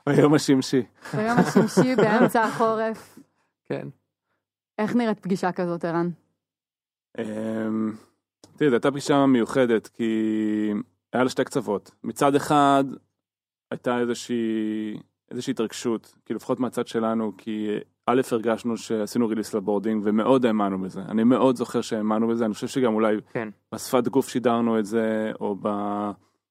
ביום 0.07 0.35
השמשי. 0.35 0.83
ביום 1.15 1.39
השמשי 1.39 1.97
באמצע 1.97 2.43
החורף. 2.43 3.19
כן. 3.65 3.89
איך 4.79 4.97
נראית 4.97 5.21
פגישה 5.21 5.53
כזאת, 5.53 5.85
ערן? 5.85 6.11
אמ, 7.19 7.93
תראי, 8.57 8.71
זו 8.71 8.77
הייתה 8.77 8.91
פגישה 8.91 9.27
מיוחדת, 9.27 9.87
כי 9.87 10.73
היה 11.13 11.23
לה 11.23 11.29
שתי 11.29 11.45
קצוות. 11.45 11.91
מצד 12.05 12.35
אחד, 12.35 12.85
הייתה 13.71 13.99
איזושהי, 13.99 14.97
איזושהי 15.31 15.51
התרגשות, 15.51 16.15
כאילו 16.25 16.37
לפחות 16.37 16.61
מהצד 16.61 16.87
שלנו, 16.87 17.33
כי 17.39 17.69
א', 18.07 18.21
הרגשנו 18.33 18.77
שעשינו 18.77 19.29
release 19.29 19.55
ל 19.55 19.62
boards 19.62 20.03
ומאוד 20.05 20.47
האמנו 20.47 20.79
בזה. 20.79 21.01
אני 21.01 21.25
מאוד 21.25 21.57
זוכר 21.57 21.81
שהאמנו 21.81 22.29
בזה, 22.29 22.45
אני 22.45 22.55
חושב 22.55 22.67
שגם 22.67 22.95
אולי 22.95 23.17
כן. 23.33 23.49
בשפת 23.75 24.09
גוף 24.09 24.29
שידרנו 24.29 24.79
את 24.79 24.87
זה, 24.87 25.33
או 25.41 25.57
ב... 25.63 25.69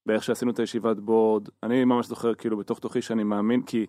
באיך 0.06 0.24
שעשינו 0.24 0.52
את 0.52 0.60
הישיבת 0.60 0.98
board. 0.98 1.50
אני 1.64 1.86
ממש 1.86 2.08
זוכר 2.08 2.34
כאילו 2.34 2.58
בתוך 2.58 2.80
תוכי 2.80 3.02
שאני 3.02 3.24
מאמין, 3.24 3.62
כי 3.62 3.86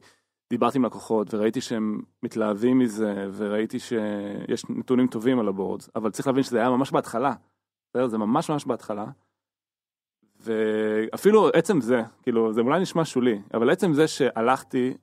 דיברתי 0.53 0.79
עם 0.79 0.85
לקוחות 0.85 1.35
וראיתי 1.35 1.61
שהם 1.61 2.03
מתלהבים 2.23 2.79
מזה, 2.79 3.29
וראיתי 3.37 3.79
שיש 3.79 4.65
נתונים 4.69 5.07
טובים 5.07 5.38
על 5.38 5.49
ה 5.49 5.54
boards, 5.54 5.91
אבל 5.97 6.11
צריך 6.11 6.27
להבין 6.27 6.43
שזה 6.43 6.59
היה 6.59 6.71
ממש 6.71 6.93
בהתחלה. 6.93 7.35
זה 8.07 8.19
ממש 8.19 8.51
ממש 8.51 8.65
בהתחלה. 8.65 9.07
ואפילו 10.41 11.49
עצם 11.49 11.81
זה, 11.81 12.03
כאילו, 12.23 12.53
זה 12.53 12.61
אולי 12.61 12.81
נשמע 12.81 13.05
שולי, 13.05 13.43
אבל 13.55 13.71
עצם 13.71 13.93
זה 13.93 14.09
שהלכתי, 14.09 14.97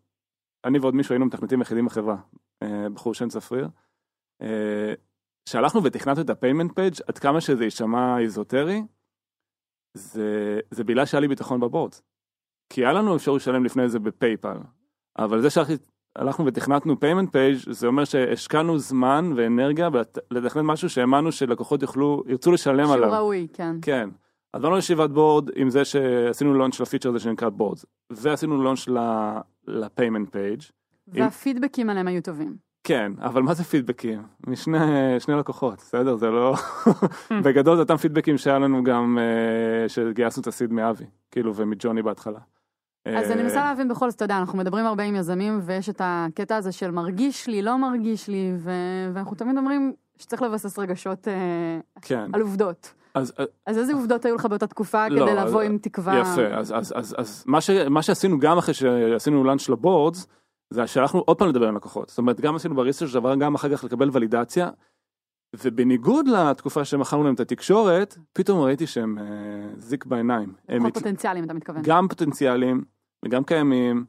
אני 0.65 0.79
ועוד 0.79 0.95
מישהו 0.95 1.13
היינו 1.13 1.25
מתכנתים 1.25 1.62
יחידים 1.62 1.85
בחברה, 1.85 2.17
אה, 2.63 2.89
בחור 2.93 3.13
שם 3.13 3.29
צפריר, 3.29 3.69
אה, 4.41 4.93
שהלכנו 5.49 5.83
ותכנתנו 5.83 6.23
את 6.23 6.29
ה 6.29 6.35
payment 6.35 6.75
page 6.75 6.93
עד 7.07 7.17
כמה 7.17 7.41
שזה 7.41 7.63
יישמע 7.63 8.19
איזוטרי, 8.19 8.83
זה, 9.93 10.59
זה 10.71 10.83
בגלל 10.83 11.05
שהיה 11.05 11.21
לי 11.21 11.27
ביטחון 11.27 11.59
ב 11.59 11.64
board. 11.64 11.91
כי 12.69 12.81
היה 12.81 12.93
לנו 12.93 13.15
אפשרות 13.15 13.41
לשלם 13.41 13.65
לפני 13.65 13.89
זה 13.89 13.99
ב 13.99 14.07
PayPal, 14.07 14.57
אבל 15.17 15.41
זה 15.41 15.47
שהלכנו 15.49 16.45
ותכנתנו 16.45 16.99
payment 16.99 17.31
page 17.31 17.57
זה 17.69 17.87
אומר 17.87 18.05
שהשקענו 18.05 18.79
זמן 18.79 19.33
ואנרגיה 19.35 19.89
לתכנן 20.31 20.65
משהו 20.65 20.89
שהאמנו 20.89 21.31
שלקוחות 21.31 21.81
יוכלו, 21.81 22.23
ירצו 22.27 22.51
לשלם 22.51 22.85
שהוא 22.85 22.93
עליו. 22.93 23.09
שהוא 23.09 23.17
ראוי, 23.17 23.47
כן. 23.53 23.75
כן. 23.81 24.09
אז 24.53 24.61
באנו 24.61 24.75
לישיבת 24.75 25.09
board 25.09 25.49
עם 25.55 25.69
זה 25.69 25.85
שעשינו 25.85 26.53
launch 26.53 26.79
לפיצ'ר 26.79 27.09
הזה 27.09 27.19
שנקרא 27.19 27.49
boards, 27.49 27.85
ועשינו 28.09 28.63
launch 28.63 28.88
ל 29.67 29.75
payment 29.75 30.29
page. 30.31 30.62
והפידבקים 31.07 31.89
עליהם 31.89 32.07
היו 32.07 32.21
טובים. 32.21 32.69
כן, 32.83 33.11
אבל 33.19 33.41
מה 33.41 33.53
זה 33.53 33.63
פידבקים? 33.63 34.21
משני 34.47 34.77
שני 35.19 35.35
לקוחות, 35.35 35.77
בסדר? 35.77 36.15
זה 36.15 36.29
לא... 36.29 36.55
בגדול 37.43 37.75
זה 37.75 37.81
אותם 37.81 37.97
פידבקים 37.97 38.37
שהיה 38.37 38.59
לנו 38.59 38.83
גם, 38.83 39.17
אה, 39.21 39.89
שגייסנו 39.89 40.41
את 40.41 40.47
ה 40.47 40.53
seed 40.53 40.73
מאבי, 40.73 41.05
כאילו, 41.31 41.55
ומג'וני 41.55 42.01
בהתחלה. 42.01 42.39
אז 43.05 43.31
אני 43.31 43.39
אה, 43.39 43.43
מנסה 43.43 43.63
להבין 43.63 43.88
בכל 43.88 44.09
זאת, 44.09 44.15
אתה 44.15 44.25
יודע, 44.25 44.38
אנחנו 44.38 44.57
מדברים 44.57 44.85
הרבה 44.85 45.03
עם 45.03 45.15
יזמים, 45.15 45.59
ויש 45.63 45.89
את 45.89 46.01
הקטע 46.03 46.55
הזה 46.55 46.71
של 46.71 46.91
מרגיש 46.91 47.47
לי, 47.47 47.62
לא 47.62 47.77
מרגיש 47.77 48.27
לי, 48.27 48.53
ו- 48.57 48.71
ואנחנו 49.13 49.35
תמיד 49.35 49.57
אומרים 49.57 49.93
שצריך 50.17 50.41
לבסס 50.41 50.79
רגשות 50.79 51.27
אה, 51.27 51.33
כן. 52.01 52.29
על 52.33 52.41
עובדות. 52.41 52.93
אז, 53.13 53.33
אה, 53.39 53.45
אז 53.65 53.77
איזה 53.77 53.93
עובדות 53.93 54.25
היו 54.25 54.35
לך 54.35 54.45
באותה 54.45 54.67
תקופה 54.67 55.07
לא, 55.07 55.25
כדי 55.25 55.35
לבוא 55.35 55.62
אז- 55.62 55.67
עם 55.69 55.77
תקווה? 55.77 56.19
יפה, 56.19 56.45
אז, 56.47 56.73
אז, 56.77 56.93
אז, 56.95 57.15
אז 57.17 57.43
מה, 57.47 57.62
ש, 57.62 57.69
מה 57.69 58.01
שעשינו 58.01 58.39
גם 58.39 58.57
אחרי 58.57 58.73
שעשינו 58.73 59.43
לאנץ' 59.43 59.69
לבורדס, 59.69 60.27
זה 60.69 60.88
שהלכנו 60.88 61.19
עוד 61.19 61.38
פעם 61.38 61.49
לדבר 61.49 61.67
עם 61.67 61.75
לקוחות. 61.75 62.09
זאת 62.09 62.17
אומרת, 62.17 62.41
גם 62.41 62.55
עשינו 62.55 62.75
בריסטרץ' 62.75 63.13
דבר, 63.13 63.35
גם 63.35 63.55
אחר 63.55 63.75
כך 63.77 63.83
לקבל 63.83 64.09
ולידציה, 64.13 64.69
ובניגוד 65.63 66.27
לתקופה 66.27 66.85
שמכרנו 66.85 67.23
להם 67.23 67.33
את 67.33 67.39
התקשורת, 67.39 68.17
פתאום 68.33 68.62
ראיתי 68.62 68.88
שהם 68.88 69.17
אה, 69.17 69.23
זיק 69.77 70.05
בעיניים. 70.05 70.53
הם 70.67 70.91
פוטנציאליים, 70.91 71.45
אתה 71.45 71.53
מתכוון. 71.53 71.81
גם 71.85 72.07
פוטנציאליים 72.07 72.83
וגם 73.25 73.43
קיימים, 73.43 74.05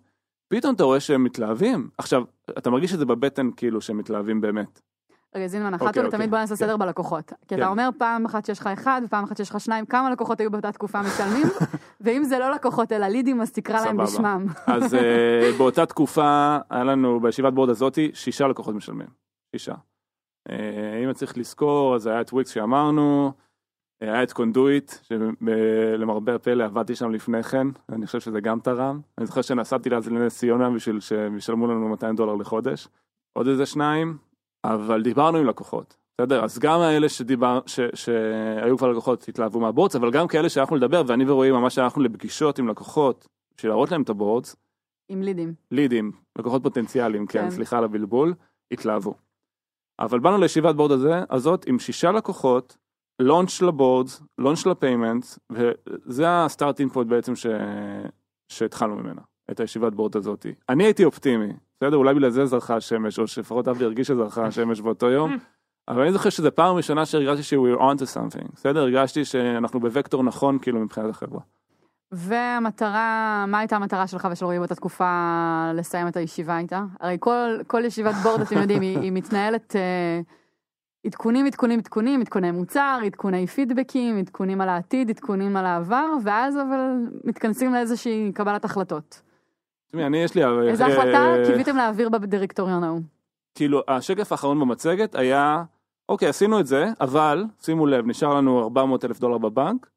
פתאום 0.49 0.75
אתה 0.75 0.85
רואה 0.85 1.01
שהם 1.01 1.25
מתלהבים. 1.25 1.89
עכשיו, 1.99 2.23
אתה 2.59 2.71
מרגיש 2.71 2.95
את 2.95 2.99
זה 2.99 3.07
בבטן 3.07 3.51
כאילו 3.57 3.81
שהם 3.81 3.99
מתלהבים 3.99 4.41
באמת. 4.41 4.81
רגע, 5.35 5.47
זינמן, 5.47 5.75
אחת 5.75 5.87
אוקיי, 5.87 6.03
ולתמיד 6.03 6.15
אוקיי. 6.15 6.29
בוא 6.29 6.39
נעשה 6.39 6.57
כן. 6.57 6.65
סדר 6.65 6.77
בלקוחות. 6.77 7.29
כי 7.29 7.35
כן. 7.49 7.57
אתה 7.57 7.69
אומר 7.69 7.89
פעם 7.99 8.25
אחת 8.25 8.45
שיש 8.45 8.61
לך 8.61 8.67
אחד, 8.67 9.03
ופעם 9.05 9.25
אחת 9.25 9.37
שיש 9.37 9.51
לך 9.51 9.61
שניים, 9.61 9.87
כמה 9.87 10.11
לקוחות 10.11 10.41
היו 10.41 10.51
באותה 10.51 10.73
תקופה 10.73 11.03
משלמים? 11.03 11.47
ואם 12.01 12.25
זה 12.25 12.39
לא 12.39 12.51
לקוחות 12.51 12.93
אלא 12.93 13.07
לידים, 13.07 13.41
אז 13.41 13.53
תקרא 13.53 13.85
להם. 13.85 13.97
בשמם. 13.97 14.47
אז 14.67 14.95
אה, 14.95 15.51
באותה 15.59 15.87
תקופה 15.87 16.59
היה 16.71 16.85
לנו 16.85 17.21
בישיבת 17.21 17.53
בורד 17.53 17.71
הזאתי 17.71 18.11
שישה 18.15 18.49
לקוחות 18.49 18.75
משלמים. 18.75 19.09
שישה. 19.57 19.75
אה, 20.49 21.05
אם 21.05 21.13
צריך 21.13 21.39
לזכור, 21.39 21.95
אז 21.95 22.07
היה 22.07 22.21
את 22.21 22.33
וויקס 22.33 22.51
שאמרנו, 22.51 23.33
אה, 24.03 24.13
היה 24.13 24.23
את 24.23 24.33
קונדויט, 24.33 24.93
שלמרבה 25.03 26.35
הפלא 26.35 26.65
עבדתי 26.65 26.95
שם 26.95 27.11
לפני 27.11 27.43
כן, 27.43 27.67
אני 27.89 28.07
חושב 28.07 28.21
שזה 28.21 28.41
גם 28.41 28.61
תרם. 28.61 29.01
אני 29.19 29.27
זוכר 29.27 29.43
שנסעתי 29.43 29.95
אז 29.95 30.09
לנס 30.09 30.39
ציונה 30.39 30.71
בשביל 30.71 31.01
שהם 31.01 31.37
ישלמו 31.37 31.67
לנו 31.67 31.89
200 31.89 32.17
דולר 32.17 32.35
לחודש. 32.35 32.89
עוד 33.33 33.49
איזה 33.49 33.67
שניים, 33.67 34.19
אבל 34.65 35.03
דיברנו 35.03 35.39
עם 35.39 35.47
לקוחות. 35.47 35.97
בסדר, 36.21 36.45
אז 36.45 36.59
גם 36.59 36.81
האלה 36.81 37.09
שדיבר, 37.09 37.61
ש, 37.67 37.81
שהיו 37.95 38.79
כבר 38.79 38.89
לקוחות 38.89 39.29
התלהבו 39.29 39.61
מה 39.61 39.69
boards, 39.69 39.97
אבל 39.97 40.11
גם 40.11 40.29
כאלה 40.29 40.49
שהלכנו 40.49 40.77
לדבר, 40.77 41.03
ואני 41.07 41.31
ורועי 41.31 41.51
ממש 41.51 41.79
הלכנו 41.79 42.03
לפגישות 42.03 42.59
עם 42.59 42.69
לקוחות, 42.69 43.29
בשביל 43.57 43.73
להראות 43.73 43.91
להם 43.91 44.03
את 44.03 44.09
ה 44.09 44.15
boards, 44.15 44.57
עם 45.09 45.23
לידים. 45.23 45.55
לידים, 45.71 46.13
לקוחות 46.39 46.63
פוטנציאליים, 46.63 47.27
כן, 47.27 47.43
כן. 47.43 47.51
סליחה 47.51 47.79
על 47.79 47.85
הבלבול, 47.85 48.35
התלהבו. 48.71 49.15
אבל 50.01 50.19
באנו 50.19 50.39
לישיבת 50.39 50.75
board 50.75 50.93
הזה, 50.93 51.23
הזאת 51.31 51.67
עם 51.67 51.79
שישה 51.79 52.13
לקוחות, 52.13 52.77
launch 53.19 53.63
ל 53.63 53.70
boards, 53.70 54.23
launch 54.39 54.67
ל 54.67 54.74
payments, 54.74 55.39
וזה 55.53 56.25
ה 56.29 56.35
starting 56.35 56.81
point 56.81 57.07
בעצם 57.07 57.37
ש... 57.37 57.47
שהתחלנו 58.49 58.97
ממנה, 58.97 59.21
את 59.51 59.61
הישיבת 59.61 59.93
בורד 59.93 60.17
הזאת. 60.17 60.47
אני 60.69 60.85
הייתי 60.85 61.05
אופטימי, 61.05 61.53
בסדר? 61.81 61.97
אולי 61.97 62.15
בגלל 62.15 62.31
זה 62.31 62.47
זרחה 62.47 62.77
השמש, 62.77 63.19
או 63.19 63.27
שלפחות 63.27 63.69
אבי 63.69 63.85
הרגיש 63.85 64.09
שזרחה 64.09 64.47
השמש 64.47 64.81
באותו 64.81 65.07
יום, 65.11 65.37
אבל 65.89 66.03
אני 66.03 66.13
זוכר 66.13 66.31
שזו 66.31 66.55
פעם 66.55 66.77
ראשונה 66.77 67.07
שהרגשתי 67.07 67.43
ש- 67.43 67.55
we're 67.55 67.79
on 67.79 67.99
to 68.03 68.17
something, 68.17 68.53
בסדר? 68.55 68.81
הרגשתי 68.81 69.25
שאנחנו 69.25 69.81
בוקטור 69.81 70.23
נכון 70.23 70.59
כאילו 70.59 70.81
מבחינת 70.81 71.11
החברה. 71.11 71.41
והמטרה, 72.13 73.45
מה 73.49 73.59
הייתה 73.59 73.77
המטרה 73.77 74.07
שלך 74.07 74.29
ושל 74.33 74.45
רועי 74.45 74.59
באותה 74.59 74.75
תקופה 74.75 75.71
לסיים 75.75 76.09
את 76.09 76.17
הישיבה 76.17 76.59
איתה? 76.59 76.85
הרי 77.01 77.17
כל, 77.21 77.59
כל 77.67 77.85
ישיבת 77.85 78.15
בורד, 78.23 78.41
אתם 78.41 78.59
יודעים, 78.59 78.83
היא, 78.83 78.99
היא 78.99 79.13
מתנהלת 79.13 79.77
אה, 79.77 80.21
עדכונים, 81.07 81.47
עדכונים, 81.47 81.79
עדכונים, 81.79 82.21
עדכוני 82.21 82.51
מוצר, 82.51 83.01
עדכוני 83.07 83.47
פידבקים, 83.47 84.19
עדכונים 84.19 84.61
על 84.61 84.69
העתיד, 84.69 85.11
עדכונים 85.11 85.57
על 85.57 85.67
העבר, 85.67 86.07
ואז 86.25 86.57
אבל 86.57 86.91
מתכנסים 87.25 87.75
לאיזושהי 87.75 88.33
קבלת 88.35 88.65
החלטות. 88.65 89.23
תשמעי, 89.89 90.07
אני 90.07 90.19
יש 90.19 90.35
לי... 90.35 90.43
איזה 90.69 90.87
אה, 90.87 90.93
החלטה 90.93 91.35
קיוויתם 91.47 91.77
להעביר 91.77 92.09
בדירקטוריון 92.09 92.85
ההוא? 92.85 93.01
כאילו 93.55 93.83
השקף 93.89 94.33
האחרון 94.33 94.61
במצגת 94.61 95.15
היה 95.15 95.65
אוקיי 96.09 96.29
עשינו 96.29 96.61
את 96.61 96.67
זה 96.67 96.87
אבל 97.01 97.45
שימו 97.63 97.87
לב 97.87 98.07
נשאר 98.07 98.35
לנו 98.35 98.63
400 98.63 99.05
אלף 99.05 99.21
דולר 99.21 99.39
בבנק 99.39 99.91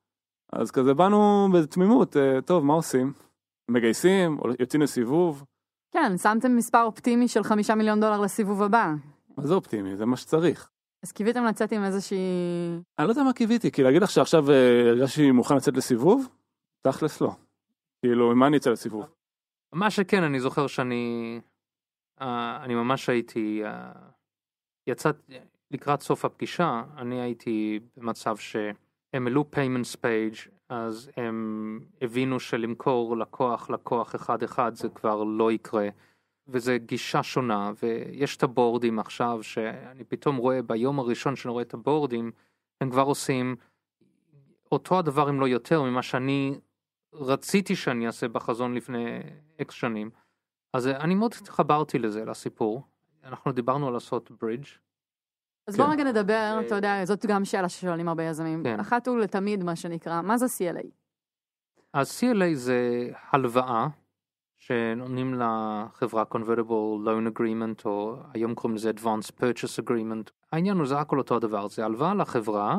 אז 0.55 0.71
כזה 0.71 0.93
באנו 0.93 1.47
בתמימות 1.53 2.17
אה, 2.17 2.41
טוב 2.41 2.65
מה 2.65 2.73
עושים 2.73 3.13
מגייסים 3.69 4.37
יוצאים 4.59 4.81
לסיבוב 4.81 5.43
כן, 5.91 6.17
שמתם 6.17 6.55
מספר 6.55 6.83
אופטימי 6.83 7.27
של 7.27 7.43
חמישה 7.43 7.75
מיליון 7.75 7.99
דולר 7.99 8.21
לסיבוב 8.21 8.63
הבא. 8.63 8.93
מה 9.37 9.47
זה 9.47 9.53
אופטימי 9.53 9.95
זה 9.97 10.05
מה 10.05 10.17
שצריך. 10.17 10.69
אז 11.03 11.11
קיוויתם 11.11 11.43
לצאת 11.43 11.71
עם 11.71 11.83
איזושהי... 11.83 12.17
אני 12.99 13.07
לא 13.07 13.11
יודע 13.11 13.23
מה 13.23 13.33
קיוויתי 13.33 13.71
כי 13.71 13.83
להגיד 13.83 14.01
לך 14.01 14.11
שעכשיו 14.11 14.51
אה, 14.51 14.89
הרגשתי 14.89 15.31
מוכן 15.31 15.55
לצאת 15.55 15.77
לסיבוב 15.77 16.27
תכלס 16.81 17.21
לא. 17.21 17.31
כאילו 18.01 18.31
עם 18.31 18.39
מה 18.39 18.47
אני 18.47 18.57
אצא 18.57 18.69
לסיבוב. 18.69 19.05
מה 19.73 19.91
שכן 19.91 20.23
אני 20.23 20.39
זוכר 20.39 20.67
שאני 20.67 21.39
uh, 22.19 22.23
אני 22.63 22.75
ממש 22.75 23.09
הייתי 23.09 23.61
uh, 23.63 23.97
יצאת 24.87 25.15
לקראת 25.71 26.01
סוף 26.01 26.25
הפגישה 26.25 26.83
אני 26.97 27.21
הייתי 27.21 27.79
במצב 27.97 28.37
שהם 29.13 29.27
העלו 29.27 29.45
payments 29.55 29.95
page 29.95 30.49
אז 30.69 31.11
הם 31.17 31.79
הבינו 32.01 32.39
שלמכור 32.39 33.17
לקוח 33.17 33.69
לקוח 33.69 34.15
אחד 34.15 34.43
אחד 34.43 34.75
זה 34.75 34.89
כבר 34.89 35.23
לא 35.23 35.51
יקרה 35.51 35.89
וזה 36.47 36.77
גישה 36.77 37.23
שונה 37.23 37.71
ויש 37.83 38.37
את 38.37 38.43
הבורדים 38.43 38.99
עכשיו 38.99 39.39
שאני 39.43 40.03
פתאום 40.03 40.35
רואה 40.35 40.61
ביום 40.61 40.99
הראשון 40.99 41.35
שאני 41.35 41.51
רואה 41.51 41.63
את 41.63 41.73
הבורדים 41.73 42.31
הם 42.81 42.89
כבר 42.89 43.01
עושים 43.01 43.55
אותו 44.71 44.99
הדבר 44.99 45.29
אם 45.29 45.39
לא 45.39 45.47
יותר 45.47 45.81
ממה 45.81 46.01
שאני 46.01 46.59
רציתי 47.13 47.75
שאני 47.75 48.07
אעשה 48.07 48.27
בחזון 48.27 48.73
לפני 48.73 49.19
אקס 49.61 49.73
שנים. 49.73 50.09
אז 50.73 50.87
אני 50.87 51.15
מאוד 51.15 51.33
התחברתי 51.41 51.99
לזה, 51.99 52.25
לסיפור. 52.25 52.83
אנחנו 53.23 53.51
דיברנו 53.51 53.87
על 53.87 53.93
לעשות 53.93 54.31
ברידג'. 54.31 54.65
אז 55.67 55.75
כן. 55.75 55.83
בוא 55.83 55.93
רגע 55.93 56.03
נדבר, 56.03 56.33
אה, 56.33 56.61
אתה 56.67 56.75
יודע, 56.75 57.05
זאת 57.05 57.25
גם 57.25 57.45
שאלה 57.45 57.69
ששואלים 57.69 58.07
הרבה 58.07 58.23
יזמים. 58.23 58.63
כן. 58.63 58.79
אחת 58.79 59.07
ולתמיד, 59.07 59.63
מה 59.63 59.75
שנקרא, 59.75 60.21
מה 60.21 60.37
זה 60.37 60.45
CLA? 60.45 60.87
אז 61.93 62.19
CLA 62.19 62.53
זה 62.53 63.09
הלוואה 63.31 63.87
שנותנים 64.57 65.33
לחברה 65.33 66.23
convertible 66.33 67.05
loan 67.05 67.37
agreement 67.37 67.85
או 67.85 68.17
היום 68.33 68.55
קוראים 68.55 68.75
לזה 68.75 68.91
advanced 68.91 69.31
purchase 69.39 69.83
agreement. 69.83 70.31
העניין 70.51 70.77
הוא 70.77 70.85
זה 70.85 70.99
הכל 70.99 71.17
אותו 71.17 71.35
הדבר, 71.35 71.67
זה 71.67 71.85
הלוואה 71.85 72.13
לחברה 72.13 72.77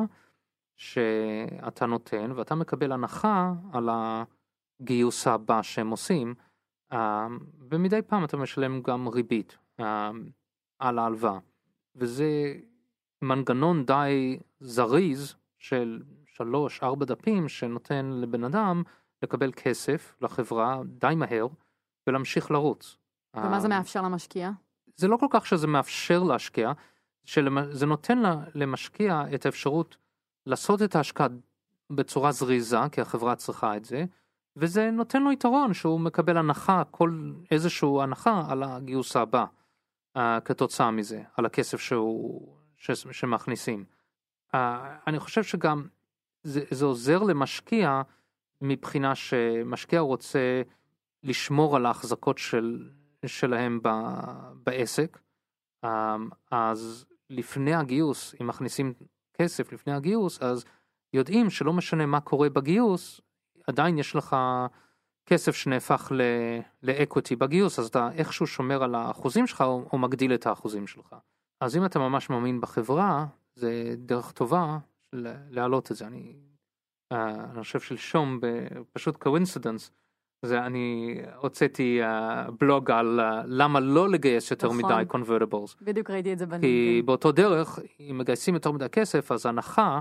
שאתה 0.75 1.85
נותן 1.85 2.31
ואתה 2.35 2.55
מקבל 2.55 2.91
הנחה 2.91 3.53
על 3.73 3.89
הגיוס 4.81 5.27
הבא 5.27 5.61
שהם 5.61 5.89
עושים 5.89 6.33
אה, 6.93 7.27
ומדי 7.69 8.01
פעם 8.01 8.23
אתה 8.23 8.37
משלם 8.37 8.81
גם 8.81 9.07
ריבית 9.07 9.57
אה, 9.79 10.11
על 10.79 10.99
ההלוואה 10.99 11.39
וזה 11.95 12.53
מנגנון 13.25 13.85
די 13.85 14.39
זריז 14.59 15.35
של 15.57 16.01
שלוש 16.25 16.83
ארבע 16.83 17.05
דפים 17.05 17.49
שנותן 17.49 18.05
לבן 18.05 18.43
אדם 18.43 18.83
לקבל 19.23 19.51
כסף 19.51 20.15
לחברה 20.21 20.81
די 20.85 21.13
מהר 21.15 21.47
ולהמשיך 22.07 22.51
לרוץ. 22.51 22.97
ומה 23.35 23.59
זה 23.59 23.67
אה, 23.67 23.77
מאפשר 23.77 24.01
למשקיע? 24.01 24.51
זה 24.95 25.07
לא 25.07 25.17
כל 25.17 25.27
כך 25.29 25.45
שזה 25.45 25.67
מאפשר 25.67 26.23
להשקיע, 26.23 26.71
זה 27.71 27.85
נותן 27.85 28.21
למשקיע 28.55 29.23
את 29.35 29.45
האפשרות 29.45 29.97
לעשות 30.45 30.81
את 30.81 30.95
ההשקעה 30.95 31.27
בצורה 31.89 32.31
זריזה, 32.31 32.77
כי 32.91 33.01
החברה 33.01 33.35
צריכה 33.35 33.77
את 33.77 33.85
זה, 33.85 34.05
וזה 34.55 34.91
נותן 34.91 35.23
לו 35.23 35.31
יתרון 35.31 35.73
שהוא 35.73 35.99
מקבל 35.99 36.37
הנחה, 36.37 36.83
כל 36.91 37.31
איזשהו 37.51 38.01
הנחה 38.01 38.45
על 38.49 38.63
הגיוס 38.63 39.15
הבא 39.15 39.45
uh, 40.17 40.21
כתוצאה 40.45 40.91
מזה, 40.91 41.23
על 41.37 41.45
הכסף 41.45 41.79
שהוא, 41.79 42.55
ש, 42.93 43.07
שמכניסים. 43.11 43.85
Uh, 44.53 44.57
אני 45.07 45.19
חושב 45.19 45.43
שגם 45.43 45.87
זה, 46.43 46.61
זה 46.71 46.85
עוזר 46.85 47.23
למשקיע 47.23 48.01
מבחינה 48.61 49.15
שמשקיע 49.15 49.99
רוצה 49.99 50.61
לשמור 51.23 51.75
על 51.75 51.85
ההחזקות 51.85 52.37
של, 52.37 52.89
שלהם 53.25 53.79
ב, 53.83 53.89
בעסק, 54.63 55.19
um, 55.85 55.89
אז 56.51 57.05
לפני 57.29 57.73
הגיוס, 57.73 58.35
אם 58.41 58.47
מכניסים 58.47 58.93
כסף 59.33 59.73
לפני 59.73 59.93
הגיוס, 59.93 60.41
אז 60.41 60.65
יודעים 61.13 61.49
שלא 61.49 61.73
משנה 61.73 62.05
מה 62.05 62.19
קורה 62.19 62.49
בגיוס, 62.49 63.21
עדיין 63.67 63.97
יש 63.97 64.15
לך 64.15 64.35
כסף 65.25 65.55
שנהפך 65.55 66.11
לאקוויטי 66.83 67.35
בגיוס, 67.35 67.79
אז 67.79 67.87
אתה 67.87 68.09
איכשהו 68.11 68.47
שומר 68.47 68.83
על 68.83 68.95
האחוזים 68.95 69.47
שלך 69.47 69.61
או, 69.61 69.85
או 69.93 69.97
מגדיל 69.97 70.33
את 70.33 70.45
האחוזים 70.45 70.87
שלך. 70.87 71.15
אז 71.61 71.77
אם 71.77 71.85
אתה 71.85 71.99
ממש 71.99 72.29
מאמין 72.29 72.61
בחברה, 72.61 73.25
זה 73.55 73.95
דרך 73.97 74.31
טובה 74.31 74.77
להעלות 75.49 75.91
את 75.91 75.95
זה. 75.95 76.07
אני, 76.07 76.35
uh, 77.13 77.15
אני 77.51 77.63
חושב 77.63 77.79
שלשום, 77.79 78.39
פשוט 78.93 79.17
coincidence, 79.17 79.91
זה 80.45 80.65
אני 80.65 81.17
הוצאתי 81.35 81.99
אה, 82.03 82.51
בלוג 82.59 82.91
על 82.91 83.19
אה, 83.19 83.43
למה 83.45 83.79
לא 83.79 84.09
לגייס 84.09 84.51
יותר 84.51 84.67
נכון. 84.67 84.85
מדי 84.85 85.03
convertibles. 85.11 85.75
בדיוק 85.81 86.09
ראיתי 86.09 86.33
את 86.33 86.37
זה 86.37 86.45
כי 86.45 86.49
ב 86.49 86.55
LinkedIn. 86.55 87.05
באותו 87.05 87.31
דרך, 87.31 87.79
אם 87.99 88.17
מגייסים 88.17 88.53
יותר 88.53 88.71
מדי 88.71 88.89
כסף, 88.89 89.31
אז 89.31 89.45
הנחה, 89.45 89.99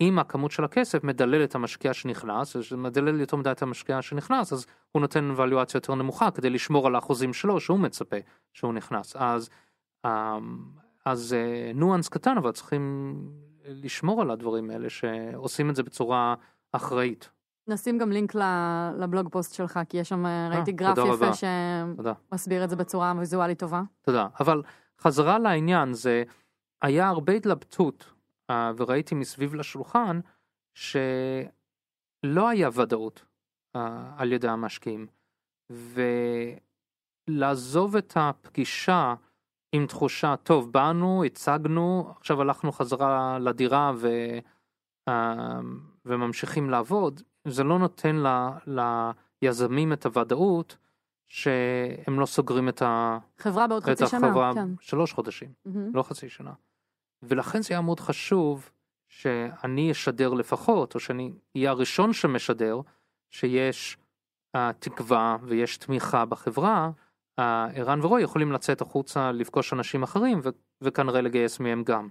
אם 0.00 0.18
הכמות 0.18 0.50
של 0.50 0.64
הכסף 0.64 1.04
מדלל 1.04 1.44
את 1.44 1.54
המשקיע 1.54 1.92
שנכנס, 1.92 2.56
אז 2.56 2.72
מדלל 2.72 3.20
יותר 3.20 3.36
מדי 3.36 3.50
את 3.50 3.62
המשקיע 3.62 4.02
שנכנס, 4.02 4.52
אז 4.52 4.66
הוא 4.92 5.00
נותן 5.00 5.30
ולואציה 5.36 5.78
יותר 5.78 5.94
נמוכה 5.94 6.30
כדי 6.30 6.50
לשמור 6.50 6.86
על 6.86 6.94
האחוזים 6.94 7.32
שלו 7.32 7.60
שהוא 7.60 7.78
מצפה 7.78 8.16
שהוא 8.52 8.72
נכנס. 8.72 9.16
אז, 9.16 9.50
אמ, 10.06 10.58
אז 11.06 11.32
אה, 11.32 11.72
ניואנס 11.74 12.08
קטן, 12.08 12.36
אבל 12.36 12.52
צריכים 12.52 13.14
לשמור 13.64 14.22
על 14.22 14.30
הדברים 14.30 14.70
האלה, 14.70 14.90
שעושים 14.90 15.70
את 15.70 15.76
זה 15.76 15.82
בצורה 15.82 16.34
אחראית. 16.72 17.30
נשים 17.68 17.98
גם 17.98 18.12
לינק 18.12 18.34
לבלוג 18.98 19.28
פוסט 19.28 19.54
שלך, 19.54 19.80
כי 19.88 19.96
יש 19.96 20.08
שם, 20.08 20.26
אה, 20.26 20.48
ראיתי 20.52 20.72
גרף 20.72 20.98
יפה 20.98 21.12
רבה. 21.12 21.30
שמסביר. 22.30 22.64
את 22.64 22.70
זה 22.70 22.76
בצורה 22.76 23.12
ויזואלית 23.18 23.58
טובה. 23.58 23.82
תודה. 24.02 24.28
אבל 24.40 24.62
חזרה 25.00 25.38
לעניין, 25.38 25.92
זה 25.92 26.22
היה 26.82 27.08
הרבה 27.08 27.32
התלבטות, 27.32 28.12
אה, 28.50 28.72
וראיתי 28.76 29.14
מסביב 29.14 29.54
לשולחן, 29.54 30.20
שלא 30.74 32.48
היה 32.48 32.68
ודאות 32.72 33.24
אה, 33.76 34.10
על 34.16 34.32
ידי 34.32 34.48
המשקיעים. 34.48 35.06
ולעזוב 37.28 37.96
את 37.96 38.12
הפגישה 38.16 39.14
עם 39.76 39.86
תחושה, 39.86 40.34
טוב, 40.36 40.72
באנו, 40.72 41.24
הצגנו, 41.24 42.12
עכשיו 42.16 42.40
הלכנו 42.40 42.72
חזרה 42.72 43.38
לדירה 43.38 43.92
ו... 43.96 44.08
אה, 45.08 45.60
וממשיכים 46.04 46.70
לעבוד, 46.70 47.22
זה 47.44 47.64
לא 47.64 47.78
נותן 47.78 48.16
ל... 48.16 48.28
ליזמים 49.42 49.92
את 49.92 50.06
הוודאות 50.06 50.76
שהם 51.28 52.20
לא 52.20 52.26
סוגרים 52.26 52.68
את 52.68 52.82
ה... 52.82 53.18
חברה 53.38 53.66
בעוד 53.66 53.82
את 53.82 53.88
חצי 53.88 54.06
שנה, 54.06 54.26
החברה 54.26 54.54
כן. 54.54 54.68
שלוש 54.80 55.12
חודשים, 55.12 55.52
מהמם. 55.64 55.90
לא 55.94 56.02
חצי 56.02 56.28
שנה. 56.28 56.52
ולכן 57.22 57.62
זה 57.62 57.74
היה 57.74 57.80
מאוד 57.80 58.00
חשוב 58.00 58.70
שאני 59.08 59.92
אשדר 59.92 60.34
לפחות, 60.34 60.94
או 60.94 61.00
שאני 61.00 61.32
אהיה 61.56 61.70
הראשון 61.70 62.12
שמשדר, 62.12 62.80
שיש 63.30 63.98
uh, 64.56 64.60
תקווה 64.78 65.36
ויש 65.42 65.76
תמיכה 65.76 66.24
בחברה, 66.24 66.90
ערן 67.38 68.00
ורוי 68.02 68.22
יכולים 68.22 68.52
לצאת 68.52 68.80
החוצה 68.80 69.32
לפגוש 69.32 69.72
אנשים 69.72 70.02
אחרים 70.02 70.40
ו- 70.42 70.48
וכנראה 70.80 71.20
לגייס 71.20 71.60
מהם 71.60 71.84
גם. 71.84 72.08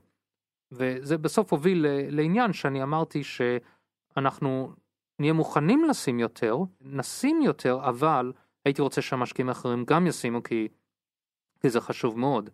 וזה 0.72 1.18
בסוף 1.18 1.52
הוביל 1.54 1.86
לעניין 2.10 2.54
שאני 2.54 2.84
אמרתי 2.84 3.22
שאנחנו 3.24 4.74
נהיה 5.20 5.34
מוכנים 5.34 5.86
לשים 5.90 6.20
יותר, 6.20 6.58
נשים 6.82 7.42
יותר, 7.42 7.80
אבל 7.84 8.34
הייתי 8.66 8.82
רוצה 8.82 9.02
שהמשקיעים 9.02 9.50
האחרים 9.50 9.86
גם 9.86 10.08
ישימו 10.08 10.44
כי, 10.44 10.68
כי 11.60 11.70
זה 11.70 11.82
חשוב 11.82 12.20
מאוד. 12.20 12.50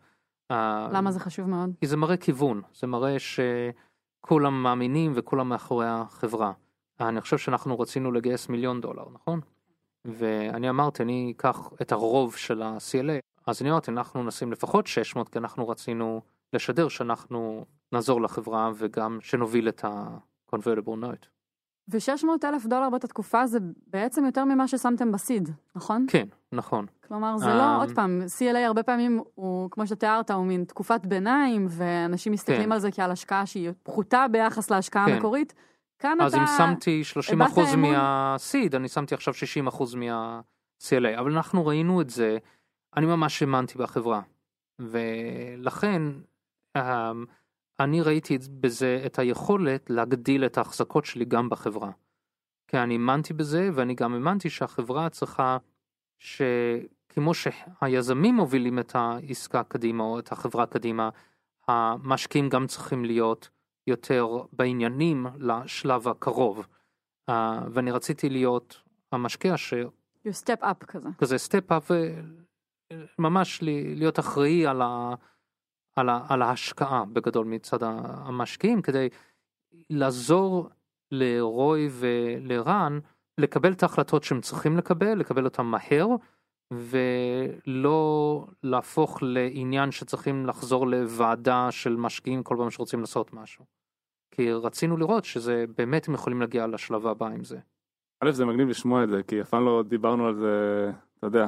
אה, 0.52 0.88
למה 0.94 1.12
זה 1.12 1.20
חשוב 1.20 1.50
מאוד? 1.50 1.70
כי 1.80 1.88
זה 1.88 1.98
מראה 1.98 2.18
כיוון, 2.18 2.62
זה 2.74 2.88
מראה 2.88 3.16
שכולם 3.20 4.64
מאמינים 4.64 5.12
וכולם 5.16 5.50
מאחורי 5.50 5.88
החברה. 5.88 6.54
אני 7.00 7.22
חושב 7.22 7.38
שאנחנו 7.38 7.80
רצינו 7.80 8.12
לגייס 8.12 8.50
מיליון 8.50 8.82
דולר, 8.82 9.06
נכון? 9.14 9.42
ואני 10.06 10.70
אמרתי, 10.70 11.04
אני 11.04 11.34
אקח 11.38 11.70
את 11.82 11.92
הרוב 11.92 12.36
של 12.36 12.62
ה-CLA, 12.62 13.22
אז 13.48 13.62
אני 13.62 13.72
אמרתי, 13.72 13.92
אנחנו 13.92 14.24
נשים 14.24 14.52
לפחות 14.52 14.88
600, 14.88 15.30
כי 15.30 15.40
אנחנו 15.40 15.68
רצינו 15.68 16.22
לשדר 16.54 16.88
שאנחנו 16.88 17.66
נעזור 17.92 18.22
לחברה 18.22 18.72
וגם 18.76 19.18
שנוביל 19.22 19.70
את 19.70 19.86
ה-convertible 19.86 21.04
note. 21.04 21.28
ו-600 21.88 22.28
אלף 22.44 22.66
דולר 22.66 22.90
באותה 22.90 23.08
תקופה 23.08 23.48
זה 23.48 23.60
בעצם 23.88 24.26
יותר 24.26 24.46
ממה 24.46 24.68
ששמתם 24.68 25.12
בסיד, 25.12 25.50
נכון? 25.76 26.06
כן, 26.10 26.28
נכון. 26.52 26.86
כלומר, 27.08 27.38
זה 27.38 27.48
לא, 27.48 27.82
עוד 27.82 27.92
פעם, 27.96 28.22
CLA 28.40 28.58
הרבה 28.58 28.84
פעמים 28.84 29.22
הוא, 29.36 29.72
כמו 29.72 29.88
שתיארת, 29.88 30.32
הוא 30.32 30.46
מין 30.46 30.64
תקופת 30.64 31.06
ביניים, 31.06 31.66
ואנשים 31.70 32.34
מסתכלים 32.34 32.66
כן. 32.66 32.72
על 32.72 32.80
זה 32.80 32.92
כעל 32.92 33.12
השקעה 33.12 33.46
שהיא 33.46 33.72
פחותה 33.84 34.26
ביחס 34.32 34.72
להשקעה 34.72 35.06
כן. 35.06 35.14
המקורית. 35.14 35.54
כאן 36.02 36.22
אז 36.22 36.34
אתה... 36.34 36.42
אם 36.42 36.48
שמתי 36.58 37.04
30 37.04 37.42
הבעת 37.42 37.52
אחוז 37.52 37.74
אמון. 37.74 37.92
מהסיד, 37.92 38.76
אני 38.76 38.88
שמתי 38.88 39.16
עכשיו 39.16 39.34
60 39.34 39.68
אחוז 39.68 39.96
מה-CLA, 39.96 41.20
אבל 41.20 41.32
אנחנו 41.32 41.66
ראינו 41.66 42.02
את 42.02 42.10
זה, 42.10 42.38
אני 42.96 43.06
ממש 43.06 43.42
האמנתי 43.42 43.78
בחברה, 43.78 44.22
ולכן 44.80 46.02
אמ, 46.78 47.26
אני 47.80 48.02
ראיתי 48.02 48.38
בזה 48.60 49.04
את 49.06 49.20
היכולת 49.20 49.90
להגדיל 49.90 50.46
את 50.46 50.58
ההחזקות 50.58 51.06
שלי 51.06 51.26
גם 51.26 51.50
בחברה. 51.50 51.92
כי 52.68 52.78
אני 52.78 52.94
האמנתי 52.94 53.34
בזה, 53.34 53.70
ואני 53.74 53.96
גם 53.96 54.14
האמנתי 54.14 54.50
שהחברה 54.50 55.10
צריכה, 55.10 55.58
שכמו 56.20 57.34
שהיזמים 57.34 58.36
מובילים 58.36 58.80
את 58.80 58.92
העסקה 58.96 59.64
קדימה, 59.64 60.04
או 60.04 60.20
את 60.20 60.32
החברה 60.32 60.66
קדימה, 60.66 61.10
המשקיעים 61.68 62.50
גם 62.50 62.68
צריכים 62.68 63.06
להיות 63.06 63.50
יותר 63.92 64.28
בעניינים 64.54 65.28
לשלב 65.40 66.08
הקרוב. 66.08 66.68
Uh, 67.30 67.34
ואני 67.72 67.92
רציתי 67.92 68.30
להיות 68.30 68.82
המשקיע 69.12 69.56
You 70.28 70.32
step 70.44 70.64
up 70.64 70.86
כזה. 70.86 71.10
שכזה 71.18 71.38
סטפ 71.38 71.72
אפ 71.72 71.92
וממש 73.20 73.60
להיות 73.96 74.20
אחראי 74.20 74.68
על, 74.68 74.82
ה, 74.82 75.14
על, 75.96 76.10
ה, 76.10 76.26
על 76.30 76.42
ההשקעה 76.42 77.06
בגדול 77.06 77.46
מצד 77.46 77.84
המשקיעים 77.84 78.82
כדי 78.82 79.10
לעזור 79.90 80.70
לרוי 81.12 81.90
ולרן 81.92 83.00
לקבל 83.38 83.72
את 83.72 83.84
ההחלטות 83.84 84.24
שהם 84.24 84.42
צריכים 84.42 84.78
לקבל, 84.78 85.14
לקבל 85.14 85.46
אותן 85.46 85.66
מהר 85.66 86.08
ולא 86.72 88.48
להפוך 88.64 89.18
לעניין 89.22 89.92
שצריכים 89.92 90.46
לחזור 90.46 90.88
לוועדה 90.88 91.72
של 91.72 91.96
משקיעים 91.96 92.44
כל 92.44 92.56
פעם 92.60 92.70
שרוצים 92.70 93.00
לעשות 93.00 93.34
משהו. 93.34 93.66
כי 94.42 94.52
רצינו 94.52 94.98
לראות 94.98 95.26
שזה 95.26 95.66
באמת 95.78 96.08
הם 96.08 96.14
יכולים 96.14 96.42
להגיע 96.42 96.68
לשלב 96.68 97.08
הבא 97.08 97.28
עם 97.28 97.44
זה. 97.44 97.58
א' 98.24 98.32
זה 98.32 98.46
מגניב 98.46 98.70
לשמוע 98.70 99.04
את 99.04 99.10
זה 99.10 99.22
כי 99.28 99.42
אף 99.42 99.50
פעם 99.50 99.66
לא 99.66 99.84
דיברנו 99.88 100.28
על 100.28 100.36
זה 100.36 100.92
אתה 101.18 101.28
יודע, 101.28 101.48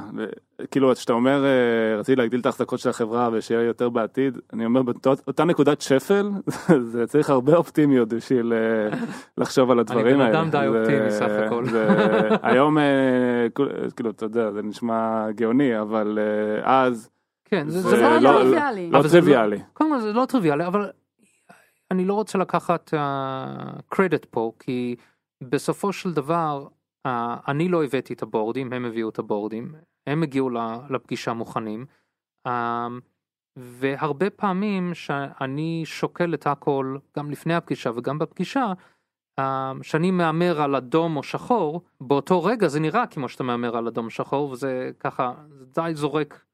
כאילו 0.72 0.96
כשאתה 0.96 1.14
אומר 1.14 1.46
אה, 1.46 2.00
רציתי 2.00 2.16
להגדיל 2.16 2.40
את 2.40 2.46
ההחזקות 2.46 2.80
של 2.80 2.90
החברה 2.90 3.30
ושיהיה 3.34 3.62
יותר 3.62 3.90
בעתיד, 3.90 4.38
אני 4.54 4.66
אומר 4.66 4.82
באותה 4.84 5.44
נקודת 5.44 5.82
שפל, 5.82 6.30
זה 6.92 7.08
צריך 7.08 7.30
הרבה 7.30 7.56
אופטימיות 7.56 8.10
בשביל 8.10 8.54
אה, 8.54 8.98
לחשוב 9.38 9.72
על 9.72 9.80
הדברים 9.80 10.18
בן 10.18 10.22
האלה. 10.22 10.40
אדם 10.40 10.50
די 10.50 10.68
אופטימי 10.68 11.12
סך 11.12 11.32
הכל. 11.46 11.66
היום, 12.42 12.78
אה, 12.78 13.48
כאילו, 13.96 14.10
אתה 14.10 14.26
יודע, 14.26 14.52
זה 14.52 14.62
נשמע 14.62 15.32
גאוני, 15.32 15.80
אבל 15.82 16.20
אז 16.64 17.10
כן, 17.46 17.70
זה, 17.70 18.02
לא, 18.02 18.18
לא 18.18 18.20
לא-. 18.22 18.44
לא 18.92 19.02
זה 19.02 19.08
לא- 19.08 19.22
טריוויאלי. 19.22 19.60
קודם 19.74 19.92
כל 19.92 20.00
זה 20.00 20.14
לא 20.14 20.26
טריוויאלי, 20.26 20.68
אבל 20.68 20.90
אני 21.94 22.06
לא 22.06 22.14
רוצה 22.14 22.38
לקחת 22.38 22.94
קרדיט 23.90 24.26
פה, 24.26 24.52
כי 24.60 24.96
בסופו 25.44 25.94
של 25.94 26.14
דבר, 26.14 26.68
אה, 27.06 27.38
אני 27.48 27.70
לא 27.70 27.84
הבאתי 27.84 28.14
את 28.14 28.22
הבורדים, 28.22 28.74
הם 28.74 28.86
הביאו 28.86 29.10
את 29.10 29.20
הבורדים, 29.20 29.76
הם 30.08 30.24
הגיעו 30.24 30.50
לפגישה 30.90 31.34
מוכנים, 31.34 31.86
אה, 32.48 32.88
והרבה 33.56 34.30
פעמים 34.30 34.94
שאני 34.94 35.82
שוקל 35.86 36.34
את 36.34 36.48
הכל, 36.48 36.98
גם 37.18 37.32
לפני 37.32 37.56
הפגישה 37.56 37.92
וגם 37.96 38.20
בפגישה, 38.20 38.74
אה, 39.40 39.72
שאני 39.82 40.12
מהמר 40.12 40.62
על 40.62 40.76
אדום 40.76 41.18
או 41.18 41.24
שחור, 41.24 41.82
באותו 42.02 42.44
רגע 42.44 42.68
זה 42.68 42.80
נראה 42.80 43.08
כמו 43.08 43.30
שאתה 43.30 43.44
מהמר 43.44 43.78
על 43.78 43.88
אדום 43.88 44.10
שחור, 44.10 44.50
וזה 44.50 44.92
ככה, 45.00 45.34
זה 45.50 45.66
די 45.66 45.92
זורק 45.94 46.46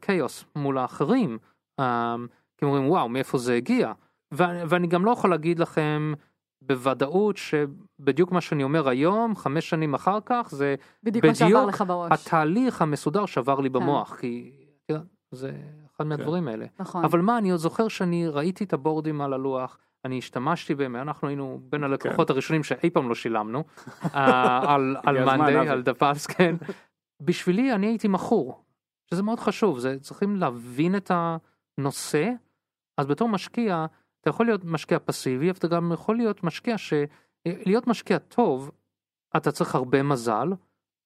כאוס 0.00 0.44
מול 0.56 0.78
האחרים. 0.78 1.38
אה, 1.80 2.16
כי 2.58 2.64
אומרים 2.64 2.88
וואו 2.88 3.08
מאיפה 3.08 3.38
זה 3.38 3.54
הגיע 3.54 3.92
ו- 4.34 4.68
ואני 4.68 4.86
גם 4.86 5.04
לא 5.04 5.10
יכול 5.10 5.30
להגיד 5.30 5.58
לכם 5.58 6.12
בוודאות 6.62 7.36
שבדיוק 7.36 8.32
מה 8.32 8.40
שאני 8.40 8.62
אומר 8.62 8.88
היום 8.88 9.36
חמש 9.36 9.70
שנים 9.70 9.94
אחר 9.94 10.18
כך 10.26 10.48
זה 10.50 10.74
בדיוק 11.02 11.24
מה 11.24 11.34
שעבר 11.34 11.50
בדיוק 11.50 11.68
לך 11.68 11.84
בראש. 11.86 12.12
התהליך 12.12 12.82
המסודר 12.82 13.26
שעבר 13.26 13.60
לי 13.60 13.68
במוח 13.68 14.16
כי 14.20 14.52
תראה, 14.86 15.00
זה 15.32 15.52
אחד 15.96 16.06
מהדברים 16.06 16.48
האלה 16.48 16.66
נכון. 16.80 17.04
אבל 17.04 17.20
מה 17.20 17.38
אני 17.38 17.50
עוד 17.50 17.60
זוכר 17.60 17.88
שאני 17.88 18.28
ראיתי 18.28 18.64
את 18.64 18.72
הבורדים 18.72 19.20
על 19.20 19.32
הלוח 19.32 19.78
אני 20.04 20.18
השתמשתי 20.18 20.74
בהם 20.74 20.96
אנחנו 20.96 21.28
היינו 21.28 21.60
בין 21.62 21.84
הלקוחות 21.84 22.30
הראשונים 22.30 22.64
שאי 22.64 22.90
פעם 22.90 23.08
לא 23.08 23.14
שילמנו 23.14 23.64
אה, 24.14 24.74
על 24.74 24.96
על 25.04 25.24
מאנדיי. 25.24 25.68
על 25.68 25.82
דפס 25.82 26.26
כן 26.26 26.56
בשבילי 27.22 27.72
אני 27.72 27.86
הייתי 27.86 28.08
מכור 28.08 28.64
שזה 29.10 29.22
מאוד 29.22 29.40
חשוב 29.40 29.78
זה 29.78 30.00
צריכים 30.00 30.36
להבין 30.36 30.96
את 30.96 31.10
הנושא 31.78 32.30
אז 32.98 33.06
בתור 33.06 33.28
משקיע 33.28 33.86
אתה 34.26 34.34
יכול 34.34 34.46
להיות 34.46 34.64
משקיע 34.64 34.98
פסיבי 35.04 35.50
אבל 35.50 35.58
אתה 35.58 35.68
גם 35.68 35.92
יכול 35.92 36.16
להיות 36.16 36.44
משקיע 36.44 36.78
ש... 36.78 36.92
להיות 37.46 37.86
משקיע 37.86 38.18
טוב 38.18 38.70
אתה 39.36 39.52
צריך 39.52 39.74
הרבה 39.74 40.02
מזל 40.02 40.48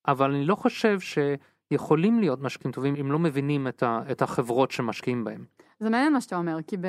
אבל 0.08 0.30
אני 0.30 0.44
לא 0.44 0.54
חושב 0.54 0.98
שיכולים 1.00 2.20
להיות 2.20 2.40
משקיעים 2.42 2.72
טובים 2.72 2.94
אם 2.96 3.12
לא 3.12 3.18
מבינים 3.18 3.68
את, 3.68 3.82
ה... 3.82 4.00
את 4.10 4.22
החברות 4.22 4.70
שמשקיעים 4.70 5.24
בהם. 5.24 5.44
זה 5.80 5.90
מעניין 5.90 6.12
מה 6.12 6.20
שאתה 6.20 6.36
אומר, 6.36 6.58
כי 6.66 6.76
ב... 6.76 6.86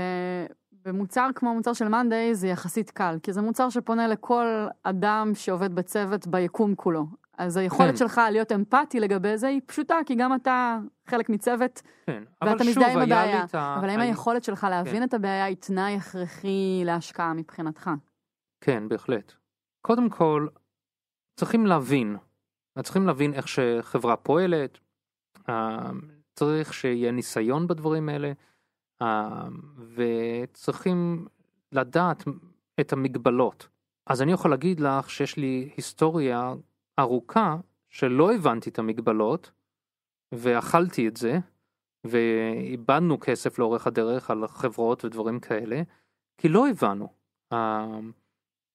במוצר 0.85 1.29
כמו 1.35 1.53
מוצר 1.53 1.73
של 1.73 1.87
מאנדיי 1.87 2.35
זה 2.35 2.47
יחסית 2.47 2.89
קל, 2.91 3.17
כי 3.23 3.33
זה 3.33 3.41
מוצר 3.41 3.69
שפונה 3.69 4.07
לכל 4.07 4.45
אדם 4.83 5.31
שעובד 5.33 5.75
בצוות 5.75 6.27
ביקום 6.27 6.75
כולו. 6.75 7.05
אז 7.37 7.57
היכולת 7.57 7.89
כן. 7.89 7.97
שלך 7.97 8.21
להיות 8.31 8.51
אמפתי 8.51 8.99
לגבי 8.99 9.37
זה 9.37 9.47
היא 9.47 9.61
פשוטה, 9.65 9.95
כי 10.05 10.15
גם 10.15 10.35
אתה 10.35 10.79
חלק 11.07 11.29
מצוות, 11.29 11.81
כן, 12.05 12.23
ואתה 12.43 12.63
מזדהה 12.63 12.93
עם 12.93 12.99
הבעיה. 12.99 13.45
ה... 13.53 13.79
אבל 13.79 13.89
האם 13.89 13.99
אני- 13.99 14.07
היכולת 14.07 14.43
שלך 14.43 14.67
להבין 14.69 14.95
כן. 14.95 15.03
את 15.03 15.13
הבעיה 15.13 15.45
היא 15.45 15.57
תנאי 15.57 15.95
הכרחי 15.95 16.81
להשקעה 16.85 17.33
מבחינתך? 17.33 17.89
כן, 18.61 18.87
בהחלט. 18.87 19.33
קודם 19.81 20.09
כל, 20.09 20.47
צריכים 21.39 21.65
להבין, 21.65 22.17
צריכים 22.83 23.07
להבין 23.07 23.33
איך 23.33 23.47
שחברה 23.47 24.15
פועלת, 24.15 24.77
אה, 25.49 25.89
צריך 26.35 26.73
שיהיה 26.73 27.11
ניסיון 27.11 27.67
בדברים 27.67 28.09
האלה, 28.09 28.31
אה, 29.01 29.43
וצריכים 29.95 31.27
לדעת 31.71 32.23
את 32.79 32.93
המגבלות. 32.93 33.67
אז 34.07 34.21
אני 34.21 34.31
יכול 34.31 34.51
להגיד 34.51 34.79
לך 34.79 35.09
שיש 35.09 35.37
לי 35.37 35.69
היסטוריה 35.77 36.53
ארוכה 36.99 37.57
שלא 37.89 38.33
הבנתי 38.33 38.69
את 38.69 38.79
המגבלות, 38.79 39.51
ואכלתי 40.31 41.07
את 41.07 41.17
זה, 41.17 41.39
ואיבדנו 42.03 43.19
כסף 43.19 43.59
לאורך 43.59 43.87
הדרך 43.87 44.31
על 44.31 44.47
חברות 44.47 45.05
ודברים 45.05 45.39
כאלה, 45.39 45.81
כי 46.37 46.49
לא 46.49 46.69
הבנו. 46.69 47.07
אה, 47.53 47.99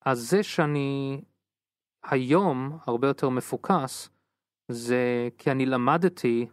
אז 0.05 0.31
זה 0.31 0.43
שאני 0.43 1.21
היום 2.05 2.79
הרבה 2.87 3.09
יותר 3.09 3.29
מפוקס, 3.29 4.11
זה 4.69 5.29
כי 5.39 5.51
אני 5.51 5.67
למדתי 5.67 6.47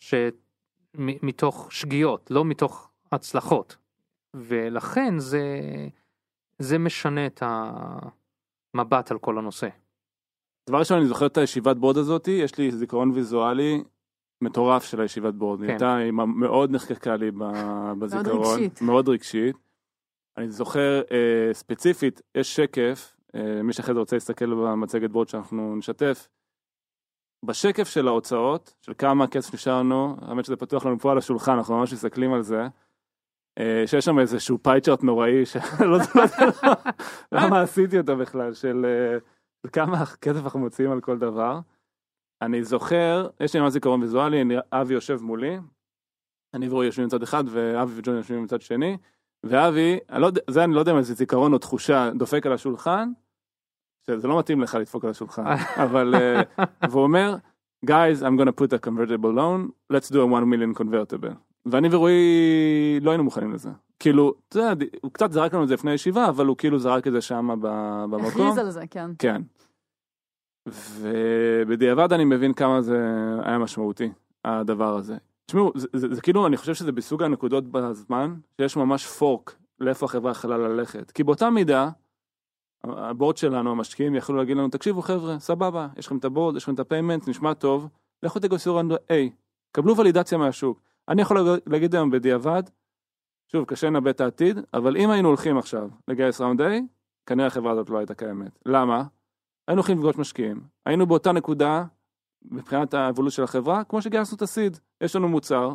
שמתוך 0.00 1.72
שגיאות, 1.72 2.30
לא 2.30 2.44
מתוך 2.44 2.90
הצלחות. 3.12 3.76
ולכן 4.34 5.18
זה, 5.18 5.44
זה 6.58 6.78
משנה 6.78 7.26
את 7.26 7.42
המבט 8.74 9.10
על 9.10 9.18
כל 9.18 9.38
הנושא. 9.38 9.68
דבר 10.68 10.78
ראשון, 10.78 10.98
אני 10.98 11.06
זוכר 11.06 11.26
את 11.26 11.36
הישיבת 11.36 11.76
בורד 11.76 11.96
הזאתי, 11.96 12.30
יש 12.30 12.58
לי 12.58 12.70
זיכרון 12.70 13.10
ויזואלי 13.10 13.82
מטורף 14.40 14.84
של 14.84 15.00
הישיבת 15.00 15.34
בורד. 15.34 15.60
היא 15.60 15.68
כן. 15.68 15.86
הייתה 15.86 16.24
מאוד 16.26 16.70
נחקקה 16.70 17.16
לי 17.16 17.30
בזיכרון. 17.98 18.60
רגשית. 18.60 18.82
מאוד 18.82 19.08
רגשית. 19.08 19.56
אני 20.36 20.50
זוכר 20.50 21.02
אה, 21.10 21.54
ספציפית, 21.54 22.22
יש 22.34 22.56
שקף, 22.56 23.16
אה, 23.34 23.62
מי 23.62 23.72
שאחרי 23.72 23.94
זה 23.94 24.00
רוצה 24.00 24.16
להסתכל 24.16 24.54
במצגת 24.54 25.10
בורד 25.10 25.28
שאנחנו 25.28 25.76
נשתף. 25.76 26.28
בשקף 27.44 27.88
של 27.88 28.08
ההוצאות, 28.08 28.74
של 28.80 28.92
כמה 28.98 29.26
כסף 29.26 29.54
נשאר 29.54 29.78
לנו, 29.78 30.16
האמת 30.20 30.44
שזה 30.44 30.56
פתוח 30.56 30.86
לנו 30.86 30.98
פה 30.98 31.12
על 31.12 31.18
השולחן, 31.18 31.52
אנחנו 31.52 31.78
ממש 31.78 31.92
מסתכלים 31.92 32.32
על 32.32 32.42
זה. 32.42 32.66
אה, 33.58 33.82
שיש 33.86 34.04
שם 34.04 34.18
איזשהו 34.18 34.58
פייצ'ארט 34.62 35.02
נוראי, 35.02 35.46
שלא 35.46 35.94
יודע 35.94 36.06
למה 37.32 37.60
עשיתי 37.60 37.98
אותו 37.98 38.16
בכלל, 38.16 38.54
של 38.54 38.86
אה, 38.86 39.18
כמה 39.66 40.06
כסף 40.06 40.44
אנחנו 40.44 40.60
מוציאים 40.60 40.92
על 40.92 41.00
כל 41.00 41.18
דבר. 41.18 41.60
אני 42.42 42.64
זוכר, 42.64 43.28
יש 43.40 43.54
לי 43.54 43.60
ממש 43.60 43.72
זיכרון 43.72 44.00
ויזואלי, 44.00 44.42
אני- 44.42 44.54
אבי 44.72 44.94
יושב 44.94 45.22
מולי, 45.22 45.58
אני 46.54 46.68
ורועי 46.68 46.86
יושבים 46.86 47.06
מצד 47.06 47.22
אחד, 47.22 47.44
ואבי 47.50 47.92
וג'ון 47.96 48.16
יושבים 48.16 48.42
מצד 48.42 48.60
שני, 48.60 48.96
ואבי, 49.44 49.98
אני 50.10 50.22
לא 50.22 50.30
זה 50.50 50.64
אני 50.64 50.74
לא 50.74 50.80
יודע 50.80 50.92
אם 50.92 51.02
זה 51.02 51.14
זיכרון 51.14 51.52
או 51.52 51.58
תחושה, 51.58 52.10
דופק 52.18 52.46
על 52.46 52.52
השולחן, 52.52 53.12
שזה 54.06 54.28
לא 54.28 54.38
מתאים 54.38 54.60
לך 54.60 54.74
לדפוק 54.74 55.04
על 55.04 55.10
השולחן, 55.10 55.44
אבל, 55.84 56.14
אה, 56.14 56.42
והוא 56.90 57.02
אומר, 57.02 57.34
guys, 57.86 58.20
I'm 58.22 58.40
gonna 58.40 58.52
put 58.60 58.72
a 58.72 58.86
convertible 58.88 59.32
loan, 59.36 59.70
let's 59.92 60.10
do 60.10 60.16
a 60.16 60.26
1 60.26 60.44
million 60.44 60.74
convertible. 60.82 61.47
ואני 61.70 61.88
ורועי 61.90 63.00
לא 63.02 63.10
היינו 63.10 63.24
מוכנים 63.24 63.52
לזה. 63.52 63.70
כאילו, 63.98 64.34
אתה 64.48 64.58
יודע, 64.58 64.86
הוא 65.02 65.12
קצת 65.12 65.32
זרק 65.32 65.54
לנו 65.54 65.62
את 65.62 65.68
זה 65.68 65.74
לפני 65.74 65.90
הישיבה, 65.90 66.28
אבל 66.28 66.46
הוא 66.46 66.56
כאילו 66.56 66.78
זרק 66.78 67.06
את 67.06 67.12
זה 67.12 67.20
שם 67.20 67.48
במקום. 68.10 68.26
הכריז 68.26 68.58
על 68.58 68.70
זה, 68.70 68.86
כן. 68.90 69.10
כן. 69.18 69.42
ובדיעבד 71.00 72.12
אני 72.12 72.24
מבין 72.24 72.54
כמה 72.54 72.82
זה 72.82 72.98
היה 73.42 73.58
משמעותי, 73.58 74.10
הדבר 74.44 74.96
הזה. 74.96 75.16
תשמעו, 75.46 75.72
זה, 75.74 75.88
זה, 75.92 76.14
זה 76.14 76.20
כאילו, 76.20 76.46
אני 76.46 76.56
חושב 76.56 76.74
שזה 76.74 76.92
בסוג 76.92 77.22
הנקודות 77.22 77.64
בזמן, 77.64 78.34
שיש 78.60 78.76
ממש 78.76 79.06
fork 79.06 79.56
לאיפה 79.80 80.06
החברה 80.06 80.30
יכלה 80.30 80.58
ללכת. 80.58 81.10
כי 81.10 81.24
באותה 81.24 81.50
מידה, 81.50 81.90
ה 82.84 82.93
board 82.93 83.36
שלנו, 83.36 83.70
המשקיעים, 83.70 84.14
יכלו 84.14 84.36
להגיד 84.36 84.56
לנו, 84.56 84.68
תקשיבו 84.68 85.02
חבר'ה, 85.02 85.38
סבבה, 85.38 85.88
יש 85.96 86.06
לכם 86.06 86.16
את 86.16 86.24
ה 86.24 86.29
board, 86.29 86.56
יש 86.56 86.62
לכם 86.62 86.74
את 86.74 86.80
ה 86.80 86.85
payment, 86.85 87.28
נשמע 87.28 87.54
טוב, 87.54 87.88
לכו 88.22 88.38
תגייסו 88.38 88.76
round 88.76 88.94
A, 88.94 89.12
קבלו 89.72 89.96
ולידציה 89.96 90.38
מהשוק. 90.38 90.80
אני 91.08 91.22
יכול 91.22 91.60
להגיד 91.66 91.94
היום 91.94 92.10
בדיעבד, 92.10 92.62
שוב, 93.52 93.64
קשה 93.64 93.86
לנבא 93.86 94.10
את 94.10 94.20
העתיד, 94.20 94.58
אבל 94.74 94.96
אם 94.96 95.10
היינו 95.10 95.28
הולכים 95.28 95.58
עכשיו 95.58 95.88
לגייס 96.08 96.40
round 96.40 96.60
A, 96.60 96.64
כנראה 97.26 97.46
החברה 97.46 97.72
הזאת 97.72 97.90
לא 97.90 97.98
הייתה 97.98 98.14
קיימת. 98.14 98.58
למה? 98.66 99.04
היינו 99.68 99.80
הולכים 99.80 99.98
לפגוש 99.98 100.16
משקיעים, 100.16 100.60
היינו 100.86 101.06
באותה 101.06 101.32
נקודה 101.32 101.84
מבחינת 102.42 102.94
האבולוציה 102.94 103.36
של 103.36 103.42
החברה, 103.42 103.84
כמו 103.84 104.02
שגייסנו 104.02 104.36
את 104.36 104.42
הסיד, 104.42 104.78
יש 105.00 105.16
לנו 105.16 105.28
מוצר, 105.28 105.74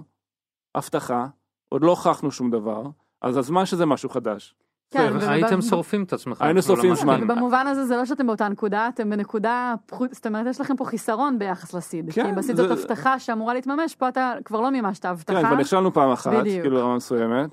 הבטחה, 0.76 1.28
עוד 1.70 1.82
לא 1.84 1.90
הוכחנו 1.90 2.32
שום 2.32 2.52
דבר, 2.52 2.84
אז 3.22 3.38
הזמן 3.38 3.66
שזה 3.66 3.86
משהו 3.86 4.10
חדש. 4.10 4.56
כן, 4.92 5.12
וב- 5.16 5.24
הייתם 5.24 5.62
שורפים 5.62 6.04
את 6.04 6.14
עצמכם. 6.14 6.46
היינו 6.46 6.62
כל 6.62 6.68
שורפים. 6.68 6.96
זמן. 6.96 7.28
במובן 7.28 7.68
הזה 7.68 7.86
זה 7.86 7.98
לא 7.98 8.06
שאתם 8.06 8.28
באותה 8.28 8.50
נקודה, 8.50 8.88
אתם 8.88 9.10
בנקודה, 9.10 9.74
פחות- 9.86 10.14
זאת 10.14 10.28
אומרת, 10.28 10.46
יש 10.50 10.62
לכם 10.62 10.76
פה 10.76 10.86
חיסרון 10.86 11.40
ביחס 11.40 11.74
לסיד. 11.74 12.12
כן, 12.14 12.26
כי 12.26 12.32
בסיד 12.36 12.56
זה- 12.56 12.68
זאת 12.68 12.80
הבטחה 12.80 13.20
שאמורה 13.20 13.54
להתממש, 13.54 13.96
פה 13.96 14.10
אתה 14.10 14.34
כבר 14.46 14.62
לא 14.62 14.70
מימשת 14.72 15.06
הבטחה. 15.06 15.42
כן, 15.42 15.48
כבר 15.48 15.56
נכשלנו 15.56 15.94
פעם 15.94 16.12
אחת, 16.12 16.32
בדיוק. 16.34 16.62
כאילו 16.62 16.80
רמה 16.86 16.96
מסוימת. 16.96 17.50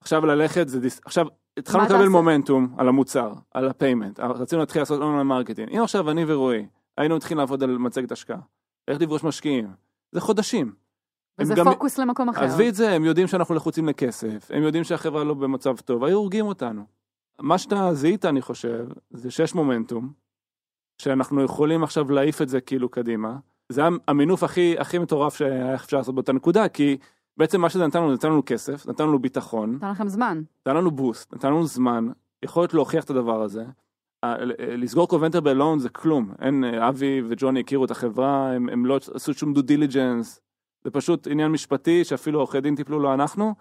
עכשיו 0.00 0.26
ללכת 0.26 0.68
זה 0.68 0.80
דיס... 0.80 1.00
עכשיו 1.04 1.26
התחלנו 1.58 1.84
לקבל? 1.84 2.08
מומנטום 2.08 2.74
על 2.78 2.88
המוצר, 2.88 3.32
על 3.54 3.68
ה-payment, 3.68 4.20
רצינו 4.20 4.60
להתחיל 4.60 4.82
לעשות 4.82 5.00
online 5.02 5.26
marketing. 5.26 5.68
אם 5.76 5.82
עכשיו 5.82 6.10
אני 6.10 6.24
ורועי 6.26 6.66
היינו 6.98 7.16
מתחילים 7.16 7.38
לעבוד 7.38 7.62
על 7.62 7.78
מצגת 7.78 8.12
השקעה, 8.12 8.38
איך 8.88 9.00
לפגוש 9.00 9.24
משקיעים, 9.24 9.68
זה 10.12 10.20
חודשים. 10.20 10.72
וזה 11.38 11.54
גם- 11.54 11.64
פוקוס 11.72 11.98
למקום 11.98 12.28
אחר. 12.28 12.44
עזבי 12.44 12.68
את 12.68 12.74
זה, 12.74 12.90
הם 12.90 13.04
יודעים 13.04 13.26
שאנחנו 13.26 13.54
לחוצים 13.54 13.88
לכסף, 13.88 14.50
הם 14.54 14.62
יודעים 14.62 14.84
שהחברה 14.84 15.24
לא 15.24 15.34
במצב 15.34 15.76
טוב, 15.76 16.04
היו 16.04 16.16
הורגים 16.18 16.46
אותנו. 16.46 16.82
מה 17.40 17.58
שאתה 17.58 17.94
זיהית, 17.94 18.24
אני 18.24 18.40
חושב, 18.42 18.86
זה 19.10 19.30
שיש 19.30 19.54
מומנטום, 19.54 20.12
שאנחנו 21.02 21.42
יכולים 21.42 21.82
עכשיו 21.84 22.10
להעיף 22.10 22.42
את 22.42 22.48
זה 22.48 22.60
כאילו 22.60 22.88
קדימה, 22.88 23.36
זה 23.68 23.80
היה 23.80 23.90
המינוף 24.08 24.42
הכי, 24.42 24.74
הכי 24.78 24.98
מטורף 24.98 25.34
שהיה 25.36 25.74
אפשר 25.74 25.96
לעשות 25.96 26.14
באותה 26.14 26.32
נקודה, 26.32 26.68
כי 26.68 26.96
בעצם 27.36 27.60
מה 27.60 27.70
שזה 27.70 27.86
נתן 27.86 27.98
לנו, 27.98 28.12
נתן 28.12 28.28
לנו 28.28 28.42
כסף, 28.46 28.86
נתן 28.88 29.04
לנו 29.04 29.18
ביטחון, 29.18 29.74
נתן 29.74 29.90
לכם 29.90 30.08
זמן. 30.08 30.42
נתן 30.60 30.76
לנו 30.76 30.90
boost, 30.90 31.34
נתן 31.34 31.48
לנו 31.48 31.66
זמן, 31.66 32.08
יכולת 32.42 32.74
להוכיח 32.74 33.04
את 33.04 33.10
הדבר 33.10 33.42
הזה. 33.42 33.64
ה- 34.24 34.44
לסגור 34.76 35.08
קובנטר 35.08 35.40
בלון 35.40 35.78
זה 35.78 35.88
כלום, 35.88 36.32
אין, 36.40 36.64
אבי 36.64 37.22
וג'וני 37.28 37.60
הכירו 37.60 37.84
את 37.84 37.90
החברה, 37.90 38.52
הם, 38.52 38.68
הם 38.68 38.86
לא 38.86 38.98
עשו 39.14 39.34
שום 39.34 39.52
due 39.52 39.62
diligence, 39.62 40.40
זה 40.84 40.90
פשוט 40.90 41.26
עניין 41.26 41.52
משפטי 41.52 42.04
שאפילו 42.04 42.38
עורכי 42.38 42.60
דין 42.60 42.76
טיפלו 42.76 43.00
לא 43.00 43.14
אנחנו, 43.14 43.54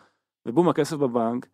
ובום 0.45 0.69
הכסף 0.69 0.97
בבנק, 0.97 1.47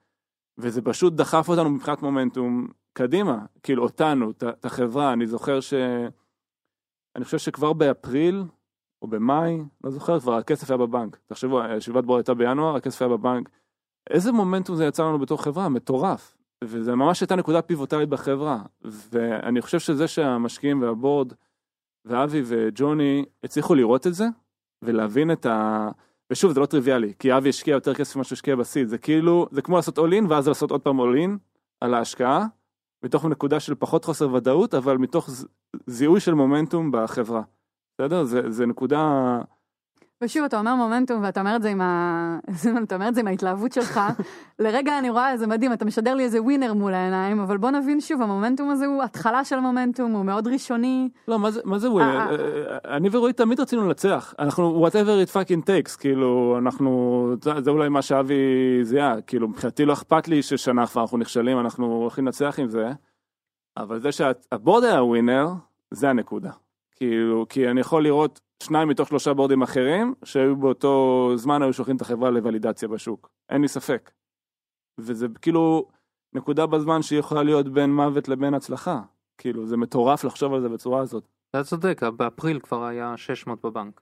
וזה 0.57 0.81
פשוט 0.81 1.13
דחף 1.13 1.49
אותנו 1.49 1.69
מבחינת 1.69 2.01
מומנטום 2.01 2.67
קדימה, 2.93 3.45
כאילו 3.63 3.83
אותנו, 3.83 4.31
את- 4.31 4.65
החברה, 4.65 5.13
אני 5.13 5.27
זוכר 5.27 5.59
ש... 5.59 5.73
אני 7.15 7.25
חושב 7.25 7.37
שכבר 7.37 7.73
באפריל 7.73 8.43
או 9.01 9.07
במאי, 9.07 9.57
לא 9.83 9.89
זוכר 9.91 10.19
כבר, 10.19 10.33
הכסף 10.33 10.69
היה 10.69 10.77
בבנק. 10.77 11.17
תחשבו, 11.25 11.59
ישיבת 11.77 12.03
בורד 12.03 12.19
הייתה 12.19 12.33
בינואר, 12.33 12.75
הכסף 12.75 13.01
היה 13.01 13.09
בבנק. 13.09 13.49
איזה 14.09 14.31
מומנטום 14.31 14.75
זה 14.75 14.85
יצא 14.85 15.03
לנו 15.03 15.19
בתור 15.19 15.43
חברה, 15.43 15.69
מטורף. 15.69 16.37
וזה 16.63 16.95
ממש 16.95 17.21
הייתה 17.21 17.35
נקודה 17.35 17.61
פיבוטלית 17.61 18.09
בחברה. 18.09 18.63
ואני 18.81 19.61
חושב 19.61 19.79
שזה 19.79 20.07
שהמשקיעים 20.07 20.81
והבורד, 20.81 21.33
ואבי 22.05 22.41
וג'וני 22.45 23.25
הצליחו 23.43 23.75
לראות 23.75 24.07
את 24.07 24.13
זה, 24.13 24.25
ולהבין 24.85 25.31
את 25.31 25.45
ה... 25.45 25.89
ושוב, 26.31 26.51
זה 26.51 26.59
לא 26.59 26.65
טריוויאלי, 26.65 27.13
כי 27.19 27.37
אבי 27.37 27.49
השקיע 27.49 27.73
יותר 27.73 27.93
כסף 27.93 28.15
ממה 28.15 28.23
שהוא 28.23 28.35
השקיע 28.35 28.55
בסיד, 28.55 28.87
זה 28.87 28.97
כאילו, 28.97 29.47
זה 29.51 29.61
כמו 29.61 29.75
לעשות 29.75 29.97
אול 29.97 30.13
אין, 30.13 30.25
ואז 30.29 30.47
לעשות 30.47 30.71
עוד 30.71 30.81
פעם 30.81 30.99
אול 30.99 31.17
אין 31.17 31.37
על 31.81 31.93
ההשקעה, 31.93 32.45
מתוך 33.03 33.25
נקודה 33.25 33.59
של 33.59 33.75
פחות 33.75 34.05
חוסר 34.05 34.33
ודאות, 34.33 34.73
אבל 34.73 34.97
מתוך 34.97 35.29
ז- 35.29 35.45
זיהוי 35.87 36.19
של 36.19 36.33
מומנטום 36.33 36.91
בחברה. 36.93 37.41
בסדר? 37.97 38.23
זה, 38.23 38.51
זה 38.51 38.65
נקודה... 38.65 39.41
ושוב, 40.23 40.43
אתה 40.43 40.59
אומר 40.59 40.75
מומנטום, 40.75 41.23
ואתה 41.23 41.39
אומר 41.39 41.55
את 41.55 41.61
זה 41.61 41.69
עם 41.69 41.81
ה... 41.81 42.39
אתה 42.83 42.95
אומר 42.95 43.07
את 43.07 43.15
זה 43.15 43.21
עם 43.21 43.27
ההתלהבות 43.27 43.71
שלך. 43.71 43.99
לרגע 44.59 44.99
אני 44.99 45.09
רואה 45.09 45.31
איזה 45.31 45.47
מדהים, 45.47 45.73
אתה 45.73 45.85
משדר 45.85 46.15
לי 46.15 46.23
איזה 46.23 46.41
ווינר 46.41 46.73
מול 46.73 46.93
העיניים, 46.93 47.39
אבל 47.39 47.57
בוא 47.57 47.71
נבין 47.71 48.01
שוב, 48.01 48.21
המומנטום 48.21 48.69
הזה 48.69 48.85
הוא 48.85 49.03
התחלה 49.03 49.43
של 49.43 49.59
מומנטום, 49.59 50.11
הוא 50.11 50.25
מאוד 50.25 50.47
ראשוני. 50.47 51.09
לא, 51.27 51.39
מה 51.65 51.79
זה, 51.79 51.91
ווינר? 51.91 52.17
אה, 52.17 52.29
אה, 52.29 52.97
אני 52.97 53.09
ורועי 53.11 53.33
תמיד 53.33 53.59
רצינו 53.59 53.87
לנצח. 53.87 54.33
אנחנו, 54.39 54.87
whatever 54.87 55.27
it 55.27 55.33
fucking 55.33 55.65
takes, 55.65 55.99
כאילו, 55.99 56.55
אנחנו, 56.57 57.27
זה, 57.41 57.51
זה 57.61 57.69
אולי 57.69 57.89
מה 57.89 58.01
שאבי 58.01 58.33
זיהה, 58.81 59.21
כאילו, 59.21 59.47
מבחינתי 59.47 59.85
לא 59.85 59.93
אכפת 59.93 60.27
לי 60.27 60.41
ששנה 60.41 60.87
כבר 60.87 61.01
אנחנו 61.01 61.17
נכשלים, 61.17 61.59
אנחנו 61.59 61.85
הולכים 61.85 62.25
לנצח 62.25 62.55
עם 62.59 62.69
זה, 62.69 62.91
אבל 63.77 63.99
זה 63.99 64.11
שהבורד 64.11 64.83
היה 64.83 65.03
ווינר, 65.03 65.47
זה 65.91 66.09
הנקודה. 66.09 66.51
כאילו, 66.95 67.45
כי 67.49 67.69
אני 67.69 67.81
יכול 67.81 68.03
לראות 68.03 68.39
שניים 68.63 68.87
מתוך 68.89 69.09
שלושה 69.09 69.33
בורדים 69.33 69.61
אחרים, 69.61 70.13
שהיו 70.23 70.55
באותו 70.55 71.31
זמן 71.35 71.61
היו 71.61 71.73
שולחים 71.73 71.95
את 71.95 72.01
החברה 72.01 72.29
לוולידציה 72.29 72.87
בשוק. 72.87 73.29
אין 73.49 73.61
לי 73.61 73.67
ספק. 73.67 74.11
וזה 74.97 75.27
כאילו 75.41 75.87
נקודה 76.33 76.65
בזמן 76.65 77.01
שהיא 77.01 77.19
יכולה 77.19 77.43
להיות 77.43 77.67
בין 77.67 77.95
מוות 77.95 78.27
לבין 78.27 78.53
הצלחה. 78.53 79.01
כאילו, 79.37 79.65
זה 79.67 79.77
מטורף 79.77 80.23
לחשוב 80.23 80.53
על 80.53 80.61
זה 80.61 80.69
בצורה 80.69 81.01
הזאת. 81.01 81.27
אתה 81.49 81.63
צודק, 81.63 82.01
באפריל 82.17 82.59
כבר 82.59 82.83
היה 82.83 83.17
600 83.17 83.65
בבנק. 83.65 84.01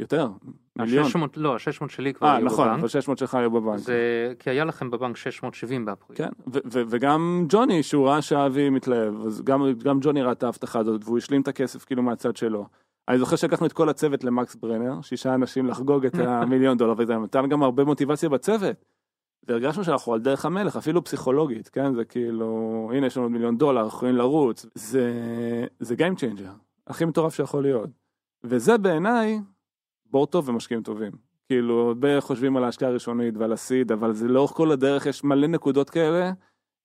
יותר, 0.00 0.28
מיליון. 0.76 1.04
ה-600, 1.06 1.18
לא, 1.36 1.54
ה-600 1.54 1.88
שלי 1.88 2.14
כבר 2.14 2.28
אה, 2.28 2.36
היו 2.36 2.46
נכון, 2.46 2.66
בבנק. 2.68 2.78
אבל 2.78 2.88
600 2.88 3.18
שלך 3.18 3.34
היו 3.34 3.50
בבנק. 3.50 3.78
זה 3.78 4.32
כי 4.38 4.50
היה 4.50 4.64
לכם 4.64 4.90
בבנק 4.90 5.16
670 5.16 5.84
באפריל. 5.84 6.18
כן, 6.18 6.28
ו- 6.46 6.58
ו- 6.72 6.82
וגם 6.88 7.44
ג'וני, 7.48 7.82
שהוא 7.82 8.08
ראה 8.08 8.22
שאבי 8.22 8.70
מתלהב, 8.70 9.26
אז 9.26 9.42
גם, 9.42 9.62
גם 9.84 9.98
ג'וני 10.02 10.22
ראה 10.22 10.32
את 10.32 10.42
ההבטחה 10.42 10.78
הזאת, 10.78 11.00
והוא 11.04 11.18
השלים 11.18 11.42
את 11.42 11.48
הכסף 11.48 11.84
כאילו 11.84 12.02
מהצד 12.02 12.36
שלו. 12.36 12.66
אני 13.08 13.18
זוכר 13.18 13.36
שלקחנו 13.36 13.66
את 13.66 13.72
כל 13.72 13.88
הצוות 13.88 14.24
למקס 14.24 14.54
ברנר, 14.54 15.02
שישה 15.02 15.34
אנשים 15.34 15.66
לחגוג 15.66 16.06
את 16.06 16.14
המיליון 16.28 16.78
דולר, 16.78 16.94
וזה 16.98 17.18
נתן 17.18 17.48
גם 17.48 17.62
הרבה 17.62 17.84
מוטיבציה 17.84 18.28
בצוות. 18.28 18.76
והרגשנו 19.48 19.84
שאנחנו 19.84 20.14
על 20.14 20.20
דרך 20.20 20.44
המלך, 20.44 20.76
אפילו 20.76 21.04
פסיכולוגית, 21.04 21.68
כן? 21.68 21.94
זה 21.94 22.04
כאילו, 22.04 22.90
הנה 22.94 23.06
יש 23.06 23.16
לנו 23.16 23.26
עוד 23.26 23.32
מיליון 23.32 23.58
דולר, 23.58 23.80
אנחנו 23.80 23.96
יכולים 23.96 24.16
לרוץ. 24.16 24.66
זה, 24.74 25.12
זה 25.80 25.94
Game 25.94 26.18
Changer, 26.20 26.50
הכי 26.86 27.04
מטורף 27.04 27.34
שיכול 27.34 27.62
להיות. 27.62 27.90
וזה 28.44 28.78
בעיניי 28.78 29.40
בור 30.10 30.26
טוב 30.26 30.48
ומשקיעים 30.48 30.82
טובים. 30.82 31.12
כאילו, 31.46 31.88
הרבה 31.88 32.20
חושבים 32.20 32.56
על 32.56 32.64
ההשקעה 32.64 32.88
הראשונית 32.88 33.36
ועל 33.36 33.52
הסיד, 33.52 33.92
אבל 33.92 34.12
זה 34.12 34.28
לאורך 34.28 34.50
כל 34.50 34.72
הדרך 34.72 35.06
יש 35.06 35.24
מלא 35.24 35.46
נקודות 35.46 35.90
כאלה 35.90 36.32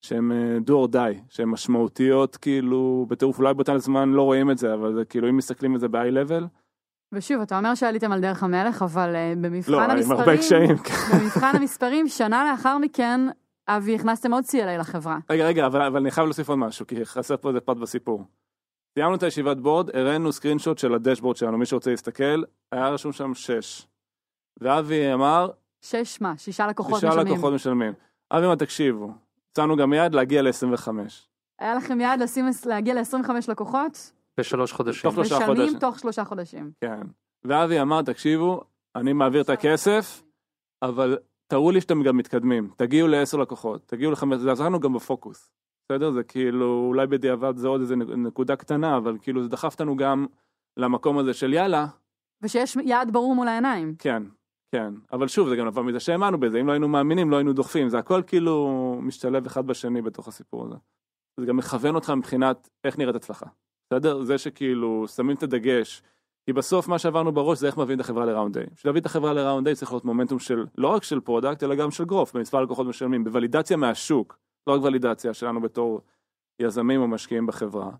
שהן 0.06 0.32
אה, 0.32 0.58
do 0.68 0.72
or 0.72 0.93
die, 0.93 1.22
שהן 1.30 1.49
משמעותיות 1.49 2.38
כאילו 2.38 3.06
בטירוף, 3.10 3.39
אולי 3.39 3.54
באותן 3.54 3.78
זמן 3.78 4.10
לא 4.10 4.22
רואים 4.22 4.51
את 4.51 4.58
זה, 4.58 4.74
אבל 4.74 4.95
זה 4.95 5.06
כאילו 5.06 5.30
אם 5.30 5.38
מסתכלים 5.38 5.74
על 5.74 5.80
זה 5.80 5.88
ב-high 5.88 6.28
level, 6.28 6.43
ושוב, 7.14 7.41
אתה 7.41 7.58
אומר 7.58 7.76
שעליתם 7.76 8.12
על 8.12 8.22
דרך 8.22 8.43
המלך, 8.43 8.82
אבל 8.82 9.16
uh, 9.16 9.39
במבחן 9.39 9.72
לא, 9.72 9.82
עם 9.82 9.89
המספרים, 9.89 10.20
הרבה 10.20 10.38
קשיים. 10.38 10.78
כן. 10.78 10.93
במבחן 11.20 11.56
המספרים, 11.56 12.08
שנה 12.08 12.51
לאחר 12.51 12.78
מכן, 12.78 13.22
אבי, 13.68 13.95
הכנסתם 13.95 14.34
עוד 14.34 14.43
CLA 14.43 14.80
לחברה. 14.80 15.18
רגע, 15.30 15.45
רגע, 15.45 15.66
אבל, 15.66 15.82
אבל 15.82 15.99
אני 15.99 16.12
חייב 16.12 16.26
להוסיף 16.28 16.49
עוד 16.49 16.58
משהו, 16.58 16.88
כי 16.88 17.06
חסר 17.06 17.38
פה 17.38 17.49
איזה 17.49 17.60
פרט 17.60 17.78
בסיפור. 17.78 18.24
סיימנו 18.93 19.16
את 19.16 19.24
הישיבת 19.24 19.58
בורד, 19.58 19.95
הראינו 19.95 20.32
סקרינשוט 20.32 20.78
של 20.78 20.93
הדשבורד 20.93 21.36
שלנו, 21.36 21.58
מי 21.58 21.66
שרוצה 21.66 21.91
להסתכל, 21.91 22.43
היה 22.72 22.89
רשום 22.89 23.12
שם 23.12 23.34
6. 23.34 23.88
ואבי 24.58 25.14
אמר, 25.14 25.49
שש 25.82 26.22
מה? 26.22 26.38
שישה 26.38 26.68
לקוחות 26.68 26.99
שישה 26.99 27.10
משלמים. 27.10 27.34
לקוחות 27.34 27.54
משלמים. 27.54 27.93
אבי 28.32 28.45
אמר, 28.45 28.56
תקשיבו, 28.56 29.12
הצענו 29.54 29.76
גם 29.78 29.93
יד 29.93 30.16
להגיע 30.16 30.41
ל-25. 30.41 30.88
היה 31.60 31.76
לכם 31.76 32.01
יעד 32.01 32.22
לשים, 32.22 32.45
להגיע 32.66 32.93
ל-25 32.93 33.30
לקוחות, 33.47 34.12
בשלוש 34.39 34.72
חודשים. 34.72 35.12
תוך 35.12 35.14
שלושה 35.14 35.45
חודשים. 35.45 35.80
תוך 35.80 35.99
שלושה 35.99 36.26
חודשים. 36.26 36.72
כן. 36.82 37.01
ואבי 37.43 37.82
אמר, 37.82 38.01
תקשיבו, 38.01 38.62
אני 38.95 39.14
מעביר 39.14 39.41
את 39.41 39.49
הכסף, 39.49 40.24
אבל 40.82 41.18
תראו 41.47 41.72
לי 41.72 41.82
שאתם 41.82 42.04
גם 42.04 42.18
מתקדמים. 42.18 42.70
תגיעו 42.78 43.08
לעשר 43.08 43.38
לקוחות, 43.38 43.88
תגיעו 43.88 44.12
לחמש, 44.12 44.39
זה 44.39 44.51
עזר 44.51 44.66
לנו 44.66 44.80
גם 44.80 44.93
בפוקוס. 44.93 45.51
בסדר? 45.86 46.12
זה 46.12 46.24
כאילו, 46.24 46.86
אולי 46.88 47.08
בדיעבד 47.08 47.58
זה 47.58 47.68
עוד 47.68 47.82
איזה 47.82 47.95
נקודה 47.95 48.56
קטנה, 48.56 48.97
אבל 48.97 49.18
כאילו 49.22 49.43
זה 49.43 49.49
דחף 49.49 49.74
אותנו 49.74 49.95
גם 49.95 50.26
למקום 50.78 51.18
הזה 51.18 51.34
של 51.34 51.54
יאללה, 51.54 51.88
ושיש 52.41 52.76
יעד 52.76 53.14
ברור 53.14 53.36
מול 53.36 53.47
העיניים. 53.47 53.95
כן, 53.99 54.24
כן. 54.74 54.93
אבל 55.11 55.28
שוב, 55.28 55.49
זה 55.49 55.55
גם 55.55 55.67
נבע 55.67 55.82
מזה 55.82 55.99
שהאמנו 55.99 56.39
בזה, 56.39 56.59
אם 56.61 56.67
לא 56.67 56.71
היינו 56.71 56.88
מאמינים, 56.88 57.32
לא 57.32 57.36
היינו 57.36 57.53
דוחפים. 57.53 57.89
זה 57.89 57.97
הכל 57.97 58.21
כאילו 58.28 58.97
משתלב 59.01 59.45
אחד 59.45 59.67
בשני 59.67 60.01
בתוך 60.01 60.28
הסיפור 60.28 60.65
הזה. 60.65 60.76
זה 61.39 61.45
גם 61.45 61.57
מכוון 61.57 61.95
אותך 61.95 62.09
מבחינת 62.09 62.69
איך 62.84 62.97
נראית 62.97 63.15
הצלחה. 63.15 63.45
בסדר? 63.86 64.24
זה 64.24 64.38
שכאילו 64.38 65.07
שמים 65.07 65.36
את 65.36 65.43
הדגש. 65.43 66.01
כי 66.45 66.53
בסוף 66.53 66.88
מה 66.88 66.99
שעברנו 66.99 67.32
בראש 67.32 67.59
זה 67.59 67.67
איך 67.67 67.78
מביאים 67.78 67.99
את 67.99 68.05
החברה 68.05 68.26
ל-round 68.26 68.57
A. 68.57 68.59
בשביל 68.76 68.89
להביא 68.89 69.01
את 69.01 69.05
החברה 69.05 69.34
ל-round 69.34 69.67
A 69.67 69.76
צריך 69.76 69.91
להיות 69.91 70.05
מומנטום 70.05 70.39
של, 70.39 70.65
לא 70.78 70.88
רק 70.88 71.03
של 71.03 71.19
product, 71.19 71.63
אלא 71.63 71.76
גם 71.76 71.91
של 71.91 72.05
growth, 72.05 72.36
במספר 72.36 72.61
לקוחות 72.61 72.88
משלמים, 72.88 73.24
ב-validation 73.24 73.78
מהשוק, 73.78 74.38
לא 74.67 74.74
רק 74.74 74.82
ולידציה 74.84 75.34
שלנו 75.34 75.61
בתור 75.61 76.01
יזמים 76.59 77.01
או 77.01 77.07
משקיעים 77.07 77.47
בחברה. 77.47 77.91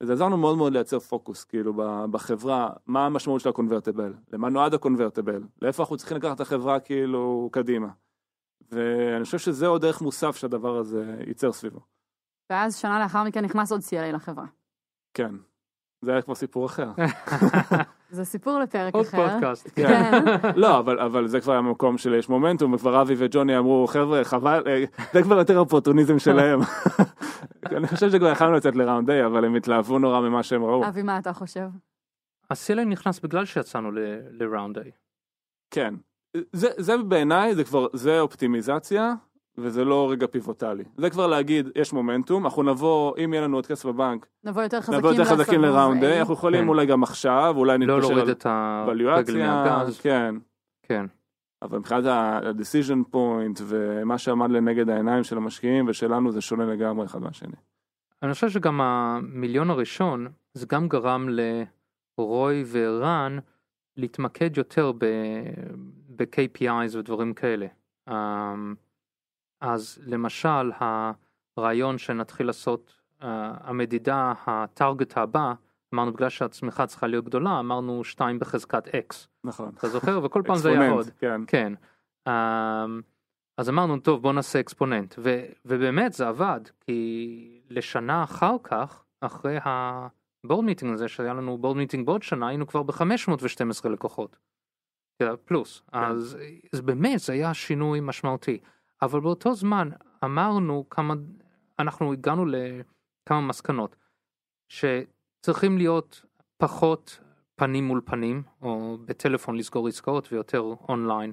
וזה 0.00 0.12
עזר 0.12 0.24
לנו 0.24 0.36
מאוד 0.36 0.56
מאוד 0.56 0.72
לייצר 0.72 0.98
פוקוס, 0.98 1.44
כאילו, 1.44 1.74
בחברה, 2.10 2.70
מה 2.86 3.06
המשמעות 3.06 3.40
של 3.40 3.48
הקונברטיבל, 3.48 4.14
למה 4.32 4.48
נועד 4.48 4.74
הקונברטיבל, 4.74 5.42
לאיפה 5.62 5.82
אנחנו 5.82 5.96
צריכים 5.96 6.16
לקחת 6.16 6.36
את 6.36 6.40
החברה 6.40 6.80
כאילו 6.80 7.48
קדימה. 7.52 7.88
ואני 8.70 9.24
חושב 9.24 9.38
שזה 9.38 9.66
עוד 9.66 9.82
דרך 9.82 10.02
מוסף 10.02 10.36
שהדבר 10.36 10.76
הזה 10.76 11.16
ייצר 11.26 11.52
סביבו. 11.52 11.80
ואז 12.50 12.76
שנה 12.76 12.98
לאחר 13.00 13.24
מכן 13.24 13.44
נכנס 13.44 13.72
עוד 13.72 13.80
CLA 13.80 14.12
לחברה. 14.14 14.46
כן. 15.14 15.34
זה 16.00 16.12
היה 16.12 16.22
כבר 16.22 16.34
סיפור 16.34 16.66
אחר. 16.66 16.90
זה 18.10 18.24
סיפור 18.24 18.58
לפרק 18.58 18.94
עוד 18.94 19.06
אחר. 19.06 19.28
פודקאסט. 19.30 19.70
כן. 19.74 20.12
לא, 20.56 20.78
אבל, 20.78 21.00
אבל 21.00 21.26
זה 21.26 21.40
כבר 21.40 21.52
היה 21.52 21.60
מקום 21.62 21.98
של 21.98 22.14
יש 22.14 22.28
מומנטום, 22.28 22.72
וכבר 22.74 23.02
אבי 23.02 23.14
וג'וני 23.18 23.58
אמרו, 23.58 23.86
חבר'ה, 23.86 24.24
חבל, 24.24 24.62
אה, 24.66 24.84
זה 25.12 25.22
כבר 25.22 25.38
יותר 25.38 25.58
אופורטוניזם 25.58 26.18
שלהם. 26.18 26.60
אני 27.76 27.86
חושב 27.86 28.10
שכבר 28.10 28.28
יכלנו 28.32 28.52
לצאת 28.52 28.76
לראונד 28.76 29.10
איי, 29.10 29.26
אבל 29.26 29.44
הם 29.44 29.54
התלהבו 29.54 29.98
נורא 29.98 30.20
ממה 30.20 30.42
שהם 30.42 30.64
ראו. 30.64 30.88
אבי, 30.88 31.02
מה 31.02 31.18
אתה 31.18 31.32
חושב? 31.32 31.68
הסלע 32.50 32.84
נכנס 32.84 33.20
בגלל 33.20 33.44
שיצאנו 33.44 33.90
ל- 33.92 33.98
לראונד 34.30 34.78
איי. 34.78 34.90
כן. 35.70 35.94
זה, 36.52 36.68
זה 36.76 36.96
בעיניי, 36.98 37.54
זה 37.54 37.64
כבר, 37.64 37.86
זה 37.92 38.20
אופטימיזציה, 38.20 39.12
וזה 39.58 39.84
לא 39.84 40.10
רגע 40.10 40.26
פיבוטלי. 40.26 40.84
זה 40.96 41.10
כבר 41.10 41.26
להגיד, 41.26 41.68
יש 41.76 41.92
מומנטום, 41.92 42.44
אנחנו 42.44 42.62
נבוא, 42.62 43.14
אם 43.24 43.32
יהיה 43.32 43.42
לנו 43.44 43.56
עוד 43.56 43.66
כסף 43.66 43.84
בבנק, 43.86 44.26
נבוא 44.44 44.62
יותר 44.62 44.80
חזקים 44.80 44.98
נבוא 44.98 45.10
יותר 45.10 45.24
חזקים 45.24 45.62
לראונד 45.62 46.02
A. 46.02 46.06
איי, 46.06 46.20
אנחנו 46.20 46.34
יכולים 46.34 46.62
כן. 46.62 46.68
אולי 46.68 46.86
גם 46.86 47.02
עכשיו, 47.02 47.54
אולי 47.56 47.78
לא 47.78 47.96
נתקשר 47.96 48.08
להוריד 48.08 48.28
על 48.28 48.30
את 48.30 48.46
הרגל. 48.46 49.92
כן. 50.02 50.34
כן. 50.82 51.06
אבל 51.62 51.78
מבחינת 51.78 52.04
ה-decision 52.04 53.14
point 53.14 53.62
ומה 53.66 54.18
שעמד 54.18 54.50
לנגד 54.50 54.90
העיניים 54.90 55.24
של 55.24 55.36
המשקיעים 55.36 55.88
ושלנו 55.88 56.32
זה 56.32 56.40
שונה 56.40 56.66
לגמרי 56.66 57.06
אחד 57.06 57.22
מהשני. 57.22 57.52
אני 58.22 58.34
חושב 58.34 58.48
שגם 58.48 58.80
המיליון 58.80 59.70
הראשון 59.70 60.28
זה 60.54 60.66
גם 60.66 60.88
גרם 60.88 61.28
לרוי 61.28 62.64
ורן 62.70 63.38
להתמקד 63.96 64.56
יותר 64.56 64.92
ב-KPIs 66.16 66.96
ודברים 66.98 67.34
כאלה. 67.34 67.66
אמ, 68.10 68.74
אז 69.60 69.98
למשל 70.06 70.70
הרעיון 71.56 71.98
שנתחיל 71.98 72.46
לעשות 72.46 72.94
uh, 73.20 73.24
המדידה 73.60 74.32
הטארגט 74.46 75.18
הבא 75.18 75.52
אמרנו 75.94 76.12
בגלל 76.12 76.28
שהצמיחה 76.28 76.86
צריכה 76.86 77.06
להיות 77.06 77.24
גדולה 77.24 77.60
אמרנו 77.60 78.04
2 78.04 78.38
בחזקת 78.38 78.86
x 78.86 79.26
נכון. 79.44 79.72
אתה 79.78 79.88
זוכר 79.88 80.20
וכל 80.24 80.42
פעם 80.46 80.56
זה 80.56 80.68
היה 80.70 80.90
עוד 80.90 81.06
כן. 81.18 81.40
כן 81.46 81.72
אמ, 82.28 83.00
אז 83.56 83.68
אמרנו 83.68 83.98
טוב 83.98 84.22
בוא 84.22 84.32
נעשה 84.32 84.60
exponent 84.60 85.14
ו, 85.18 85.44
ובאמת 85.64 86.12
זה 86.12 86.28
עבד 86.28 86.60
כי 86.80 87.60
לשנה 87.70 88.24
אחר 88.24 88.56
כך 88.62 89.04
אחרי 89.20 89.58
ה-board 89.64 90.64
meeting 90.64 90.92
הזה 90.92 91.08
שהיה 91.08 91.34
לנו 91.34 91.58
board 91.58 91.76
meeting 91.76 92.06
בעוד 92.06 92.22
שנה 92.22 92.48
היינו 92.48 92.66
כבר 92.66 92.82
ב-512 92.82 93.88
לקוחות. 93.88 94.36
פלוס 95.44 95.82
כן. 95.92 95.98
אז, 95.98 96.38
אז 96.72 96.80
באמת 96.80 97.18
זה 97.18 97.32
היה 97.32 97.54
שינוי 97.54 98.00
משמעותי 98.02 98.58
אבל 99.02 99.20
באותו 99.20 99.54
זמן 99.54 99.90
אמרנו 100.24 100.84
כמה 100.90 101.14
אנחנו 101.78 102.12
הגענו 102.12 102.46
לכמה 102.46 103.40
מסקנות 103.40 103.96
שצריכים 104.68 105.78
להיות 105.78 106.24
פחות 106.56 107.20
פנים 107.54 107.84
מול 107.84 108.00
פנים 108.04 108.42
או 108.62 108.98
בטלפון 109.04 109.56
לסגור 109.56 109.88
עסקאות 109.88 110.32
ויותר 110.32 110.74
אונליין 110.88 111.32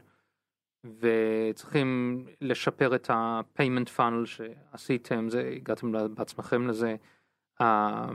וצריכים 0.99 2.19
לשפר 2.41 2.95
את 2.95 3.09
ה-payment 3.09 3.97
funnel 3.97 4.25
שעשיתם 4.25 5.29
זה 5.29 5.51
הגעתם 5.55 5.91
בעצמכם 6.15 6.67
לזה 6.67 6.95
אה, 7.61 8.09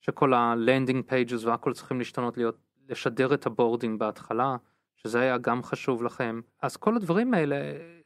שכל 0.00 0.34
ה-landing 0.34 1.10
pages 1.10 1.46
והכל 1.46 1.72
צריכים 1.72 1.98
להשתנות 1.98 2.36
להיות 2.36 2.56
לשדר 2.88 3.34
את 3.34 3.46
ה-boarding 3.46 3.98
בהתחלה 4.00 4.56
שזה 4.96 5.20
היה 5.20 5.38
גם 5.38 5.62
חשוב 5.62 6.02
לכם 6.02 6.40
אז 6.62 6.76
כל 6.76 6.96
הדברים 6.96 7.34
האלה 7.34 7.56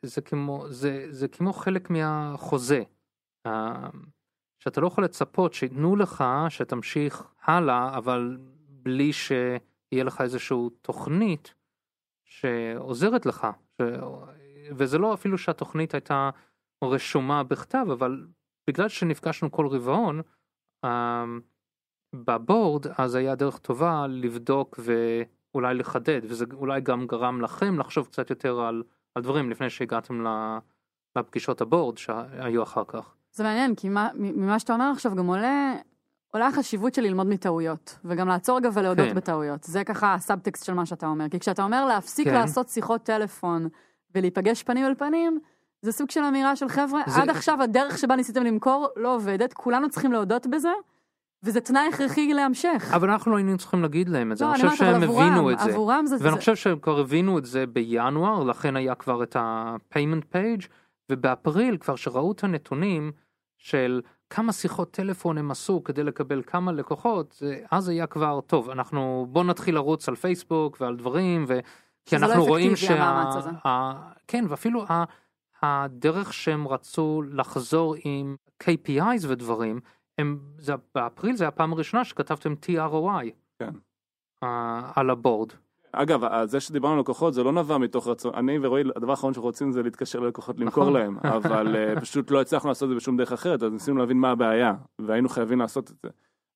זה 0.03 0.21
כמו 0.21 0.65
זה 0.69 1.07
זה 1.11 1.29
כמו 1.29 1.53
חלק 1.53 1.91
מהחוזה. 1.91 2.83
אה, 3.47 3.91
שאתה 4.59 4.81
לא 4.81 4.87
יכול 4.87 5.05
לצפות 5.05 5.55
שייתנו 5.55 5.97
לך 5.97 6.25
שתמשיך 6.49 7.25
הלאה 7.43 7.97
אבל 7.97 8.39
בלי 8.69 9.13
שיהיה 9.13 10.05
לך 10.05 10.21
איזשהו 10.21 10.71
תוכנית 10.71 11.55
שעוזרת 12.25 13.27
לך 13.27 13.47
ש... 13.79 13.83
וזה 14.77 14.99
לא 14.99 15.15
אפילו 15.15 15.39
שהתוכנית 15.39 15.95
הייתה 15.95 16.31
רשומה 16.85 17.43
בכתב 17.43 17.87
אבל 17.93 18.27
בגלל 18.71 18.89
שנפגשנו 18.89 19.51
כל 19.51 19.67
רבעון 19.67 20.21
אה, 20.85 21.25
בבורד 22.15 22.87
אז 22.87 23.15
היה 23.15 23.35
דרך 23.35 23.59
טובה 23.59 24.07
לבדוק 24.09 24.79
ואולי 25.55 25.75
לחדד 25.75 26.21
וזה 26.25 26.45
אולי 26.55 26.81
גם 26.81 27.07
גרם 27.07 27.41
לכם 27.41 27.79
לחשוב 27.79 28.07
קצת 28.07 28.31
יותר 28.31 28.61
על, 28.61 28.83
על 29.15 29.23
דברים 29.23 29.51
לפני 29.51 29.71
שהגעתם 29.71 30.25
לפגישות 31.17 31.61
הבורד 31.61 31.99
שהיו 31.99 32.63
אחר 32.63 32.83
כך. 32.89 33.15
זה 33.33 33.45
מעניין, 33.45 33.75
כי 33.75 33.89
מה, 33.89 34.09
ממה 34.15 34.59
שאתה 34.59 34.73
אומר 34.73 34.91
עכשיו 34.95 35.15
גם 35.17 35.27
עולה, 35.27 35.75
עולה 36.33 36.47
החשיבות 36.47 36.95
של 36.95 37.03
ללמוד 37.03 37.27
מטעויות, 37.27 37.99
וגם 38.05 38.29
לעצור 38.29 38.57
רגע 38.57 38.69
ולהודות 38.75 39.09
כן. 39.09 39.15
בטעויות. 39.15 39.65
זה 39.65 39.85
ככה 39.85 40.15
הסאבטקסט 40.15 40.65
של 40.65 40.75
מה 40.75 40.87
שאתה 40.87 41.07
אומר. 41.07 41.29
כי 41.29 41.39
כשאתה 41.41 41.63
אומר 41.63 41.85
להפסיק 41.87 42.29
כן. 42.29 42.35
לעשות 42.35 42.69
שיחות 42.69 43.03
טלפון 43.03 43.69
ולהיפגש 44.15 44.63
פנים 44.63 44.87
אל 44.87 44.95
פנים, 44.95 45.41
זה 45.83 45.93
סוג 45.93 46.11
של 46.11 46.21
אמירה 46.21 46.57
של 46.57 46.69
חבר'ה, 46.69 47.01
זה- 47.07 47.23
עד 47.23 47.31
עכשיו 47.31 47.63
הדרך 47.63 47.99
שבה 47.99 48.17
ניסיתם 48.17 48.43
למכור 48.45 48.89
לא 48.97 49.15
עובדת, 49.15 49.53
כולנו 49.53 49.91
צריכים 49.91 50.13
להודות 50.13 50.47
בזה, 50.47 50.73
וזה 51.43 51.61
תנאי 51.61 51.89
הכרחי 51.93 52.35
להמשך. 52.35 52.91
אבל 52.95 53.11
אנחנו 53.11 53.33
לא 53.33 53.37
היינו 53.37 53.59
צריכים 53.59 53.83
להגיד 53.83 54.09
להם 54.09 54.33
את 54.33 54.37
זה, 54.37 54.45
לא, 54.45 54.51
אני 54.55 54.69
חושב 54.69 54.77
שהם 54.77 55.03
עבורם, 55.03 55.27
הבינו 55.27 55.51
את 55.51 55.59
זה. 55.59 55.71
עבורם 55.71 56.07
זה... 56.07 56.17
ואני 56.21 56.31
זה- 56.31 56.37
חושב 56.37 56.57
שהם 56.57 56.79
כבר 56.79 56.99
הבינו 57.01 57.39
את 57.39 57.45
זה 57.45 57.67
בינואר, 57.67 58.45
לכן 58.45 58.77
היה 58.77 58.95
כבר 58.95 59.23
את 59.23 59.37
ה-payment 59.37 60.35
page, 60.35 60.67
ובאפריל 61.13 61.77
כבר 61.77 61.97
שראו 61.97 62.33
את 62.33 62.45
הנתונים 62.45 63.13
של 63.59 64.01
כמה 64.31 64.53
שיחות 64.53 64.91
טלפון 64.91 65.39
הם 65.39 65.51
עשו 65.51 65.85
כדי 65.85 66.03
לקבל 66.05 66.43
כמה 66.47 66.73
לקוחות, 66.73 67.43
אז 67.71 67.89
היה 67.89 68.07
כבר, 68.07 68.41
טוב, 68.41 68.71
אנחנו 68.71 69.27
בוא 69.31 69.45
נתחיל 69.45 69.75
לרוץ 69.75 70.09
על 70.09 70.15
פייסבוק 70.17 70.77
ועל 70.81 70.97
דברים, 70.97 71.45
ו... 71.49 71.59
כי 72.07 72.17
לא 72.19 72.27
אנחנו 72.27 72.45
רואים 72.45 72.73
אפקטיבי, 72.73 72.95
המאמץ 73.01 73.35
הזה. 73.37 73.51
ה... 73.65 73.93
כן, 74.27 74.45
ואפילו 74.49 74.85
ה... 74.89 75.05
הדרך 75.63 76.33
שהם 76.33 76.69
רצו 76.69 77.23
לחזור 77.33 77.95
עם 78.05 78.37
KPIs 78.63 79.27
ודברים, 79.29 79.81
הם, 80.21 80.39
זה, 80.59 80.75
באפריל 80.95 81.37
זה 81.37 81.49
הפעם 81.49 81.73
הראשונה 81.73 82.05
שכתבתם 82.05 82.55
ROI. 82.67 83.31
כן. 83.59 83.71
אה, 84.43 84.91
על 84.97 85.11
ה-board. 85.11 85.53
אגב, 85.93 86.45
זה 86.45 86.61
שדיברנו 86.61 86.95
על 86.95 87.01
לקוחות 87.01 87.35
זה 87.35 87.43
לא 87.43 87.53
נבע 87.53 87.79
מתוך 87.79 88.09
רצון, 88.09 88.35
אני 88.35 88.59
ורועי, 88.63 88.85
הדבר 88.97 89.11
האחרון 89.11 89.35
שאנחנו 89.35 89.49
רוצים 89.49 89.73
זה 89.73 89.83
להתקשר 89.83 90.21
ללקוחות 90.21 90.59
למכור 90.59 90.85
נכון. 90.85 90.95
להם, 90.95 91.19
אבל 91.23 91.77
אה, 91.77 92.01
פשוט 92.01 92.31
לא 92.31 92.41
הצלחנו 92.41 92.69
לעשות 92.69 92.87
את 92.87 92.89
זה 92.89 92.95
בשום 92.95 93.17
דרך 93.17 93.33
אחרת, 93.33 93.63
אז 93.63 93.73
ניסינו 93.73 93.99
להבין 93.99 94.17
מה 94.17 94.31
הבעיה, 94.31 94.75
והיינו 94.99 95.29
חייבים 95.29 95.59
לעשות 95.59 95.91
את 95.91 95.97
זה. 96.03 96.09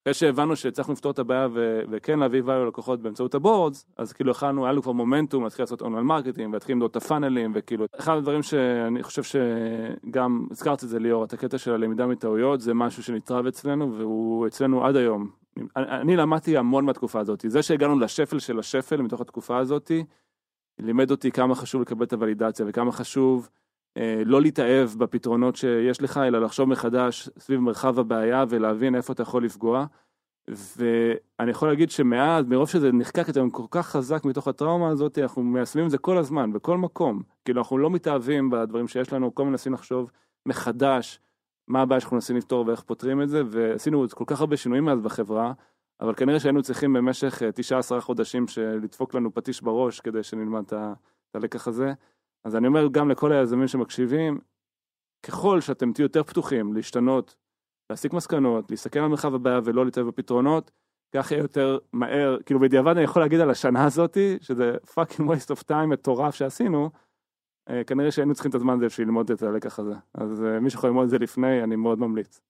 אחרי 0.04 0.14
שהבנו 0.14 0.56
שהצלחנו 0.56 0.92
לפתור 0.92 1.12
את 1.12 1.18
הבעיה 1.18 1.48
וכן 1.90 2.18
להביא 2.18 2.42
value 2.42 2.50
ללקוחות 2.50 3.02
באמצעות 3.02 3.34
ה-boards, 3.34 3.86
אז 3.96 4.12
כאילו 4.12 4.30
יכלנו, 4.30 4.64
היה 4.64 4.72
לנו 4.72 4.82
כבר 4.82 4.92
מומנטום 4.92 5.44
להתחיל 5.44 5.62
לעשות 5.62 5.82
online 5.82 6.06
marketing 6.06 6.50
ולהתחיל 6.50 6.74
למדוד 6.74 6.90
את 6.90 6.96
ה-funnelים 6.96 7.52
וכאילו, 7.54 7.86
אחד 7.98 8.16
הדברים 8.16 8.42
שאני 8.42 9.02
חושב 9.02 9.22
שגם 9.22 10.46
הזכרת 10.50 10.84
את 10.84 10.88
זה 10.88 10.98
ליאור, 10.98 11.24
את 11.24 11.32
הקטע 11.32 11.58
של 11.58 11.72
הלמידה 11.72 12.06
מטעויות, 12.06 12.60
זה 12.60 12.74
משהו 12.74 13.02
שנצרב 13.02 13.46
אצלנו 13.46 13.94
והוא 13.94 14.46
אצלנו 14.46 14.84
עד 14.84 14.96
היום. 14.96 15.30
אני, 15.76 15.86
אני 16.00 16.16
למדתי 16.16 16.56
המון 16.56 16.84
מהתקופה 16.84 17.20
הזאת, 17.20 17.44
זה 17.48 17.62
שהגענו 17.62 17.98
לשפל 17.98 18.38
של 18.38 18.58
השפל 18.58 19.02
מתוך 19.02 19.20
התקופה 19.20 19.58
הזאת, 19.58 19.90
לימד 20.78 21.10
אותי 21.10 21.30
כמה 21.30 21.54
חשוב 21.54 21.82
לקבל 21.82 22.04
את 22.04 22.12
הוולידציה 22.12 22.66
וכמה 22.68 22.92
חשוב 22.92 23.48
לא 24.24 24.42
להתאהב 24.42 24.88
בפתרונות 24.98 25.56
שיש 25.56 26.02
לך, 26.02 26.16
אלא 26.16 26.40
לחשוב 26.40 26.68
מחדש 26.68 27.28
סביב 27.38 27.60
מרחב 27.60 27.98
הבעיה 27.98 28.44
ולהבין 28.48 28.94
איפה 28.94 29.12
אתה 29.12 29.22
יכול 29.22 29.44
לפגוע. 29.44 29.86
ואני 30.48 31.50
יכול 31.50 31.68
להגיד 31.68 31.90
שמאז, 31.90 32.44
מרוב 32.46 32.68
שזה 32.68 32.92
נחקק 32.92 33.28
אצלנו 33.28 33.52
כל 33.52 33.64
כך 33.70 33.86
חזק 33.86 34.24
מתוך 34.24 34.48
הטראומה 34.48 34.88
הזאת, 34.88 35.18
אנחנו 35.18 35.42
מיישמים 35.42 35.86
את 35.86 35.90
זה 35.90 35.98
כל 35.98 36.18
הזמן, 36.18 36.52
בכל 36.52 36.78
מקום. 36.78 37.22
כאילו 37.44 37.60
אנחנו 37.60 37.78
לא 37.78 37.90
מתאהבים 37.90 38.50
בדברים 38.50 38.88
שיש 38.88 39.12
לנו, 39.12 39.34
כל 39.34 39.44
מנסים 39.44 39.72
לחשוב 39.72 40.10
מחדש 40.46 41.20
מה 41.68 41.82
הבעיה 41.82 42.00
שאנחנו 42.00 42.14
מנסים 42.14 42.36
לפתור 42.36 42.66
ואיך 42.66 42.82
פותרים 42.82 43.22
את 43.22 43.28
זה, 43.28 43.42
ועשינו 43.50 44.06
כל 44.14 44.24
כך 44.26 44.40
הרבה 44.40 44.56
שינויים 44.56 44.84
מאז 44.84 45.00
בחברה, 45.00 45.52
אבל 46.00 46.14
כנראה 46.14 46.40
שהיינו 46.40 46.62
צריכים 46.62 46.92
במשך 46.92 47.42
אה, 47.42 47.52
תשעה 47.52 47.78
עשרה 47.78 48.00
חודשים 48.00 48.44
לדפוק 48.82 49.14
לנו 49.14 49.34
פטיש 49.34 49.62
בראש 49.62 50.00
כדי 50.00 50.22
שנלמד 50.22 50.62
את 50.66 51.34
הלקח 51.34 51.68
הזה. 51.68 51.92
אז 52.44 52.56
אני 52.56 52.66
אומר 52.66 52.88
גם 52.92 53.10
לכל 53.10 53.32
היזמים 53.32 53.68
שמקשיבים, 53.68 54.38
ככל 55.26 55.60
שאתם 55.60 55.92
תהיו 55.92 56.04
יותר 56.04 56.22
פתוחים 56.22 56.72
להשתנות, 56.74 57.36
להסיק 57.90 58.12
מסקנות, 58.12 58.70
להסתכל 58.70 58.98
על 58.98 59.08
מרחב 59.08 59.34
הבעיה 59.34 59.60
ולא 59.64 59.84
להתאהב 59.84 60.06
בפתרונות, 60.06 60.70
כך 61.16 61.30
יהיה 61.30 61.42
יותר 61.42 61.78
מהר, 61.92 62.38
כאילו 62.46 62.60
בדיעבד 62.60 62.96
אני 62.96 63.04
יכול 63.04 63.22
להגיד 63.22 63.40
על 63.40 63.50
השנה 63.50 63.84
הזאתי, 63.84 64.38
שזה 64.40 64.76
fucking 64.86 65.22
waste 65.22 65.56
of 65.56 65.62
time 65.70 65.86
מטורף 65.86 66.34
שעשינו, 66.34 66.90
אה, 67.70 67.84
כנראה 67.84 68.10
שהיינו 68.10 68.34
צריכים 68.34 68.50
את 68.50 68.54
הזמן 68.54 68.74
הזה 68.74 68.86
בשביל 68.86 69.06
ללמוד 69.06 69.30
את 69.30 69.42
הלקח 69.42 69.78
הזה. 69.78 69.94
אז 70.14 70.44
אה, 70.44 70.60
מי 70.60 70.70
שיכול 70.70 70.90
ללמוד 70.90 71.04
את 71.04 71.10
זה 71.10 71.18
לפני, 71.18 71.62
אני 71.62 71.76
מאוד 71.76 71.98
ממליץ. 71.98 72.40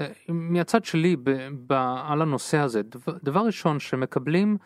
אה, 0.00 0.12
מהצד 0.28 0.84
שלי 0.84 1.16
ב, 1.16 1.30
ב, 1.66 1.72
על 2.06 2.22
הנושא 2.22 2.58
הזה, 2.58 2.82
דבר, 2.82 3.18
דבר 3.22 3.40
ראשון 3.40 3.80
שמקבלים, 3.80 4.56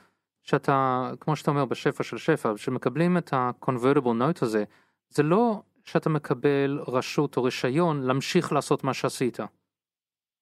שאתה, 0.44 1.10
כמו 1.20 1.36
שאתה 1.36 1.50
אומר 1.50 1.64
בשפע 1.64 2.04
של 2.04 2.18
שפע, 2.18 2.56
שמקבלים 2.56 3.18
את 3.18 3.32
ה-convertible 3.32 4.20
note 4.20 4.38
הזה, 4.42 4.64
זה 5.08 5.22
לא 5.22 5.62
שאתה 5.84 6.10
מקבל 6.10 6.80
רשות 6.86 7.36
או 7.36 7.42
רישיון 7.42 8.02
להמשיך 8.02 8.52
לעשות 8.52 8.84
מה 8.84 8.94
שעשית. 8.94 9.38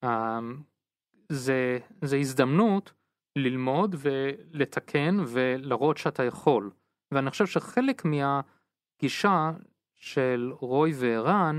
אה, 0.04 0.40
זה, 1.28 1.78
זה 2.02 2.16
הזדמנות 2.16 2.92
ללמוד 3.36 3.94
ולתקן 3.98 5.16
ולהראות 5.26 5.96
שאתה 5.96 6.24
יכול. 6.24 6.70
ואני 7.12 7.30
חושב 7.30 7.46
שחלק 7.46 8.02
מהגישה 8.04 9.50
של 9.94 10.52
רוי 10.60 10.92
וערן, 10.94 11.58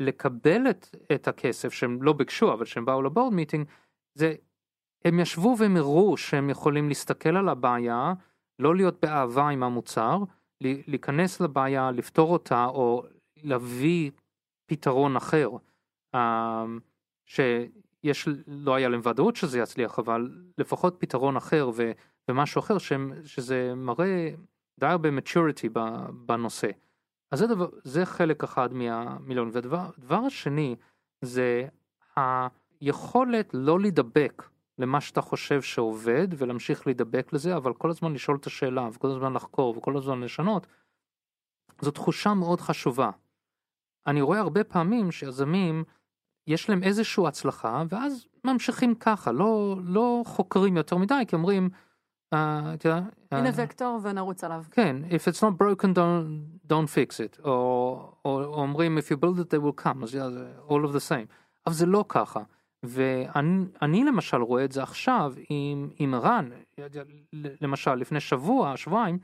לקבל 0.00 0.70
את, 0.70 0.86
את 1.14 1.28
הכסף 1.28 1.72
שהם 1.72 2.02
לא 2.02 2.12
ביקשו 2.12 2.52
אבל 2.52 2.64
שהם 2.64 2.84
באו 2.84 3.02
לבורד 3.02 3.32
מיטינג 3.32 3.66
זה 4.14 4.34
הם 5.04 5.20
ישבו 5.20 5.56
והם 5.58 5.76
הראו 5.76 6.16
שהם 6.16 6.50
יכולים 6.50 6.88
להסתכל 6.88 7.36
על 7.36 7.48
הבעיה 7.48 8.12
לא 8.58 8.76
להיות 8.76 9.00
באהבה 9.02 9.48
עם 9.48 9.62
המוצר 9.62 10.18
להיכנס 10.60 11.40
לבעיה 11.40 11.90
לפתור 11.90 12.32
אותה 12.32 12.64
או 12.64 13.04
להביא 13.42 14.10
פתרון 14.66 15.16
אחר 15.16 15.50
אה, 16.14 16.64
שיש 17.26 18.28
לא 18.46 18.74
היה 18.74 18.88
להם 18.88 19.00
ודאות 19.04 19.36
שזה 19.36 19.58
יצליח 19.58 19.98
אבל 19.98 20.30
לפחות 20.58 20.96
פתרון 20.98 21.36
אחר 21.36 21.70
ו, 21.74 21.92
ומשהו 22.28 22.58
אחר 22.58 22.78
שהם, 22.78 23.12
שזה 23.24 23.72
מראה 23.76 24.30
די 24.80 24.86
הרבה 24.86 25.08
maturity 25.08 25.68
בנושא. 26.26 26.70
אז 27.30 27.38
זה, 27.38 27.46
דבר, 27.46 27.68
זה 27.84 28.06
חלק 28.06 28.44
אחד 28.44 28.74
מהמיליון. 28.74 29.50
והדבר 29.52 30.16
השני 30.26 30.76
זה 31.22 31.68
היכולת 32.16 33.50
לא 33.54 33.80
להידבק 33.80 34.42
למה 34.82 35.00
שאתה 35.00 35.20
חושב 35.20 35.62
שעובד 35.62 36.28
ולהמשיך 36.36 36.86
להידבק 36.86 37.32
לזה, 37.32 37.56
אבל 37.56 37.72
כל 37.72 37.90
הזמן 37.90 38.12
לשאול 38.12 38.36
את 38.36 38.46
השאלה 38.46 38.88
וכל 38.92 39.10
הזמן 39.10 39.32
לחקור 39.32 39.78
וכל 39.78 39.96
הזמן 39.96 40.20
לשנות, 40.20 40.66
זו 41.80 41.90
תחושה 41.90 42.34
מאוד 42.34 42.60
חשובה. 42.60 43.10
אני 44.06 44.22
רואה 44.22 44.38
הרבה 44.38 44.64
פעמים 44.64 45.12
שיזמים 45.12 45.84
יש 46.46 46.70
להם 46.70 46.82
איזושהי 46.82 47.26
הצלחה 47.26 47.82
ואז 47.88 48.26
ממשיכים 48.44 48.94
ככה 48.94 49.32
לא 49.32 49.76
לא 49.84 50.22
חוקרים 50.26 50.76
יותר 50.76 50.96
מדי 50.96 51.24
כי 51.28 51.36
אומרים. 51.36 51.68
Uh, 52.34 52.36
הנה 53.30 53.50
וקטור 53.54 54.00
ונרוץ 54.02 54.44
עליו. 54.44 54.64
כן, 54.70 54.96
if 55.08 55.28
it's 55.28 55.40
not 55.40 55.62
broken 55.62 55.94
don't, 55.94 56.68
don't 56.68 56.88
fix 56.88 57.16
it, 57.16 57.44
או, 57.44 57.50
או, 58.24 58.44
או 58.44 58.54
אומרים 58.54 58.98
if 58.98 59.00
you 59.00 59.16
build 59.16 59.38
it 59.38 59.54
they 59.54 59.62
will 59.64 59.84
come, 59.84 60.02
אז 60.02 60.18
all 60.68 60.90
of 60.90 60.92
the 60.92 61.08
same, 61.10 61.32
אבל 61.66 61.74
זה 61.74 61.86
לא 61.86 62.04
ככה, 62.08 62.42
ואני 62.82 64.04
למשל 64.04 64.36
רואה 64.36 64.64
את 64.64 64.72
זה 64.72 64.82
עכשיו 64.82 65.32
עם, 65.48 65.90
עם 65.98 66.14
רן, 66.14 66.50
למשל 67.32 67.94
לפני 67.94 68.20
שבוע, 68.20 68.76
שבועיים, 68.76 69.18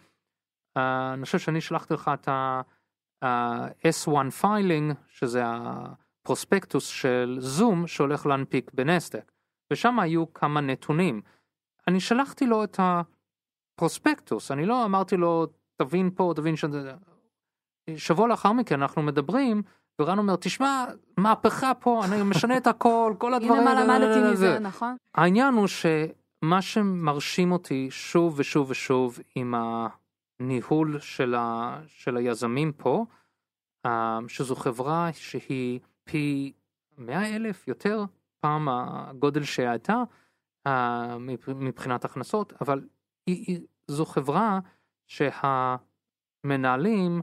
uh, 0.79 0.81
אני 1.15 1.25
חושב 1.25 1.39
שאני 1.39 1.61
שלחתי 1.61 1.95
לך 1.95 2.11
את 2.15 2.29
ה-S1 2.29 4.31
filing, 4.31 4.95
שזה 5.09 5.43
ה-prospectus 5.47 6.87
של 6.87 7.37
זום 7.41 7.87
שהולך 7.87 8.27
להנפיק 8.27 8.71
בנסדק, 8.75 9.33
ושם 9.73 10.01
היו 10.01 10.33
כמה 10.33 10.61
נתונים. 10.61 11.21
אני 11.89 12.01
שלחתי 12.01 12.47
לו 12.47 12.65
את 12.65 12.81
הפרוספקטוס, 12.81 14.51
אני 14.51 14.67
לא 14.67 14.85
אמרתי 14.85 15.17
לו 15.17 15.47
תבין 15.77 16.11
פה, 16.15 16.33
תבין 16.37 16.57
שזה... 16.57 16.95
שבוע 17.97 18.29
לאחר 18.29 18.53
מכן 18.53 18.83
אנחנו 18.83 19.03
מדברים, 19.03 19.63
ורן 20.01 20.19
אומר 20.19 20.37
תשמע 20.37 20.85
מהפכה 21.17 21.75
פה 21.75 22.05
אני 22.05 22.23
משנה 22.23 22.57
את 22.57 22.67
הכל 22.67 23.15
כל 23.19 23.35
הדברים. 23.35 23.61
הנה 23.61 23.75
מה 23.75 23.99
למדתי 23.99 24.33
מזה 24.33 24.59
נכון. 24.59 24.97
העניין 25.15 25.55
הוא 25.55 25.67
שמה 25.67 26.63
שמרשים 26.63 27.53
אותי 27.53 27.89
שוב 27.91 28.35
ושוב 28.37 28.71
ושוב 28.71 29.19
עם 29.35 29.55
הניהול 30.41 31.01
של, 31.01 31.35
ה, 31.35 31.79
של 31.87 32.17
היזמים 32.17 32.73
פה, 32.73 33.05
שזו 34.29 34.57
חברה 34.57 35.11
שהיא 35.13 35.81
פי 36.05 36.53
מאה 36.99 37.37
אלף 37.37 37.69
יותר 37.69 38.05
פעם 38.41 38.69
הגודל 38.69 39.43
שהייתה. 39.43 40.03
מבחינת 41.49 42.05
הכנסות, 42.05 42.53
אבל 42.61 42.89
היא, 43.27 43.61
זו 43.87 44.05
חברה 44.05 44.61
שהמנהלים 46.45 47.23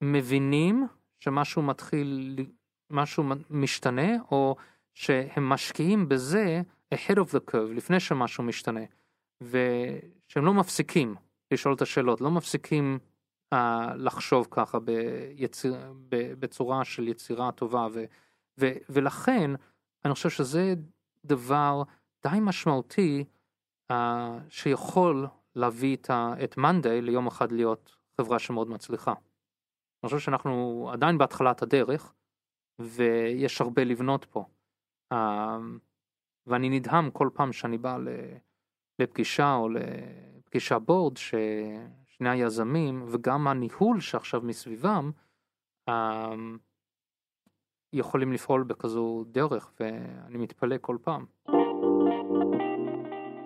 מבינים 0.00 0.86
שמשהו 1.20 1.62
מתחיל, 1.62 2.36
משהו 2.90 3.24
משתנה, 3.50 4.22
או 4.30 4.56
שהם 4.94 5.48
משקיעים 5.48 6.08
בזה 6.08 6.62
ahead 6.94 7.16
of 7.16 7.28
the 7.30 7.50
curve, 7.50 7.74
לפני 7.74 8.00
שמשהו 8.00 8.44
משתנה, 8.44 8.80
ושהם 9.40 10.44
לא 10.44 10.54
מפסיקים 10.54 11.14
לשאול 11.50 11.74
את 11.74 11.82
השאלות, 11.82 12.20
לא 12.20 12.30
מפסיקים 12.30 12.98
uh, 13.54 13.56
לחשוב 13.96 14.48
ככה 14.50 14.78
ביציר, 14.78 15.76
בצורה 16.10 16.84
של 16.84 17.08
יצירה 17.08 17.52
טובה, 17.52 17.86
ו, 17.92 18.04
ו, 18.60 18.72
ולכן 18.88 19.50
אני 20.04 20.14
חושב 20.14 20.30
שזה 20.30 20.74
דבר 21.24 21.82
די 22.26 22.38
משמעותי 22.40 23.24
uh, 23.92 23.94
שיכול 24.48 25.26
להביא 25.56 25.96
את 26.44 26.56
מאנדיי 26.56 27.02
ליום 27.02 27.26
אחד 27.26 27.52
להיות 27.52 27.96
חברה 28.16 28.38
שמאוד 28.38 28.68
מצליחה. 28.68 29.12
אני 30.02 30.08
חושב 30.10 30.18
שאנחנו 30.18 30.88
עדיין 30.92 31.18
בהתחלת 31.18 31.62
הדרך 31.62 32.14
ויש 32.78 33.60
הרבה 33.60 33.84
לבנות 33.84 34.24
פה. 34.24 34.44
Uh, 35.14 35.16
ואני 36.46 36.68
נדהם 36.68 37.10
כל 37.10 37.28
פעם 37.34 37.52
שאני 37.52 37.78
בא 37.78 37.98
לפגישה 38.98 39.54
או 39.54 39.68
לפגישה 39.68 40.78
בורד 40.78 41.16
ששני 41.16 42.30
היזמים 42.30 43.04
וגם 43.06 43.48
הניהול 43.48 44.00
שעכשיו 44.00 44.40
מסביבם 44.40 45.10
uh, 45.90 45.92
יכולים 47.92 48.32
לפעול 48.32 48.62
בכזו 48.62 49.24
דרך 49.26 49.72
ואני 49.80 50.38
מתפלא 50.38 50.76
כל 50.80 50.96
פעם. 51.02 51.26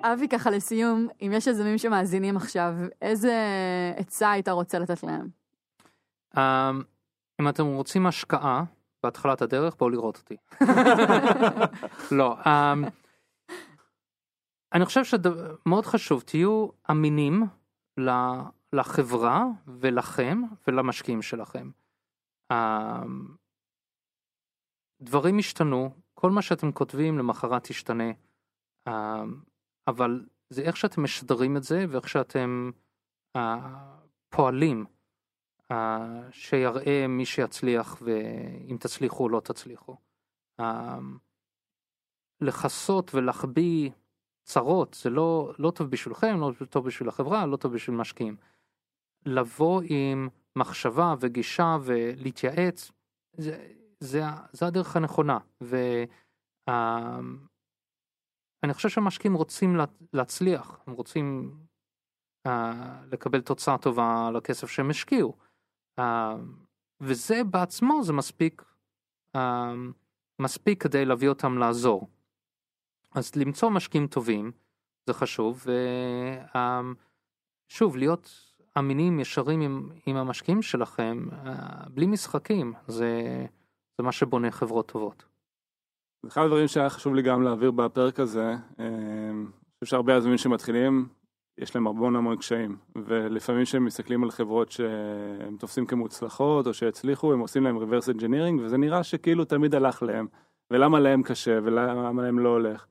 אבי, 0.03 0.29
ככה 0.29 0.51
לסיום, 0.51 1.09
אם 1.23 1.31
יש 1.35 1.47
יזמים 1.47 1.79
שמאזינים 1.79 2.37
עכשיו, 2.37 2.75
איזה 3.03 3.35
עצה 3.97 4.31
היית 4.31 4.49
רוצה 4.49 4.79
לתת 4.79 5.03
להם? 5.03 5.42
Um, 6.37 6.39
אם 7.41 7.49
אתם 7.49 7.67
רוצים 7.67 8.07
השקעה 8.07 8.65
בהתחלת 9.03 9.43
הדרך, 9.43 9.77
בואו 9.77 9.91
לראות 9.91 10.19
אותי. 10.19 10.37
לא, 12.19 12.37
um, 12.43 12.91
אני 14.73 14.85
חושב 14.85 15.05
שמאוד 15.05 15.87
חשוב, 15.87 16.23
תהיו 16.23 16.69
אמינים 16.91 17.43
לחברה 18.73 19.45
ולכם 19.67 20.43
ולמשקיעים 20.67 21.23
שלכם. 21.23 21.71
Um, 22.53 22.57
דברים 25.03 25.39
השתנו, 25.39 25.91
כל 26.15 26.31
מה 26.31 26.43
שאתם 26.43 26.73
כותבים 26.73 27.19
למחרת 27.19 27.71
ישתנה. 27.71 28.11
אבל 29.87 30.25
זה 30.51 30.63
איך 30.63 30.77
שאתם 30.77 31.03
משדרים 31.03 31.57
את 31.57 31.63
זה 31.63 31.85
ואיך 31.89 32.09
שאתם 32.09 32.71
uh, 33.37 33.41
פועלים 34.29 34.85
שיראה 36.31 37.07
מי 37.09 37.27
שיצליח 37.27 38.03
ואם 38.03 38.77
תצליחו 38.81 39.25
או 39.25 39.29
לא 39.29 39.41
תצליחו. 39.41 39.97
Uh, 40.61 40.65
לכסות 42.41 43.15
ולהחביא 43.15 43.91
צרות 44.45 44.95
זה 45.03 45.11
לא, 45.11 45.53
לא 45.59 45.71
טוב 45.71 45.91
בשבילכם, 45.91 46.41
לא 46.41 46.53
טוב 46.71 46.87
בשביל 46.87 47.09
החברה, 47.09 47.47
לא 47.47 47.57
טוב 47.57 47.75
בשביל 47.75 47.97
משקיעים. 47.97 48.37
לבוא 49.27 49.83
עם 49.85 50.29
מחשבה 50.57 51.15
וגישה 51.21 51.77
ולהתייעץ, 51.85 52.91
זה, 53.37 53.75
זה, 54.01 54.23
זה 54.53 54.67
הדרך 54.67 54.97
הנכונה. 54.97 55.39
ו, 55.63 55.77
uh, 56.71 56.73
אני 58.63 58.75
חושב 58.75 58.89
שהמשקיעים 58.89 59.35
רוצים 59.35 59.77
להצליח, 60.13 60.81
הם 60.87 60.93
רוצים 60.93 61.57
uh, 62.49 62.51
לקבל 63.13 63.41
תוצאה 63.41 63.79
טובה 63.79 64.31
לכסף 64.35 64.71
שהם 64.71 64.91
השקיעו. 64.91 65.37
Uh, 66.01 66.03
וזה 67.01 67.45
בעצמו 67.45 68.05
זה 68.05 68.13
מספיק, 68.13 68.63
uh, 69.37 69.41
מספיק 70.39 70.83
כדי 70.83 71.05
להביא 71.05 71.29
אותם 71.29 71.59
לעזור. 71.59 72.09
אז 73.15 73.37
למצוא 73.37 73.71
משקיעים 73.71 74.07
טובים 74.07 74.53
זה 75.07 75.15
חשוב, 75.15 75.67
ושוב, 77.69 77.95
uh, 77.95 77.99
להיות 77.99 78.53
אמינים, 78.79 79.21
ישרים 79.21 79.61
עם, 79.61 79.89
עם 80.07 80.17
המשקיעים 80.17 80.63
שלכם, 80.63 81.27
uh, 81.31 81.89
בלי 81.89 82.07
משחקים, 82.07 82.73
זה, 82.87 83.47
זה 83.99 84.03
מה 84.05 84.13
שבונה 84.13 84.51
חברות 84.51 84.89
טובות. 84.89 85.33
אחד 86.27 86.43
הדברים 86.43 86.69
שהיה 86.69 86.91
חשוב 86.91 87.15
לי 87.15 87.23
גם 87.23 87.43
להעביר 87.43 87.71
בפרק 87.71 88.21
הזה, 88.21 88.55
אה, 88.81 88.87
אני 89.31 89.47
חושב 89.85 89.91
שהרבה 89.91 90.17
יזמים 90.17 90.39
שמתחילים, 90.39 91.09
יש 91.59 91.75
להם 91.75 91.87
המון 91.87 92.17
המון 92.17 92.37
קשיים, 92.37 92.77
ולפעמים 92.97 93.65
כשהם 93.65 93.85
מסתכלים 93.85 94.25
על 94.25 94.31
חברות 94.31 94.73
שהם 94.73 95.57
תופסים 95.59 95.87
כמוצלחות 95.87 96.67
או 96.67 96.75
שהצליחו, 96.75 97.33
הם 97.33 97.41
עושים 97.41 97.65
להם 97.65 97.79
reverse 97.79 98.09
engineering, 98.17 98.61
וזה 98.63 98.77
נראה 98.77 99.03
שכאילו 99.03 99.45
תמיד 99.45 99.75
הלך 99.75 100.03
להם, 100.03 100.27
ולמה 100.71 101.01
להם 101.01 101.23
קשה 101.23 101.59
ולמה 101.63 102.23
להם 102.23 102.39
לא 102.39 102.49
הולך. 102.49 102.87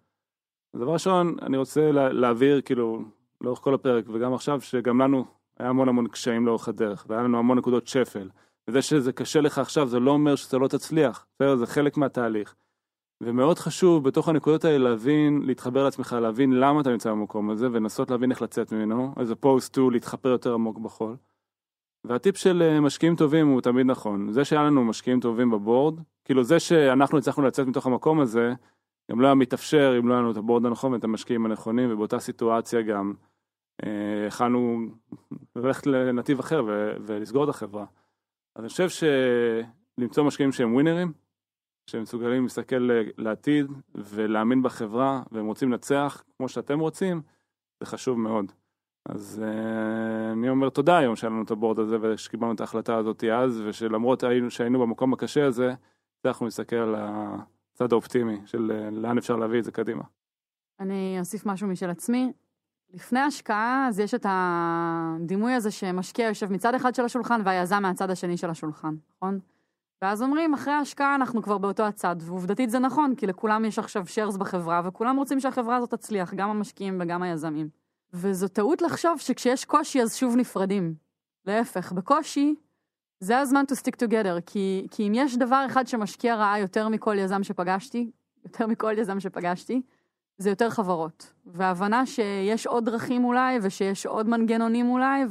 דבר 0.75 0.93
ראשון, 0.93 1.35
אני 1.41 1.57
רוצה 1.57 1.91
להעביר 1.91 2.61
כאילו 2.61 3.01
לאורך 3.41 3.59
כל 3.59 3.73
הפרק 3.73 4.05
וגם 4.07 4.33
עכשיו, 4.33 4.61
שגם 4.61 5.01
לנו 5.01 5.25
היה 5.59 5.69
המון 5.69 5.89
המון 5.89 6.07
קשיים 6.07 6.45
לאורך 6.45 6.67
הדרך, 6.67 7.05
והיה 7.07 7.23
לנו 7.23 7.39
המון 7.39 7.57
נקודות 7.57 7.87
שפל. 7.87 8.29
וזה 8.67 8.81
שזה 8.81 9.11
קשה 9.11 9.41
לך 9.41 9.57
עכשיו 9.57 9.87
זה 9.87 9.99
לא 9.99 10.11
אומר 10.11 10.35
שזה 10.35 10.57
לא 10.57 10.67
תצליח, 10.67 11.25
זה 11.55 11.65
חלק 11.65 11.97
מהתהליך. 11.97 12.55
ומאוד 13.23 13.59
חשוב 13.59 14.03
בתוך 14.03 14.29
הנקודות 14.29 14.65
האלה 14.65 14.89
להבין, 14.89 15.41
להתחבר 15.45 15.83
לעצמך, 15.83 16.15
להבין 16.21 16.51
למה 16.53 16.81
אתה 16.81 16.89
נמצא 16.89 17.11
במקום 17.11 17.49
הזה 17.49 17.67
ולנסות 17.71 18.11
להבין 18.11 18.31
איך 18.31 18.41
לצאת 18.41 18.71
ממנו, 18.71 19.13
as 19.17 19.31
opposed 19.35 19.75
to 19.75 19.81
להתחפר 19.91 20.29
יותר 20.29 20.53
עמוק 20.53 20.77
בחול. 20.77 21.15
והטיפ 22.03 22.37
של 22.37 22.61
אה, 22.61 22.79
משקיעים 22.79 23.15
טובים 23.15 23.47
הוא 23.47 23.61
תמיד 23.61 23.85
נכון, 23.85 24.31
זה 24.31 24.45
שהיה 24.45 24.63
לנו 24.63 24.83
משקיעים 24.83 25.19
טובים 25.19 25.51
בבורד, 25.51 25.99
כאילו 26.25 26.43
זה 26.43 26.59
שאנחנו 26.59 27.17
הצלחנו 27.17 27.43
לצאת 27.43 27.67
מתוך 27.67 27.85
המקום 27.85 28.19
הזה, 28.19 28.53
גם 29.11 29.21
לא 29.21 29.27
היה 29.27 29.35
מתאפשר 29.35 29.95
אם 29.99 30.07
לא 30.07 30.13
היה 30.13 30.21
לנו 30.21 30.31
את 30.31 30.37
הבורד 30.37 30.65
הנכון 30.65 30.93
ואת 30.93 31.03
המשקיעים 31.03 31.45
הנכונים, 31.45 31.93
ובאותה 31.93 32.19
סיטואציה 32.19 32.81
גם 32.81 33.13
אה, 33.83 34.25
יכלנו 34.27 34.79
ללכת 35.55 35.87
לנתיב 35.87 36.39
אחר 36.39 36.63
ולסגור 37.05 37.43
את 37.43 37.49
החברה. 37.49 37.85
אז 38.55 38.61
אני 38.63 38.69
חושב 38.69 39.07
שלמצוא 39.97 40.23
משקיעים 40.23 40.51
שהם 40.51 40.73
ווינרים, 40.73 41.13
שהם 41.85 42.01
מסוגלים 42.01 42.43
להסתכל 42.43 42.89
לעתיד 43.17 43.65
ולהאמין 43.95 44.63
בחברה 44.63 45.23
והם 45.31 45.45
רוצים 45.45 45.71
לנצח 45.71 46.23
כמו 46.37 46.49
שאתם 46.49 46.79
רוצים, 46.79 47.21
זה 47.79 47.85
חשוב 47.85 48.19
מאוד. 48.19 48.51
אז 49.05 49.43
uh, 49.43 50.33
אני 50.33 50.49
אומר 50.49 50.69
תודה 50.69 50.97
היום 50.97 51.15
שהיה 51.15 51.31
לנו 51.31 51.43
את 51.43 51.51
הבורד 51.51 51.79
הזה 51.79 51.97
ושקיבלנו 52.01 52.53
את 52.53 52.61
ההחלטה 52.61 52.97
הזאת 52.97 53.23
אז, 53.23 53.61
ושלמרות 53.65 54.23
היינו, 54.23 54.51
שהיינו 54.51 54.79
במקום 54.79 55.13
הקשה 55.13 55.45
הזה, 55.45 55.73
הצלחנו 56.19 56.45
להסתכל 56.45 56.75
על 56.75 56.95
הצד 56.97 57.91
האופטימי 57.91 58.37
של 58.45 58.71
uh, 58.71 58.95
לאן 58.95 59.17
אפשר 59.17 59.35
להביא 59.35 59.59
את 59.59 59.63
זה 59.63 59.71
קדימה. 59.71 60.03
אני 60.79 61.15
אוסיף 61.19 61.45
משהו 61.45 61.67
משל 61.67 61.89
עצמי. 61.89 62.31
לפני 62.93 63.19
השקעה 63.19 63.87
אז 63.87 63.99
יש 63.99 64.13
את 64.13 64.25
הדימוי 64.29 65.53
הזה 65.53 65.71
שמשקיע 65.71 66.27
יושב 66.27 66.51
מצד 66.51 66.75
אחד 66.75 66.95
של 66.95 67.05
השולחן 67.05 67.41
והיזם 67.45 67.81
מהצד 67.81 68.09
השני 68.09 68.37
של 68.37 68.49
השולחן, 68.49 68.95
נכון? 69.15 69.39
ואז 70.01 70.21
אומרים, 70.21 70.53
אחרי 70.53 70.73
ההשקעה 70.73 71.15
אנחנו 71.15 71.41
כבר 71.41 71.57
באותו 71.57 71.83
הצד, 71.83 72.15
ועובדתית 72.19 72.69
זה 72.69 72.79
נכון, 72.79 73.15
כי 73.15 73.27
לכולם 73.27 73.65
יש 73.65 73.79
עכשיו 73.79 74.07
שיירס 74.07 74.37
בחברה, 74.37 74.81
וכולם 74.85 75.17
רוצים 75.17 75.39
שהחברה 75.39 75.75
הזאת 75.75 75.91
תצליח, 75.91 76.33
גם 76.33 76.49
המשקיעים 76.49 76.97
וגם 77.01 77.23
היזמים. 77.23 77.69
וזו 78.13 78.47
טעות 78.47 78.81
לחשוב 78.81 79.19
שכשיש 79.19 79.65
קושי 79.65 80.01
אז 80.01 80.15
שוב 80.15 80.35
נפרדים. 80.35 80.93
להפך, 81.45 81.91
בקושי 81.91 82.55
זה 83.19 83.39
הזמן 83.39 83.63
to 83.71 83.75
stick 83.75 84.07
together, 84.07 84.41
כי, 84.45 84.87
כי 84.91 85.07
אם 85.07 85.11
יש 85.15 85.37
דבר 85.37 85.63
אחד 85.65 85.87
שמשקיע 85.87 86.35
רעה 86.35 86.59
יותר 86.59 86.89
מכל 86.89 87.15
יזם 87.19 87.43
שפגשתי, 87.43 88.11
יותר 88.45 88.67
מכל 88.67 88.93
יזם 88.97 89.19
שפגשתי, 89.19 89.81
זה 90.37 90.49
יותר 90.49 90.69
חברות. 90.69 91.33
והבנה 91.45 92.05
שיש 92.05 92.67
עוד 92.67 92.85
דרכים 92.85 93.23
אולי, 93.23 93.59
ושיש 93.61 94.05
עוד 94.05 94.29
מנגנונים 94.29 94.89
אולי, 94.89 95.25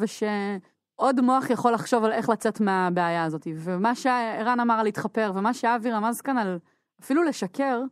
ושעוד 1.00 1.20
מוח 1.20 1.50
יכול 1.50 1.72
לחשוב 1.72 2.04
על 2.04 2.12
איך 2.12 2.28
לצאת 2.28 2.60
מהבעיה 2.60 3.24
הזאת. 3.24 3.46
ומה 3.56 3.94
שערן 3.94 4.60
אמר 4.60 4.74
על 4.74 4.84
להתחפר, 4.84 5.32
ומה 5.34 5.54
שאבי 5.54 5.90
רמז 5.90 6.20
כאן 6.20 6.38
על 6.38 6.58
אפילו 7.00 7.22
לשקר, 7.22 7.82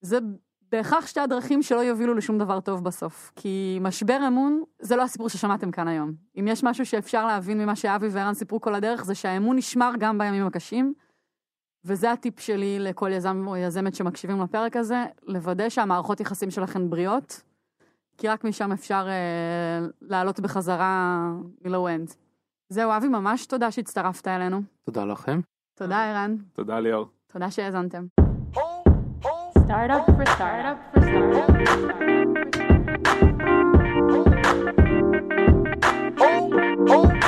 זה 0.00 0.18
בהכרח 0.72 1.06
שתי 1.06 1.20
הדרכים 1.20 1.62
שלא 1.62 1.80
יובילו 1.80 2.14
לשום 2.14 2.38
דבר 2.38 2.60
טוב 2.60 2.84
בסוף. 2.84 3.32
כי 3.36 3.78
משבר 3.80 4.18
אמון 4.26 4.62
זה 4.78 4.96
לא 4.96 5.02
הסיפור 5.02 5.28
ששמעתם 5.28 5.70
כאן 5.70 5.88
היום. 5.88 6.12
אם 6.40 6.48
יש 6.48 6.64
משהו 6.64 6.86
שאפשר 6.86 7.26
להבין 7.26 7.58
ממה 7.58 7.76
שאבי 7.76 8.08
וערן 8.08 8.34
סיפרו 8.34 8.60
כל 8.60 8.74
הדרך, 8.74 9.04
זה 9.04 9.14
שהאמון 9.14 9.56
נשמר 9.56 9.92
גם 9.98 10.18
בימים 10.18 10.46
הקשים. 10.46 10.94
וזה 11.84 12.12
הטיפ 12.12 12.40
שלי 12.40 12.78
לכל 12.78 13.10
יזם 13.12 13.44
או 13.46 13.56
יזמת 13.56 13.94
שמקשיבים 13.94 14.40
לפרק 14.40 14.76
הזה, 14.76 15.04
לוודא 15.22 15.68
שהמערכות 15.68 16.20
יחסים 16.20 16.50
שלכם 16.50 16.90
בריאות, 16.90 17.42
כי 18.18 18.28
רק 18.28 18.44
משם 18.44 18.72
אפשר 18.72 19.06
אה, 19.08 19.86
לעלות 20.00 20.40
בחזרה 20.40 21.26
מלואו 21.64 21.88
אנד. 21.88 22.14
זהו, 22.72 22.96
אבי, 22.96 23.08
ממש 23.08 23.46
תודה 23.46 23.70
שהצטרפת 23.70 24.28
אלינו. 24.28 24.60
תודה 24.84 25.04
לכם. 25.04 25.40
תודה, 25.74 26.10
ערן. 26.10 26.36
תודה, 26.52 26.80
ליאור. 26.80 27.06
תודה 27.32 27.50
שהאזנתם. 27.50 28.06
Startup 29.70 30.04
for 30.16 30.26
startup 30.36 30.76
for 30.94 31.00
startup 31.06 31.80
Oh, 36.26 36.96
oh. 36.96 37.19